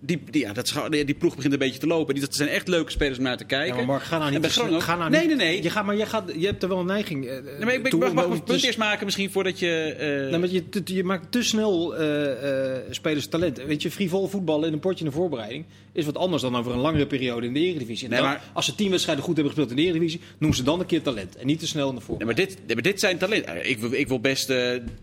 Die, 0.02 0.20
die, 0.30 0.42
ja, 0.42 0.52
dat 0.52 0.74
die, 0.90 1.14
ploeg 1.14 1.34
begint 1.36 1.52
een 1.52 1.58
beetje 1.58 1.78
te 1.80 1.86
lopen. 1.86 2.14
Die, 2.14 2.22
dat 2.24 2.34
zijn 2.34 2.48
echt 2.48 2.68
leuke 2.68 2.90
spelers 2.90 3.18
om 3.18 3.24
naar 3.24 3.36
te 3.36 3.44
kijken. 3.44 3.68
Ja, 3.68 3.74
maar 3.74 3.84
Mark, 3.86 4.02
ga 4.02 4.18
nou 4.18 4.34
En 4.34 4.40
niet 4.40 4.50
Groningen 4.50 4.82
ga 4.82 4.96
nou 4.96 5.10
nee, 5.10 5.26
niet- 5.26 5.36
nee, 5.36 5.46
nee. 5.46 5.62
Je, 5.62 5.70
gaat, 5.70 5.84
maar 5.84 5.96
je, 5.96 6.06
gaat, 6.06 6.32
je 6.36 6.46
hebt 6.46 6.62
er 6.62 6.68
wel 6.68 6.78
een 6.78 6.86
neiging 6.86 7.26
eh, 7.26 7.32
Nee, 7.42 7.64
maar 7.64 7.74
ik, 7.74 7.88
toe 7.88 8.00
mag, 8.00 8.12
mag 8.12 8.28
mijn 8.28 8.42
punt 8.42 8.62
eerst 8.64 8.78
maken 8.78 9.04
misschien 9.04 9.30
voordat 9.30 9.58
je... 9.58 9.94
Nee, 10.30 10.38
maar 10.40 10.48
je, 10.48 10.68
te- 10.68 10.82
je 10.84 11.04
maakt 11.04 11.32
te 11.32 11.42
snel 11.42 11.96
eh, 11.96 12.76
spelers 12.90 13.26
talent. 13.26 13.62
Weet 13.64 13.82
je, 13.82 13.90
frivol 13.90 14.28
voetballen 14.28 14.66
in 14.66 14.72
een 14.72 14.80
potje 14.80 15.04
in 15.04 15.10
de 15.10 15.16
voorbereiding 15.16 15.64
is 15.92 16.04
wat 16.04 16.16
anders 16.16 16.42
dan 16.42 16.56
over 16.56 16.72
een 16.72 16.78
langere 16.78 17.06
periode 17.06 17.46
in 17.46 17.52
de 17.52 17.60
Eredivisie. 17.60 18.04
En 18.04 18.10
Nee, 18.10 18.20
dan, 18.20 18.28
maar- 18.28 18.42
Als 18.52 18.64
ze 18.64 18.74
tien 18.74 18.90
wedstrijden 18.90 19.24
goed 19.24 19.34
hebben 19.36 19.52
gespeeld 19.54 19.70
in 19.78 19.82
de 19.84 19.88
Eredivisie, 19.90 20.20
noemen 20.38 20.58
ze 20.58 20.64
dan 20.64 20.80
een 20.80 20.86
keer 20.86 21.02
talent. 21.02 21.36
En 21.36 21.46
niet 21.46 21.58
te 21.58 21.66
snel 21.66 21.88
in 21.88 21.94
de 21.94 21.98
Nee, 21.98 22.06
voorbereiding. 22.06 22.48
maar 22.48 22.56
dit, 22.56 22.66
nee, 22.66 22.74
maar 22.74 22.92
dit 22.92 23.00
zijn 23.00 23.18
talenten. 23.18 23.68
Ik 23.70 23.78
wil, 23.78 23.92
ik 23.92 24.08
wil 24.08 24.20
best 24.20 24.48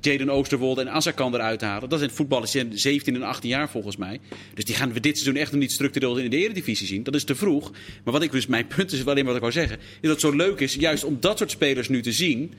Jaden 0.02 0.30
Oosterwolde 0.30 0.82
en 0.82 0.90
Azarkan 0.92 1.34
eruit 1.34 1.62
halen. 1.62 1.90
Dat 1.90 2.00
zijn 2.00 2.12
voetballers 2.12 2.52
die 2.52 2.62
zijn 2.62 2.80
17 2.80 3.16
en 3.16 3.24
18 3.24 3.50
jaar 3.50 3.70
volgens 3.70 3.98
mij. 3.98 4.20
Dus 4.54 4.66
die 4.66 4.76
gaan 4.76 4.87
we 4.94 5.00
dit 5.00 5.18
seizoen 5.18 5.42
echt 5.42 5.52
nog 5.52 5.62
niet 5.62 5.72
structureel 5.72 6.18
in 6.18 6.30
de 6.30 6.38
Eredivisie 6.38 6.88
zien. 6.88 7.04
Dat 7.04 7.16
is 7.16 7.24
te 7.24 7.36
vroeg. 7.36 7.72
Maar 8.04 8.14
wat 8.14 8.24
ik 8.24 8.32
dus, 8.32 8.48
mijn 8.48 8.68
punt 8.68 8.92
is 8.92 9.06
alleen 9.06 9.16
maar 9.26 9.34
wat 9.34 9.36
ik 9.36 9.54
wou 9.54 9.54
zeggen. 9.54 9.78
Is 9.78 10.02
dat 10.02 10.12
het 10.12 10.20
zo 10.20 10.32
leuk 10.32 10.60
is, 10.60 10.74
juist 10.74 11.04
om 11.04 11.18
dat 11.20 11.38
soort 11.38 11.52
spelers 11.52 11.90
nu 11.90 12.02
te 12.02 12.12
zien. 12.12 12.54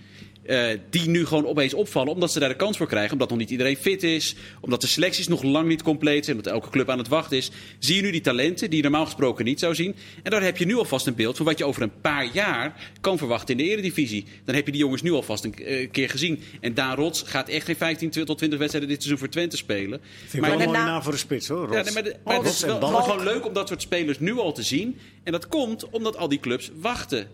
Eh, 0.49 0.79
die 0.91 1.09
nu 1.09 1.27
gewoon 1.27 1.47
opeens 1.47 1.75
opvallen, 1.75 2.13
omdat 2.13 2.33
ze 2.33 2.39
daar 2.39 2.49
de 2.49 2.57
kans 2.57 2.77
voor 2.77 2.87
krijgen. 2.87 3.13
Omdat 3.13 3.29
nog 3.29 3.39
niet 3.39 3.51
iedereen 3.51 3.77
fit 3.77 4.03
is. 4.03 4.35
Omdat 4.61 4.81
de 4.81 4.87
selecties 4.87 5.29
nog 5.29 5.43
lang 5.43 5.69
niet 5.69 5.83
compleet 5.83 6.25
zijn. 6.25 6.37
Omdat 6.37 6.53
elke 6.53 6.71
club 6.71 6.89
aan 6.91 6.99
het 6.99 7.09
wachten 7.09 7.37
is. 7.37 7.51
Zie 7.79 7.97
je 7.97 8.03
nu 8.03 8.11
die 8.11 8.21
talenten 8.21 8.69
die 8.69 8.77
je 8.77 8.83
normaal 8.83 9.05
gesproken 9.05 9.45
niet 9.45 9.59
zou 9.61 9.75
zien. 9.75 9.95
En 10.23 10.31
daar 10.31 10.43
heb 10.43 10.57
je 10.57 10.65
nu 10.67 10.77
alvast 10.77 11.07
een 11.07 11.15
beeld 11.15 11.37
van 11.37 11.47
wat 11.47 11.59
je 11.59 11.65
over 11.65 11.83
een 11.83 12.01
paar 12.01 12.29
jaar 12.33 12.91
kan 13.01 13.19
verwachten 13.19 13.59
in 13.59 13.65
de 13.65 13.71
Eredivisie. 13.73 14.25
Dan 14.45 14.55
heb 14.55 14.67
je 14.67 14.73
die 14.73 14.81
jongens 14.81 15.03
nu 15.03 15.13
alvast 15.13 15.45
een 15.45 15.55
eh, 15.55 15.91
keer 15.91 16.09
gezien. 16.11 16.41
En 16.61 16.75
Daan 16.75 16.97
Rots 16.97 17.23
gaat 17.23 17.49
echt 17.49 17.65
geen 17.67 17.77
15 17.77 18.11
tot 18.11 18.39
20 18.39 18.59
wedstrijden 18.59 18.91
dit 18.91 18.99
seizoen 19.03 19.19
voor 19.19 19.29
Twente 19.29 19.57
spelen. 19.57 20.01
Vind 20.21 20.33
ik 20.35 20.41
Maar 20.41 20.51
wel 20.51 20.61
een 20.61 20.67
mooie 20.67 20.79
naam 20.79 21.03
voor 21.03 21.13
de 21.13 21.19
spits 21.19 21.49
hoor. 21.49 21.71
ja, 21.71 21.77
Rots. 21.77 21.85
nee, 21.85 22.03
maar, 22.03 22.13
de- 22.13 22.17
maar 22.25 22.37
het 22.37 22.47
is 22.47 22.61
wel 22.61 22.81
gewoon 22.81 23.25
leuk 23.25 23.47
om 23.47 23.53
dat 23.53 23.69
soort 23.69 23.83
spelers 23.83 24.19
nu 24.19 24.39
al 24.39 24.53
te 24.53 24.63
zien. 24.63 24.99
En 25.25 25.33
dat 25.33 25.49
komt 25.49 25.91
omdat 25.91 26.17
al 26.17 26.29
die 26.29 26.41
clubs 26.41 26.71
wachten. 26.81 27.29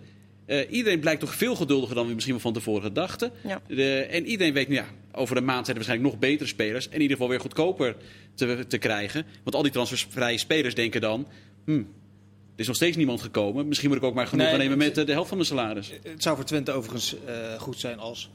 Eh, 0.47 0.73
iedereen 0.73 1.01
blijkt 1.01 1.21
toch 1.21 1.35
veel 1.35 1.57
geduldiger 1.57 1.95
dan 1.95 2.07
we 2.07 2.13
misschien 2.13 2.35
wel 2.35 2.43
van 2.43 2.53
tevoren 2.53 2.93
dachten. 2.93 3.31
Ja. 3.43 3.61
De, 3.67 4.01
en 4.01 4.27
iedereen 4.27 4.53
weet 4.53 4.69
ja, 4.69 4.87
over 5.13 5.37
een 5.37 5.45
maand 5.45 5.67
zijn 5.67 5.77
er 5.79 5.85
waarschijnlijk 5.85 6.11
nog 6.13 6.21
betere 6.21 6.49
spelers. 6.49 6.87
En 6.89 6.95
in 6.95 7.01
ieder 7.01 7.17
geval 7.17 7.31
weer 7.31 7.41
goedkoper 7.41 7.97
te, 8.35 8.65
te 8.69 8.79
krijgen. 8.79 9.25
Want 9.43 9.57
al 9.57 9.63
die 9.63 9.73
transfervrije 9.73 10.39
spelers 10.39 10.75
denken 10.75 11.01
dan... 11.01 11.27
Hmm, 11.65 11.89
er 12.55 12.61
is 12.61 12.67
nog 12.67 12.77
steeds 12.77 12.97
niemand 12.97 13.23
gekomen. 13.23 13.69
Misschien 13.69 13.89
moet 13.89 13.99
ik 13.99 14.05
ook 14.05 14.15
maar 14.15 14.27
genoeg 14.27 14.47
Nee, 14.47 14.57
nemen 14.57 14.79
met 14.79 14.99
eh, 14.99 15.07
de 15.07 15.13
helft 15.13 15.29
van 15.29 15.37
mijn 15.37 15.49
salaris. 15.49 15.93
Het 16.03 16.23
zou 16.23 16.37
voor 16.37 16.45
Twente 16.45 16.73
overigens 16.73 17.17
eh, 17.27 17.61
goed 17.61 17.81
zijn 17.81 17.99
als 17.99 18.31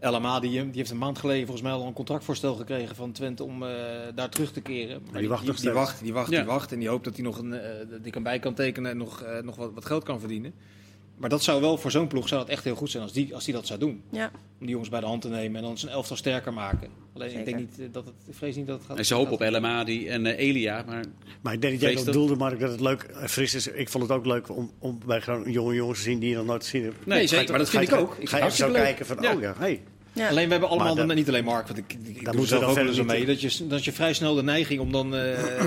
El 0.00 0.14
Amadi, 0.14 0.50
die 0.50 0.70
heeft 0.72 0.90
een 0.90 0.98
maand 0.98 1.18
geleden 1.18 1.46
volgens 1.46 1.66
mij 1.66 1.72
al 1.76 1.86
een 1.86 1.92
contractvoorstel 1.92 2.54
gekregen 2.54 2.96
van 2.96 3.12
Twente 3.12 3.44
om 3.44 3.62
eh, 3.62 3.70
daar 4.14 4.28
terug 4.28 4.52
te 4.52 4.60
keren. 4.60 5.02
Maar 5.10 5.20
die 5.20 5.28
wacht 5.28 5.44
nog 5.44 5.50
die, 5.56 5.60
steeds. 5.64 5.76
wacht, 5.76 6.02
die 6.02 6.12
wacht, 6.12 6.30
Ja. 6.30 6.36
die 6.38 6.46
wacht. 6.46 6.72
En 6.72 6.78
die 6.78 6.88
hoopt 6.88 7.04
dat 7.04 7.14
hij 7.14 7.24
nog 7.24 7.38
een, 7.38 7.52
eh, 7.52 7.78
dat 7.90 7.98
hij 8.02 8.10
kan 8.10 8.22
bij 8.22 8.38
kan 8.38 8.54
tekenen 8.54 8.90
en 8.90 8.96
nog, 8.96 9.22
eh, 9.22 9.42
nog 9.42 9.56
wat, 9.56 9.72
wat 9.74 9.84
geld 9.84 10.04
kan 10.04 10.20
verdienen. 10.20 10.54
Maar 11.20 11.30
dat 11.30 11.42
zou 11.42 11.60
wel 11.60 11.78
voor 11.78 11.90
zo'n 11.90 12.06
ploeg 12.06 12.28
zou 12.28 12.40
dat 12.40 12.50
echt 12.50 12.64
heel 12.64 12.74
goed 12.74 12.90
zijn 12.90 13.02
als 13.02 13.12
die, 13.12 13.34
als 13.34 13.44
die 13.44 13.54
dat 13.54 13.66
zou 13.66 13.78
doen. 13.78 14.02
Ja. 14.10 14.30
Om 14.34 14.40
die 14.58 14.68
jongens 14.68 14.88
bij 14.88 15.00
de 15.00 15.06
hand 15.06 15.22
te 15.22 15.28
nemen 15.28 15.56
en 15.56 15.62
dan 15.62 15.78
zijn 15.78 15.92
elftal 15.92 16.16
sterker 16.16 16.52
maken. 16.52 16.88
Alleen 17.14 17.30
Zeker. 17.30 17.48
ik 17.48 17.54
denk 17.54 17.68
niet 17.68 17.80
eh, 17.80 17.86
dat 17.92 18.04
het, 18.04 18.14
ik 18.26 18.34
vrees 18.34 18.56
niet 18.56 18.66
dat 18.66 18.78
het 18.78 18.86
gaat. 18.86 18.98
En 18.98 19.06
ze 19.06 19.14
hopen 19.14 19.32
op 19.32 19.42
Amadi 19.42 20.08
en 20.08 20.26
eh, 20.26 20.46
Elia. 20.48 20.84
Maar 20.86 21.04
Maar 21.40 21.52
ik 21.52 21.60
denk 21.60 21.80
dat 21.80 21.92
jij 21.94 22.04
dat- 22.04 22.14
doelde, 22.14 22.36
Mark, 22.36 22.60
dat 22.60 22.70
het 22.70 22.80
leuk 22.80 23.02
en 23.02 23.28
fris 23.28 23.54
is. 23.54 23.66
Ik 23.66 23.88
vond 23.88 24.04
het 24.04 24.12
ook 24.12 24.26
leuk 24.26 24.56
om, 24.56 24.70
om 24.78 24.98
bij 25.06 25.20
gewoon 25.20 25.50
jonge 25.50 25.74
jongens 25.74 25.98
te 25.98 26.04
zien 26.04 26.18
die 26.18 26.30
je 26.30 26.36
nog 26.36 26.46
nooit 26.46 26.62
gezien 26.62 26.82
hebt. 26.84 27.06
Nee, 27.06 27.26
zeker, 27.26 27.50
maar 27.50 27.58
dat 27.58 27.70
vind 27.70 27.88
ga 27.88 27.94
ik 27.96 28.00
ook. 28.02 28.16
Ik 28.18 28.28
Ga 28.28 28.44
je 28.44 28.50
zo 28.50 28.66
leuk. 28.66 28.82
kijken 28.82 29.06
van, 29.06 29.16
Ja. 29.20 29.34
oh 29.34 29.40
ja, 29.40 29.54
hey. 29.58 29.82
Ja. 30.12 30.28
Alleen 30.28 30.44
we 30.44 30.50
hebben 30.50 30.68
allemaal, 30.68 30.94
dan, 30.94 31.14
niet 31.14 31.28
alleen 31.28 31.44
Mark, 31.44 31.66
want 31.66 31.78
ik, 31.78 31.92
ik, 31.92 32.16
ik 32.16 32.24
Daar 32.24 32.36
doe 32.36 32.46
zelf 32.46 32.64
ook 32.64 32.74
wel 32.74 32.86
eens 32.86 33.02
mee, 33.02 33.26
dat 33.26 33.40
je, 33.40 33.66
dat 33.66 33.84
je 33.84 33.92
vrij 33.92 34.12
snel 34.12 34.34
de 34.34 34.42
neiging 34.42 34.80
om 34.80 34.92
dan, 34.92 35.14
eh, 35.14 35.32
eh, 35.58 35.66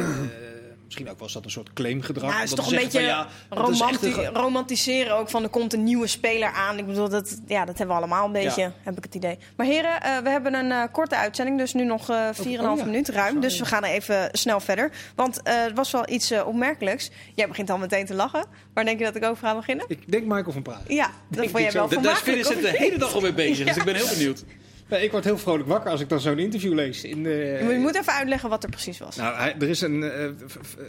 misschien 0.93 1.10
ook 1.15 1.21
eens 1.21 1.34
dat 1.34 1.45
een 1.45 1.51
soort 1.51 1.73
claimgedrag. 1.73 2.29
Nou, 2.29 2.41
het 2.41 2.49
is 2.49 2.56
toch 2.56 2.69
een 2.71 2.75
beetje 2.75 2.91
van, 2.99 3.01
ja, 3.08 3.27
is 3.49 3.58
romanti- 3.79 4.13
een 4.13 4.34
romantiseren 4.34 5.15
ook 5.15 5.29
van 5.29 5.43
er 5.43 5.49
komt 5.49 5.73
een 5.73 5.84
nieuwe 5.84 6.08
speler 6.08 6.49
aan. 6.51 6.77
Ik 6.77 6.86
bedoel, 6.86 7.10
dat, 7.10 7.39
ja, 7.47 7.65
dat 7.65 7.77
hebben 7.77 7.95
we 7.95 8.01
allemaal 8.01 8.25
een 8.25 8.32
beetje, 8.32 8.62
Ja. 8.62 8.71
heb 8.84 8.97
ik 8.97 9.03
het 9.03 9.15
idee. 9.15 9.38
Maar 9.56 9.65
heren, 9.65 10.01
eh, 10.01 10.17
we 10.17 10.29
hebben 10.29 10.53
een 10.53 10.71
eh, 10.71 10.84
korte 10.91 11.15
uitzending, 11.15 11.58
dus 11.58 11.73
nu 11.73 11.84
nog 11.84 12.10
eh 12.10 12.27
4,5 12.32 12.71
oh 12.71 12.77
ja. 12.77 12.86
minuut 12.86 13.10
ruim. 13.10 13.39
Dus 13.39 13.60
we 13.60 13.65
gaan 13.65 13.84
even 13.84 14.29
snel 14.32 14.60
verder. 14.60 14.91
Want 15.15 15.41
eh 15.41 15.63
het 15.63 15.75
was 15.75 15.91
wel 15.91 16.10
iets 16.10 16.32
opmerkelijks. 16.45 17.12
Jij 17.36 17.47
begint 17.47 17.69
al 17.69 17.77
meteen 17.77 18.06
te 18.06 18.13
lachen. 18.13 18.45
Waar 18.73 18.86
denk 18.86 18.99
je 18.99 19.06
dat 19.06 19.15
ik 19.15 19.23
over 19.23 19.47
ga 19.47 19.56
beginnen? 19.56 19.86
Ik 19.88 20.12
denk 20.12 20.23
Michael 20.23 20.51
van 20.51 20.62
Praag. 20.62 20.82
Ja, 20.88 21.10
dat 21.29 21.45
vond 21.49 21.63
jij 21.63 21.71
wel 21.71 21.88
da- 21.89 22.01
daar 22.01 22.13
of 22.13 22.21
de 22.23 22.73
hele 22.77 22.97
dag 22.97 23.13
al 23.13 23.21
mee 23.21 23.34
bezig. 23.34 23.67
Dus 23.67 23.75
ik 23.77 23.84
ben 23.84 23.95
heel 23.95 24.10
benieuwd. 24.10 24.43
Nee, 24.87 25.03
ik 25.03 25.11
word 25.11 25.23
heel 25.23 25.37
vrolijk 25.37 25.67
wakker 25.69 25.91
als 25.91 26.01
ik 26.01 26.09
dan 26.09 26.19
zo'n 26.19 26.39
interview 26.39 26.73
lees. 26.73 27.03
In 27.03 27.23
de, 27.23 27.65
Je 27.69 27.77
moet 27.79 27.95
even 27.95 28.13
uitleggen 28.13 28.49
wat 28.49 28.63
er 28.63 28.69
precies 28.69 28.99
was. 28.99 29.15
Nou, 29.15 29.35
hij, 29.35 29.55
er 29.59 29.69
is 29.69 29.81
een, 29.81 30.03
eh, 30.03 30.29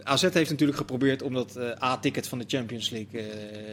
AZ 0.02 0.22
heeft 0.22 0.50
natuurlijk 0.50 0.78
geprobeerd 0.78 1.22
om 1.22 1.35
dat 1.35 1.57
eh, 1.57 1.83
A-ticket 1.83 2.28
van 2.28 2.38
de 2.38 2.44
Champions 2.48 2.90
League 2.90 3.20
eh, 3.20 3.26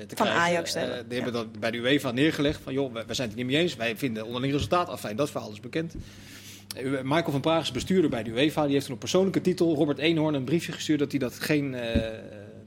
te 0.07 0.15
Van 0.15 0.25
krijgen. 0.25 0.41
Ajax 0.41 0.73
Eh, 0.73 0.81
hebben, 0.81 1.07
die 1.09 1.17
ja. 1.17 1.23
hebben 1.23 1.41
dat 1.41 1.59
bij 1.59 1.71
de 1.71 1.77
UEFA 1.77 2.11
neergelegd. 2.11 2.59
Van 2.63 2.73
joh, 2.73 2.93
wij, 2.93 3.03
zijn 3.07 3.29
het 3.29 3.37
er 3.37 3.43
niet 3.43 3.53
mee 3.53 3.61
eens. 3.61 3.75
Wij 3.75 3.97
vinden 3.97 4.25
onderling 4.25 4.53
resultaat. 4.53 4.89
Afijn, 4.89 5.15
dat 5.15 5.31
verhaal 5.31 5.51
is 5.51 5.59
bekend. 5.59 5.95
Michael 7.03 7.31
van 7.31 7.41
Praag 7.41 7.61
is 7.61 7.71
bestuurder 7.71 8.09
bij 8.09 8.23
de 8.23 8.29
UEFA. 8.29 8.63
Die 8.65 8.73
heeft 8.73 8.87
een 8.87 8.93
op 8.93 8.99
persoonlijke 8.99 9.41
titel 9.41 9.75
Robert 9.75 9.97
Eenhoorn 9.97 10.33
een 10.33 10.43
briefje 10.43 10.71
gestuurd 10.71 10.99
dat 10.99 11.11
hij 11.11 11.19
dat 11.19 11.33
geen 11.39 11.73
eh, 11.75 12.09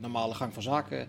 normale 0.00 0.34
gang 0.34 0.54
van 0.54 0.62
zaken 0.62 1.08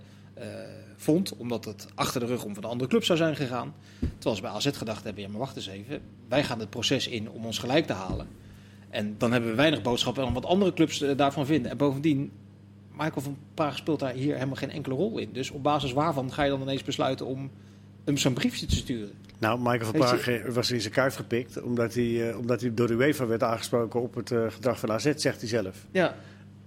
vond. 0.95 1.35
Omdat 1.37 1.65
het 1.65 1.87
achter 1.95 2.19
de 2.19 2.25
rug 2.25 2.43
om 2.43 2.53
van 2.53 2.63
de 2.63 2.69
andere 2.69 2.89
club 2.89 3.03
zou 3.03 3.17
zijn 3.17 3.35
gegaan. 3.35 3.73
Terwijl 3.99 4.35
ze 4.35 4.41
bij 4.41 4.51
AZ 4.51 4.77
gedacht 4.77 5.03
hebben, 5.03 5.23
ja 5.23 5.29
maar 5.29 5.39
wacht 5.39 5.55
eens 5.55 5.67
even. 5.67 6.01
Wij 6.29 6.43
gaan 6.43 6.59
het 6.59 6.69
proces 6.69 7.07
in 7.07 7.29
om 7.29 7.45
ons 7.45 7.57
gelijk 7.57 7.85
te 7.85 7.93
halen. 7.93 8.27
En 8.89 9.15
dan 9.17 9.31
hebben 9.31 9.49
we 9.49 9.55
weinig 9.55 9.81
boodschap 9.81 10.19
aan 10.19 10.33
wat 10.33 10.45
andere 10.45 10.73
clubs 10.73 11.01
eh, 11.01 11.17
daarvan 11.17 11.45
vinden. 11.45 11.71
En 11.71 11.77
bovendien, 11.77 12.31
Michael 12.91 13.21
van 13.21 13.37
Praag 13.53 13.77
speelt 13.77 13.99
daar 13.99 14.13
hier 14.13 14.33
helemaal 14.33 14.55
geen 14.55 14.71
enkele 14.71 14.95
rol 14.95 15.17
in. 15.17 15.29
Dus 15.33 15.51
op 15.51 15.63
basis 15.63 15.93
waarvan 15.93 16.33
ga 16.33 16.43
je 16.43 16.49
dan 16.49 16.61
ineens 16.61 16.83
besluiten 16.83 17.25
om 17.25 17.51
hem 18.05 18.17
zo'n 18.17 18.33
briefje 18.33 18.65
te 18.65 18.75
sturen? 18.75 19.11
Nou, 19.39 19.59
Michael 19.59 19.85
van 19.85 19.99
Praag 19.99 20.27
eh, 20.27 20.45
was 20.49 20.71
in 20.71 20.81
zijn 20.81 20.93
kuif 20.93 21.15
gepikt. 21.15 21.61
Omdat 21.61 21.93
hij, 21.93 22.29
eh, 22.29 22.37
omdat 22.37 22.61
hij 22.61 22.73
door 22.73 22.87
de 22.87 22.93
UEFA 22.93 23.25
werd 23.27 23.43
aangesproken 23.43 24.01
op 24.01 24.15
het 24.15 24.31
eh, 24.31 24.45
gedrag 24.49 24.79
van 24.79 24.91
AZ, 24.91 25.13
zegt 25.15 25.39
hij 25.39 25.49
zelf. 25.49 25.85
Ja, 25.91 26.15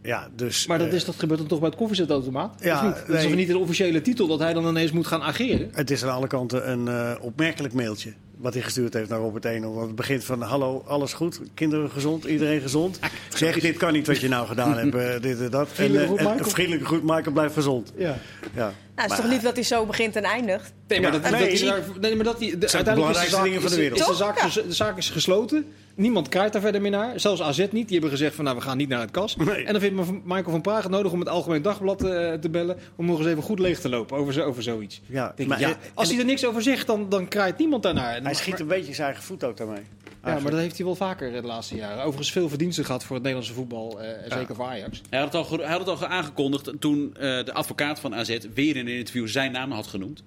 Ja, 0.03 0.29
dus... 0.37 0.67
maar 0.67 0.79
dat, 0.79 0.89
eh, 0.89 0.95
is, 0.95 1.05
dat 1.05 1.15
gebeurt 1.19 1.39
dan 1.39 1.49
toch 1.49 1.59
bij 1.59 1.69
het 1.69 1.79
koffiezetautomaat? 1.79 2.55
Ja, 2.61 2.77
Of 2.77 2.83
niet? 2.83 3.07
Dat 3.07 3.17
is 3.17 3.23
toch 3.23 3.35
niet 3.35 3.49
de 3.49 3.59
officiële 3.59 4.03
titel 4.03 4.27
dat 4.27 4.39
hij 4.39 4.53
dan 4.53 4.67
ineens 4.69 4.91
moet 4.93 5.07
gaan 5.07 5.23
ageren? 5.23 5.69
Het 5.73 5.91
is 5.91 6.05
aan 6.05 6.15
alle 6.15 6.27
kanten 6.27 6.71
een 6.71 6.89
eh, 6.89 7.13
opmerkelijk 7.21 7.75
mailtje. 7.75 8.13
Wat 8.37 8.55
hij 8.55 8.63
gestuurd 8.63 8.95
heeft 8.95 9.09
naar 9.09 9.19
Robert 9.19 9.45
Eno. 9.45 9.73
Want 9.75 9.87
het 9.87 9.97
begint 9.97 10.25
van: 10.25 10.43
Hallo, 10.43 10.85
alles 10.87 11.13
goed? 11.13 11.41
Kinderen 11.55 11.91
gezond? 11.91 12.25
Iedereen 12.25 12.61
gezond? 12.61 12.99
Zeg, 13.29 13.61
dit 13.61 13.77
kan 13.77 13.93
niet 13.93 14.07
wat 14.07 14.21
je 14.21 14.29
nou 14.29 14.47
gedaan 14.47 14.77
hebt. 14.79 14.95
eh, 14.95 15.21
dit 15.21 15.41
en 15.41 15.51
dat. 15.51 15.69
Vriendelijke 15.73 16.09
en, 16.11 16.17
groet, 16.17 16.27
en- 16.29 16.33
Michael. 16.35 16.51
vriendelijke 16.51 16.87
groet, 16.87 17.03
Michael, 17.03 17.33
blijf 17.33 17.53
gezond. 17.55 17.93
Ja. 17.97 18.17
Ja. 18.55 18.73
Nou, 18.99 19.11
het 19.11 19.19
is 19.19 19.25
Maar- 19.25 19.27
toch 19.35 19.37
lief 19.45 19.47
dat 19.49 19.55
hij 19.69 19.79
zo 19.79 19.87
begint 19.87 20.17
en 20.17 20.25
eindigt? 20.25 20.73
Nee, 20.89 21.01
maar 21.01 21.13
Ja, 21.13 21.19
dat, 21.19 21.31
nee, 21.31 21.49
dat, 21.49 21.59
zie- 21.59 21.69
hij 21.69 21.81
daar- 21.81 22.01
nee, 22.01 22.15
maar 22.17 22.25
dat 22.25 22.39
die, 22.39 22.59
de, 22.59 22.69
zijn 22.69 22.85
belangrijkste 22.85 23.31
zaak, 23.35 23.45
dingen 23.45 23.61
van 23.61 23.71
de 23.71 23.77
wereld. 23.77 24.01
Is 24.01 24.07
de, 24.07 24.15
zaak, 24.15 24.39
Ja. 24.39 24.63
de 24.63 24.73
zaak 24.73 24.97
is 24.97 25.11
gesloten. 25.11 25.67
Niemand 25.95 26.29
kijkt 26.29 26.53
daar 26.53 26.63
verder 26.63 26.81
meer 26.81 26.91
naar. 26.91 27.21
Zelfs 27.21 27.43
AZ 27.43 27.59
niet. 27.59 27.71
Die 27.71 27.85
hebben 27.93 28.11
gezegd 28.11 28.35
van 28.35 28.45
nou, 28.45 28.57
we 28.57 28.63
gaan 28.63 28.77
niet 28.77 28.89
naar 28.89 29.01
het 29.01 29.11
kas. 29.11 29.37
Nee. 29.37 29.65
En 29.65 29.73
dan 29.73 29.81
vindt 29.83 30.25
Michael 30.25 30.51
van 30.51 30.61
Praag 30.61 30.83
het 30.83 30.93
nodig 30.93 31.13
om 31.13 31.19
het 31.21 31.29
Algemeen 31.29 31.63
Dagblad 31.63 32.03
eh, 32.05 32.33
te 32.33 32.49
bellen. 32.51 32.79
Om 32.97 33.07
nog 33.07 33.19
eens 33.19 33.27
even 33.27 33.43
goed 33.43 33.59
leeg 33.59 33.81
te 33.81 33.89
lopen 33.89 34.17
over, 34.17 34.33
zo, 34.33 34.43
over 34.43 34.63
zoiets. 34.63 35.01
Ja, 35.07 35.25
Denk 35.27 35.39
ik, 35.39 35.47
maar- 35.47 35.61
ja, 35.61 35.69
en- 35.69 35.77
als 35.95 36.09
hij 36.11 36.19
er 36.19 36.25
niks 36.25 36.47
over 36.47 36.63
zegt, 36.63 36.87
dan, 36.87 37.09
dan 37.09 37.29
kraait 37.29 37.59
niemand 37.59 37.83
daarnaar. 37.83 38.23
Hij 38.23 38.35
schiet 38.35 38.51
maar- 38.51 38.61
een 38.61 38.67
beetje 38.67 38.95
zijn 38.95 39.07
eigen 39.07 39.25
voet 39.25 39.45
ook 39.45 39.57
daarmee. 39.57 39.83
ja, 40.25 40.39
maar 40.41 40.51
dat 40.51 40.61
heeft 40.61 40.77
hij 40.77 40.87
wel 40.87 40.95
vaker 40.95 41.35
eh, 41.35 41.41
de 41.41 41.47
laatste 41.47 41.75
jaren. 41.77 41.99
Overigens 42.03 42.33
veel 42.33 42.49
verdiensten 42.49 42.85
gehad 42.85 43.05
voor 43.05 43.15
het 43.15 43.25
Nederlandse 43.25 43.55
voetbal. 43.57 44.01
eh, 44.01 44.09
en 44.09 44.25
Ja. 44.29 44.37
Zeker 44.37 44.55
voor 44.55 44.65
Ajax. 44.65 45.01
Hij 45.11 45.19
had 45.19 45.33
het 45.33 45.37
al, 45.37 45.45
ge- 45.45 45.63
hij 45.63 45.71
had 45.77 45.79
het 45.87 45.89
al 45.89 46.07
aangekondigd 46.07 46.71
toen 46.81 47.11
eh, 47.15 47.21
de 47.21 47.53
advocaat 47.53 48.01
van 48.01 48.15
AZ 48.15 48.39
weer 48.55 48.77
in 48.77 48.88
een 48.89 48.99
interview 48.99 49.29
zijn 49.29 49.53
naam 49.53 49.73
had 49.73 49.87
genoemd. 49.87 50.23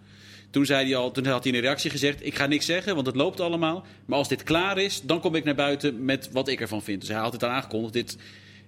Toen, 0.49 0.65
zei 0.65 0.85
hij 0.85 0.95
al, 0.95 1.11
toen 1.11 1.25
had 1.25 1.43
hij 1.43 1.51
in 1.51 1.57
een 1.57 1.63
reactie 1.63 1.89
gezegd: 1.89 2.25
Ik 2.25 2.35
ga 2.35 2.45
niks 2.45 2.65
zeggen, 2.65 2.95
want 2.95 3.07
het 3.07 3.15
loopt 3.15 3.39
allemaal. 3.39 3.85
Maar 4.05 4.17
als 4.17 4.27
dit 4.27 4.43
klaar 4.43 4.77
is, 4.77 5.01
dan 5.01 5.19
kom 5.19 5.35
ik 5.35 5.43
naar 5.43 5.55
buiten 5.55 6.05
met 6.05 6.29
wat 6.31 6.47
ik 6.47 6.61
ervan 6.61 6.83
vind. 6.83 6.99
Dus 6.99 7.09
hij 7.09 7.19
had 7.19 7.33
het 7.33 7.43
al 7.43 7.49
aangekondigd. 7.49 7.93
Dit 7.93 8.17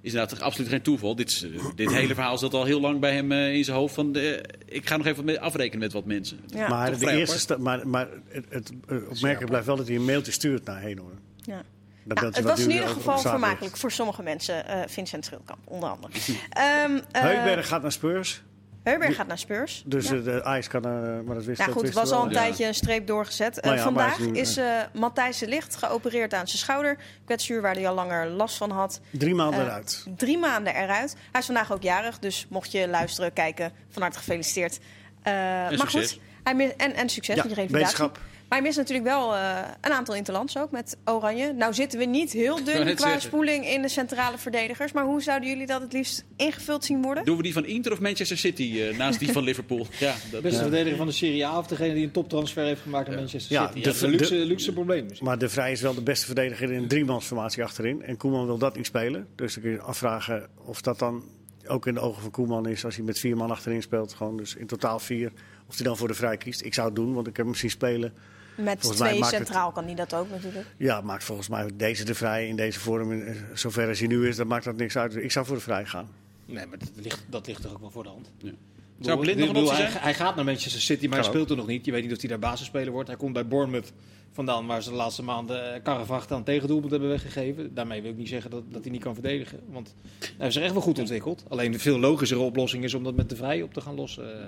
is 0.01 0.13
inderdaad 0.13 0.41
absoluut 0.41 0.69
geen 0.69 0.81
toeval. 0.81 1.15
Dit, 1.15 1.29
is, 1.29 1.43
eh, 1.43 1.65
dit 1.75 1.91
hele 1.91 2.13
verhaal 2.13 2.37
zat 2.37 2.53
al 2.53 2.63
heel 2.63 2.79
lang 2.79 2.99
bij 2.99 3.13
hem 3.13 3.31
eh, 3.31 3.53
in 3.55 3.63
zijn 3.63 3.77
hoofd. 3.77 3.93
Van, 3.93 4.15
eh, 4.15 4.31
ik 4.65 4.87
ga 4.87 4.97
nog 4.97 5.05
even 5.05 5.39
afrekenen 5.39 5.79
met 5.79 5.93
wat 5.93 6.05
mensen. 6.05 6.39
Ja. 6.47 6.67
maar 6.69 6.99
de 6.99 7.11
eerste 7.11 7.57
maar, 7.59 7.87
maar 7.87 8.07
het, 8.27 8.45
het 8.49 8.71
opmerkelijk 9.09 9.49
blijft 9.49 9.65
wel 9.67 9.75
dat 9.75 9.87
hij 9.87 9.95
een 9.95 10.05
mailtje 10.05 10.31
stuurt 10.31 10.65
naar 10.65 10.79
Heenhoorn. 10.81 11.19
Ja. 11.41 11.63
Dat 12.03 12.21
Nou, 12.21 12.33
het 12.33 12.43
was 12.43 12.59
in 12.59 12.71
ieder 12.71 12.87
geval 12.87 13.19
vermakelijk 13.19 13.77
voor 13.77 13.91
sommige 13.91 14.23
mensen. 14.23 14.67
eh, 14.67 14.81
Vincent 14.87 15.25
Schildkamp, 15.25 15.59
onder 15.63 15.89
andere. 15.89 16.13
Ehm 16.49 16.99
eh, 17.11 17.21
Heukberg 17.21 17.67
gaat 17.67 17.81
naar 17.81 17.91
Spurs. 17.91 18.41
Heuberg 18.83 19.15
gaat 19.15 19.27
naar 19.27 19.37
Spurs. 19.37 19.83
Dus 19.85 20.07
Ja. 20.09 20.15
eh, 20.15 20.23
de 20.23 20.43
Ajax 20.43 20.67
kan 20.67 20.81
naar... 20.81 21.23
Maar 21.23 21.35
dat 21.35 21.43
wist 21.45 21.59
Ja, 21.59 21.65
dat 21.65 21.73
goed, 21.73 21.83
het 21.85 21.93
was 21.93 22.11
al 22.11 22.23
een 22.23 22.29
Ja. 22.29 22.35
tijdje 22.35 22.65
een 22.65 22.73
streep 22.75 23.07
doorgezet. 23.07 23.59
Eh, 23.59 23.63
Nou 23.63 23.75
ja, 23.77 23.89
maar 23.89 23.93
vandaag 23.93 24.19
is 24.19 24.25
nu, 24.25 24.39
is 24.39 24.57
eh 24.57 24.65
Matthijs 24.93 25.37
de 25.37 25.47
Licht 25.47 25.75
geopereerd 25.75 26.33
aan 26.33 26.47
zijn 26.47 26.57
schouder. 26.59 26.97
Kwetsuur 27.25 27.61
waar 27.61 27.73
hij 27.73 27.87
al 27.87 27.95
langer 27.95 28.27
last 28.27 28.57
van 28.57 28.71
had. 28.71 28.99
Drie 29.09 29.35
maanden 29.35 29.59
Eh, 29.59 29.65
eruit. 29.65 30.05
Drie 30.17 30.37
maanden 30.37 30.75
eruit. 30.75 31.15
Hij 31.31 31.39
is 31.39 31.45
vandaag 31.45 31.71
ook 31.73 31.81
jarig, 31.83 32.19
dus 32.19 32.45
mocht 32.49 32.71
je 32.71 32.87
luisteren, 32.87 33.33
kijken, 33.33 33.71
van 33.89 34.01
harte 34.01 34.17
gefeliciteerd. 34.17 34.79
Eh, 35.21 35.33
maar 35.33 35.71
succes. 35.77 36.11
goed, 36.11 36.21
hij 36.43 36.55
mis- 36.55 36.75
en, 36.77 36.93
en 36.93 37.09
succes 37.09 37.35
Ja, 37.35 37.41
met 37.43 37.55
je 37.55 37.61
revalidatie. 37.61 37.97
wetenschap. 37.97 38.19
Maar 38.53 38.61
hij 38.61 38.71
mist 38.71 38.81
natuurlijk 38.81 39.07
wel 39.09 39.35
eh, 39.35 39.57
een 39.81 39.91
aantal 39.91 40.15
interlands 40.15 40.57
ook 40.57 40.71
met 40.71 40.97
Oranje. 41.05 41.53
Nou 41.53 41.73
zitten 41.73 41.99
we 41.99 42.05
niet 42.05 42.31
heel 42.31 42.55
dun 42.63 42.95
qua 42.95 42.95
zeggen. 42.97 43.21
spoeling 43.21 43.67
in 43.67 43.81
de 43.81 43.87
centrale 43.87 44.37
verdedigers. 44.37 44.91
Maar 44.91 45.03
hoe 45.05 45.21
zouden 45.21 45.49
jullie 45.49 45.65
dat 45.67 45.81
het 45.81 45.93
liefst 45.93 46.25
ingevuld 46.35 46.85
zien 46.85 47.01
worden? 47.01 47.25
Doen 47.25 47.37
we 47.37 47.43
die 47.43 47.53
van 47.53 47.65
Inter 47.65 47.91
of 47.91 47.99
Manchester 47.99 48.37
City 48.37 48.79
eh, 48.81 48.97
naast 48.97 49.19
die 49.19 49.31
van 49.31 49.43
Liverpool? 49.49 49.87
Ja, 49.99 50.15
dat, 50.31 50.41
Beste 50.41 50.61
verdediger 50.61 50.97
van 50.97 51.07
de 51.07 51.13
Serie 51.13 51.45
A 51.45 51.57
of 51.57 51.67
degene 51.67 51.93
die 51.93 52.03
een 52.03 52.11
toptransfer 52.11 52.63
heeft 52.63 52.81
gemaakt 52.81 53.07
naar 53.07 53.17
Manchester 53.17 53.51
Ja, 53.55 53.61
City. 53.67 53.73
de- 53.73 53.79
Ja, 53.79 53.85
dat 53.85 53.95
is 53.95 54.01
een 54.01 54.09
luxe, 54.09 54.33
de- 54.37 54.45
luxe 54.45 54.73
probleem. 54.73 55.07
Maar 55.19 55.37
De 55.37 55.49
Vrij 55.49 55.71
is 55.71 55.81
wel 55.81 55.93
de 55.93 56.01
beste 56.03 56.25
verdediger 56.25 56.71
in 56.71 56.81
een 56.81 56.87
driemansformatie 56.87 57.63
achterin. 57.63 58.03
En 58.03 58.17
Koeman 58.17 58.45
wil 58.45 58.57
dat 58.57 58.75
niet 58.75 58.85
spelen. 58.85 59.27
Dus 59.35 59.53
dan 59.53 59.63
kun 59.63 59.71
je 59.71 59.81
afvragen 59.81 60.47
of 60.65 60.81
dat 60.81 60.99
dan 60.99 61.23
ook 61.67 61.87
in 61.87 61.93
de 61.93 61.99
ogen 61.99 62.21
van 62.21 62.31
Koeman 62.31 62.67
is 62.67 62.85
als 62.85 62.95
hij 62.95 63.05
met 63.05 63.19
vier 63.19 63.37
man 63.37 63.51
achterin 63.51 63.81
speelt. 63.81 64.13
Gewoon 64.13 64.37
dus 64.37 64.55
in 64.55 64.67
totaal 64.67 64.99
vier. 64.99 65.31
Of 65.67 65.75
hij 65.75 65.85
dan 65.85 65.97
voor 65.97 66.07
De 66.07 66.13
Vrij 66.13 66.37
kiest. 66.37 66.61
Ik 66.65 66.73
zou 66.73 66.87
het 66.87 66.95
doen, 66.95 67.13
want 67.13 67.27
ik 67.27 67.37
heb 67.37 67.45
hem 67.45 67.55
zien 67.55 67.69
spelen. 67.69 68.13
Met 68.57 68.79
Volgens 68.79 69.01
mij 69.01 69.09
twee 69.09 69.19
maakt 69.21 69.35
het- 69.37 69.45
centraal 69.45 69.71
kan 69.71 69.85
hij 69.85 69.95
dat 69.95 70.13
ook 70.13 70.29
natuurlijk. 70.29 70.65
Ja, 70.77 71.01
maakt 71.01 71.23
volgens 71.23 71.47
mij 71.49 71.69
deze 71.75 72.05
De 72.05 72.15
Vrij 72.15 72.47
in 72.47 72.55
deze 72.55 72.79
vorm, 72.79 73.11
in- 73.11 73.35
zover 73.53 73.87
als 73.87 73.99
hij 73.99 74.07
nu 74.07 74.27
is, 74.27 74.35
dan 74.35 74.47
maakt 74.47 74.65
dat 74.65 74.75
niks 74.75 74.97
uit. 74.97 75.15
Ik 75.15 75.31
zou 75.31 75.45
voor 75.45 75.55
De 75.55 75.61
Vrij 75.61 75.85
gaan. 75.85 76.07
Nee, 76.45 76.65
maar 76.65 76.77
dat 76.77 76.89
ligt, 76.95 77.25
dat 77.29 77.47
ligt 77.47 77.61
toch 77.61 77.71
ook 77.73 77.79
wel 77.79 77.89
voor 77.91 78.03
de 78.03 78.09
hand. 78.09 78.31
Ja. 78.37 78.51
Zou 78.99 79.19
Blind 79.19 79.39
nog 79.39 79.49
een 79.49 79.55
optie 79.55 79.73
hij, 79.75 79.89
zijn? 79.91 80.03
hij 80.03 80.13
gaat 80.13 80.35
naar 80.35 80.45
Manchester 80.45 80.81
City, 80.81 81.07
maar 81.07 81.17
hij 81.17 81.27
speelt 81.27 81.49
er 81.49 81.55
nog 81.55 81.67
niet. 81.67 81.85
Je 81.85 81.91
weet 81.91 82.03
niet 82.03 82.11
of 82.13 82.19
hij 82.19 82.29
daar 82.29 82.39
basisspeler 82.39 82.91
wordt. 82.91 83.07
Hij 83.07 83.17
komt 83.17 83.33
bij 83.33 83.47
Bournemouth 83.47 83.91
vandaan, 84.31 84.65
waar 84.65 84.83
ze 84.83 84.89
de 84.89 84.95
laatste 84.95 85.23
maanden 85.23 85.73
eh, 85.73 85.83
karrevracht 85.83 86.31
aan 86.31 86.43
tegendoelpunt 86.43 86.91
hebben 86.91 87.09
weggegeven. 87.09 87.73
Daarmee 87.73 88.01
wil 88.01 88.11
ik 88.11 88.17
niet 88.17 88.27
zeggen 88.27 88.51
dat, 88.51 88.63
dat 88.71 88.81
hij 88.83 88.91
niet 88.91 89.01
kan 89.01 89.13
verdedigen. 89.13 89.59
Want 89.69 89.95
hij 90.19 90.29
heeft 90.37 90.53
zich 90.53 90.63
echt 90.63 90.73
wel 90.73 90.81
goed 90.81 90.99
ontwikkeld. 90.99 91.43
Alleen 91.47 91.71
de 91.71 91.79
veel 91.79 91.99
logischere 91.99 92.39
oplossing 92.41 92.83
is 92.83 92.93
om 92.93 93.03
dat 93.03 93.15
met 93.15 93.29
de 93.29 93.35
vrij 93.35 93.61
op 93.61 93.73
te 93.73 93.81
gaan 93.81 93.95
lossen, 93.95 94.33
eh, 94.33 94.41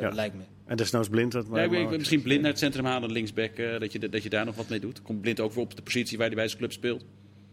Ja. 0.00 0.08
lijkt 0.10 0.34
me. 0.34 0.42
En 0.66 0.76
desnoods 0.76 1.08
blind 1.08 1.32
het. 1.32 1.46
Ja, 1.52 1.60
ik 1.62 1.90
misschien 1.90 2.22
blind 2.22 2.40
naar 2.40 2.50
het 2.50 2.58
centrum 2.58 2.84
halen, 2.84 3.12
linksback, 3.12 3.50
eh, 3.56 3.78
dat, 3.80 3.92
je, 3.92 4.08
dat 4.08 4.22
je 4.22 4.28
daar 4.28 4.44
nog 4.44 4.54
wat 4.56 4.68
mee 4.68 4.80
doet. 4.80 5.02
Komt 5.02 5.20
blind 5.20 5.40
ook 5.40 5.52
weer 5.52 5.62
op 5.64 5.76
de 5.76 5.82
positie 5.82 6.18
waar 6.18 6.26
hij 6.26 6.36
bij 6.36 6.46
zijn 6.46 6.58
club 6.58 6.72
speelt. 6.72 7.04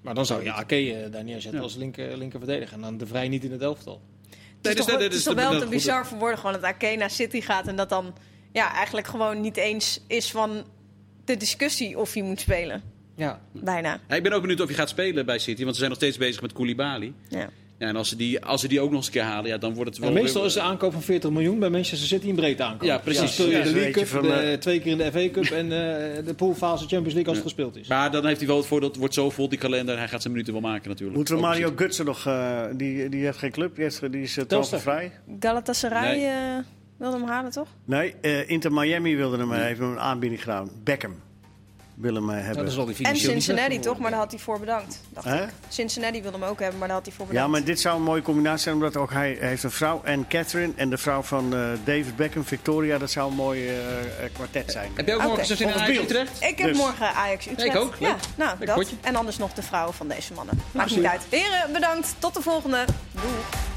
Maar 0.02 0.14
dan 0.16 0.26
zou 0.26 0.44
je 0.44 0.52
Ake 0.52 0.94
eh, 0.94 1.12
daar 1.12 1.24
neerzetten 1.24 1.60
Ja. 1.60 1.66
als 1.66 1.76
linker, 1.76 2.18
linker 2.18 2.40
verdediger. 2.40 2.74
En 2.76 2.82
dan 2.82 2.98
de 2.98 3.06
vrij 3.08 3.28
niet 3.28 3.44
in 3.44 3.52
het 3.52 3.62
elftal. 3.62 4.02
Het 4.30 4.36
is 4.36 4.40
Nee, 4.62 4.62
toch, 4.62 4.74
dus 4.76 4.86
dat- 4.86 5.34
wel- 5.36 5.44
dat 5.44 5.52
toch 5.52 5.60
dat- 5.60 5.62
te 5.62 5.76
bizar 5.76 6.08
voor 6.08 6.18
woorden 6.18 6.38
gewoon 6.38 6.54
dat 6.54 6.64
Ake 6.64 6.96
naar 6.98 7.10
City 7.10 7.42
gaat 7.42 7.68
en 7.68 7.76
dat 7.76 7.90
dan 7.90 8.14
ja, 8.54 8.74
eigenlijk 8.74 9.08
gewoon 9.08 9.42
niet 9.42 9.58
eens 9.58 10.02
is 10.08 10.32
van 10.32 10.64
de 11.26 11.38
discussie 11.38 11.98
of 12.00 12.14
hij 12.14 12.24
moet 12.24 12.40
spelen. 12.40 12.82
Ja, 13.16 13.42
Bijna. 13.52 14.00
Ja, 14.08 14.16
ik 14.16 14.24
ben 14.24 14.32
ook 14.32 14.42
benieuwd 14.42 14.60
of 14.62 14.68
hij 14.68 14.76
gaat 14.76 14.90
spelen 14.90 15.26
bij 15.26 15.40
City, 15.40 15.60
want 15.62 15.72
ze 15.74 15.78
zijn 15.78 15.90
nog 15.90 16.00
steeds 16.00 16.18
bezig 16.18 16.42
met 16.42 16.54
Koulibaly. 16.54 17.14
Ja. 17.30 17.50
Ja, 17.80 17.88
en 17.88 17.96
als 17.96 18.10
ze, 18.10 18.16
die, 18.16 18.46
als 18.46 18.62
ze 18.62 18.68
die 18.68 18.80
ook 18.80 18.88
nog 18.88 18.96
eens 18.98 19.06
een 19.06 19.12
keer 19.12 19.22
halen, 19.22 19.50
ja, 19.50 19.58
dan 19.58 19.74
wordt 19.74 19.90
het 19.90 20.00
wel... 20.00 20.10
En 20.10 20.14
meestal 20.16 20.42
weer- 20.42 20.50
is 20.50 20.54
de 20.56 20.62
aankoop 20.62 20.92
van 20.94 21.02
40 21.02 21.30
miljoen 21.30 21.60
bij 21.60 21.70
Manchester 21.70 22.08
City 22.08 22.30
een 22.30 22.36
breedte 22.36 22.64
aankoop. 22.64 22.88
Ja, 22.88 22.98
precies. 22.98 23.20
Dan 23.20 23.30
speel 23.30 23.46
je 23.46 23.52
Ja, 23.52 23.58
de 23.58 23.64
dat 23.64 23.74
League 23.74 23.92
Cup, 23.92 24.08
van, 24.08 24.22
de- 24.22 24.34
eh, 24.34 24.58
twee 24.58 24.80
keer 24.80 24.92
in 24.92 24.98
de 24.98 25.12
FA 25.12 25.30
Cup 25.42 25.44
en 25.52 25.64
eh, 25.66 26.26
de 26.26 26.34
poolfase 26.36 26.80
Champions 26.88 27.14
League 27.14 27.28
als 27.28 27.36
het 27.38 27.46
gespeeld 27.46 27.76
is. 27.78 27.88
Maar 27.88 28.12
dan 28.12 28.26
heeft 28.26 28.38
hij 28.40 28.48
wel 28.48 28.58
het 28.58 28.66
voordeel, 28.66 28.90
het 28.90 28.98
wordt 28.98 29.14
zo 29.14 29.30
vol 29.30 29.50
die 29.50 29.58
kalender. 29.60 29.98
Hij 29.98 30.08
gaat 30.08 30.22
zijn 30.22 30.34
minuten 30.34 30.54
wel 30.54 30.62
maken 30.62 30.90
natuurlijk. 30.90 31.18
Moeten 31.18 31.36
we 31.36 31.42
Ook 31.42 31.48
Mario. 31.48 31.72
Gutsen 31.76 32.06
nog... 32.06 32.26
eh, 32.26 32.62
die, 32.76 33.10
die 33.10 33.26
heeft 33.26 33.38
geen 33.38 33.52
club, 33.52 33.76
die, 33.76 33.84
heeft, 33.84 34.12
die 34.12 34.22
is 34.22 34.38
uh, 34.38 34.80
vrij. 34.80 35.12
Galatasaray 35.40 36.16
Nee. 36.18 36.26
eh, 36.26 36.34
wilde 36.98 37.18
hem 37.18 37.28
halen, 37.28 37.52
toch? 37.52 37.68
Nee, 37.86 38.14
eh, 38.22 38.50
Inter 38.50 38.72
Miami 38.74 39.16
wilde 39.16 39.38
hem, 39.38 39.52
heeft 39.52 39.80
hem 39.80 39.92
een 39.92 40.00
aanbieding 40.00 40.42
gedaan. 40.44 40.70
Beckham 40.84 41.16
wil 41.98 42.14
hem 42.14 42.30
eh, 42.30 42.38
Ja, 42.38 42.42
hebben. 42.44 42.76
dat 42.76 42.96
die 42.98 43.06
En 43.06 43.16
Cincinnati, 43.16 43.80
toch? 43.80 43.98
Maar 43.98 44.12
daar 44.12 44.20
had 44.20 44.32
hij 44.32 44.40
voor 44.40 44.60
bedankt. 44.60 45.02
Dacht 45.10 45.28
ik. 45.28 45.50
Cincinnati 45.68 46.22
wilde 46.22 46.38
hem 46.38 46.48
ook 46.48 46.60
hebben, 46.60 46.80
maar 46.80 46.88
daar 46.88 46.98
had 46.98 47.06
hij 47.06 47.16
voor 47.16 47.26
Ja, 47.26 47.32
bedankt. 47.32 47.52
maar 47.52 47.64
dit 47.64 47.80
zou 47.80 47.98
een 47.98 48.04
mooie 48.04 48.22
combinatie 48.22 48.60
zijn, 48.60 48.76
omdat 48.76 48.98
ook 48.98 49.12
hij, 49.12 49.38
hij 49.40 49.48
heeft 49.50 49.64
een 49.64 49.72
vrouw 49.72 50.02
en 50.04 50.28
Catherine 50.28 50.74
en 50.76 50.90
de 50.90 50.98
vrouw 50.98 51.22
van 51.22 51.56
eh, 51.56 51.70
David 51.84 52.16
Beckham, 52.16 52.46
Victoria. 52.46 52.98
Dat 52.98 53.12
zou 53.12 53.30
een 53.30 53.36
mooi 53.36 53.68
eh, 53.68 54.00
eh, 54.00 54.34
kwartet 54.34 54.72
zijn. 54.72 54.92
Heb 54.94 55.06
jij 55.06 55.16
ook 55.16 55.22
morgen 55.22 55.50
in 55.50 55.58
Volgens 55.58 55.82
Ajax. 55.82 56.00
Utrecht? 56.00 56.42
Ik 56.42 56.58
heb 56.58 56.68
Dus. 56.68 56.78
morgen 56.78 57.14
Ajax 57.14 57.48
Utrecht. 57.48 57.76
Ik 57.76 57.82
ook. 57.82 57.96
Ja, 58.00 58.16
nou, 58.36 58.66
dat. 58.66 58.76
potje. 58.76 58.96
En 59.02 59.16
anders 59.16 59.38
nog 59.38 59.54
de 59.54 59.64
vrouwen 59.64 59.94
van 59.94 60.08
deze 60.08 60.34
mannen. 60.34 60.62
Maakt 60.72 60.96
niet 60.96 61.06
uit. 61.06 61.22
Heren, 61.30 61.74
bedankt. 61.74 62.16
Tot 62.20 62.34
de 62.34 62.42
volgende. 62.42 62.86
Doei. 63.12 63.77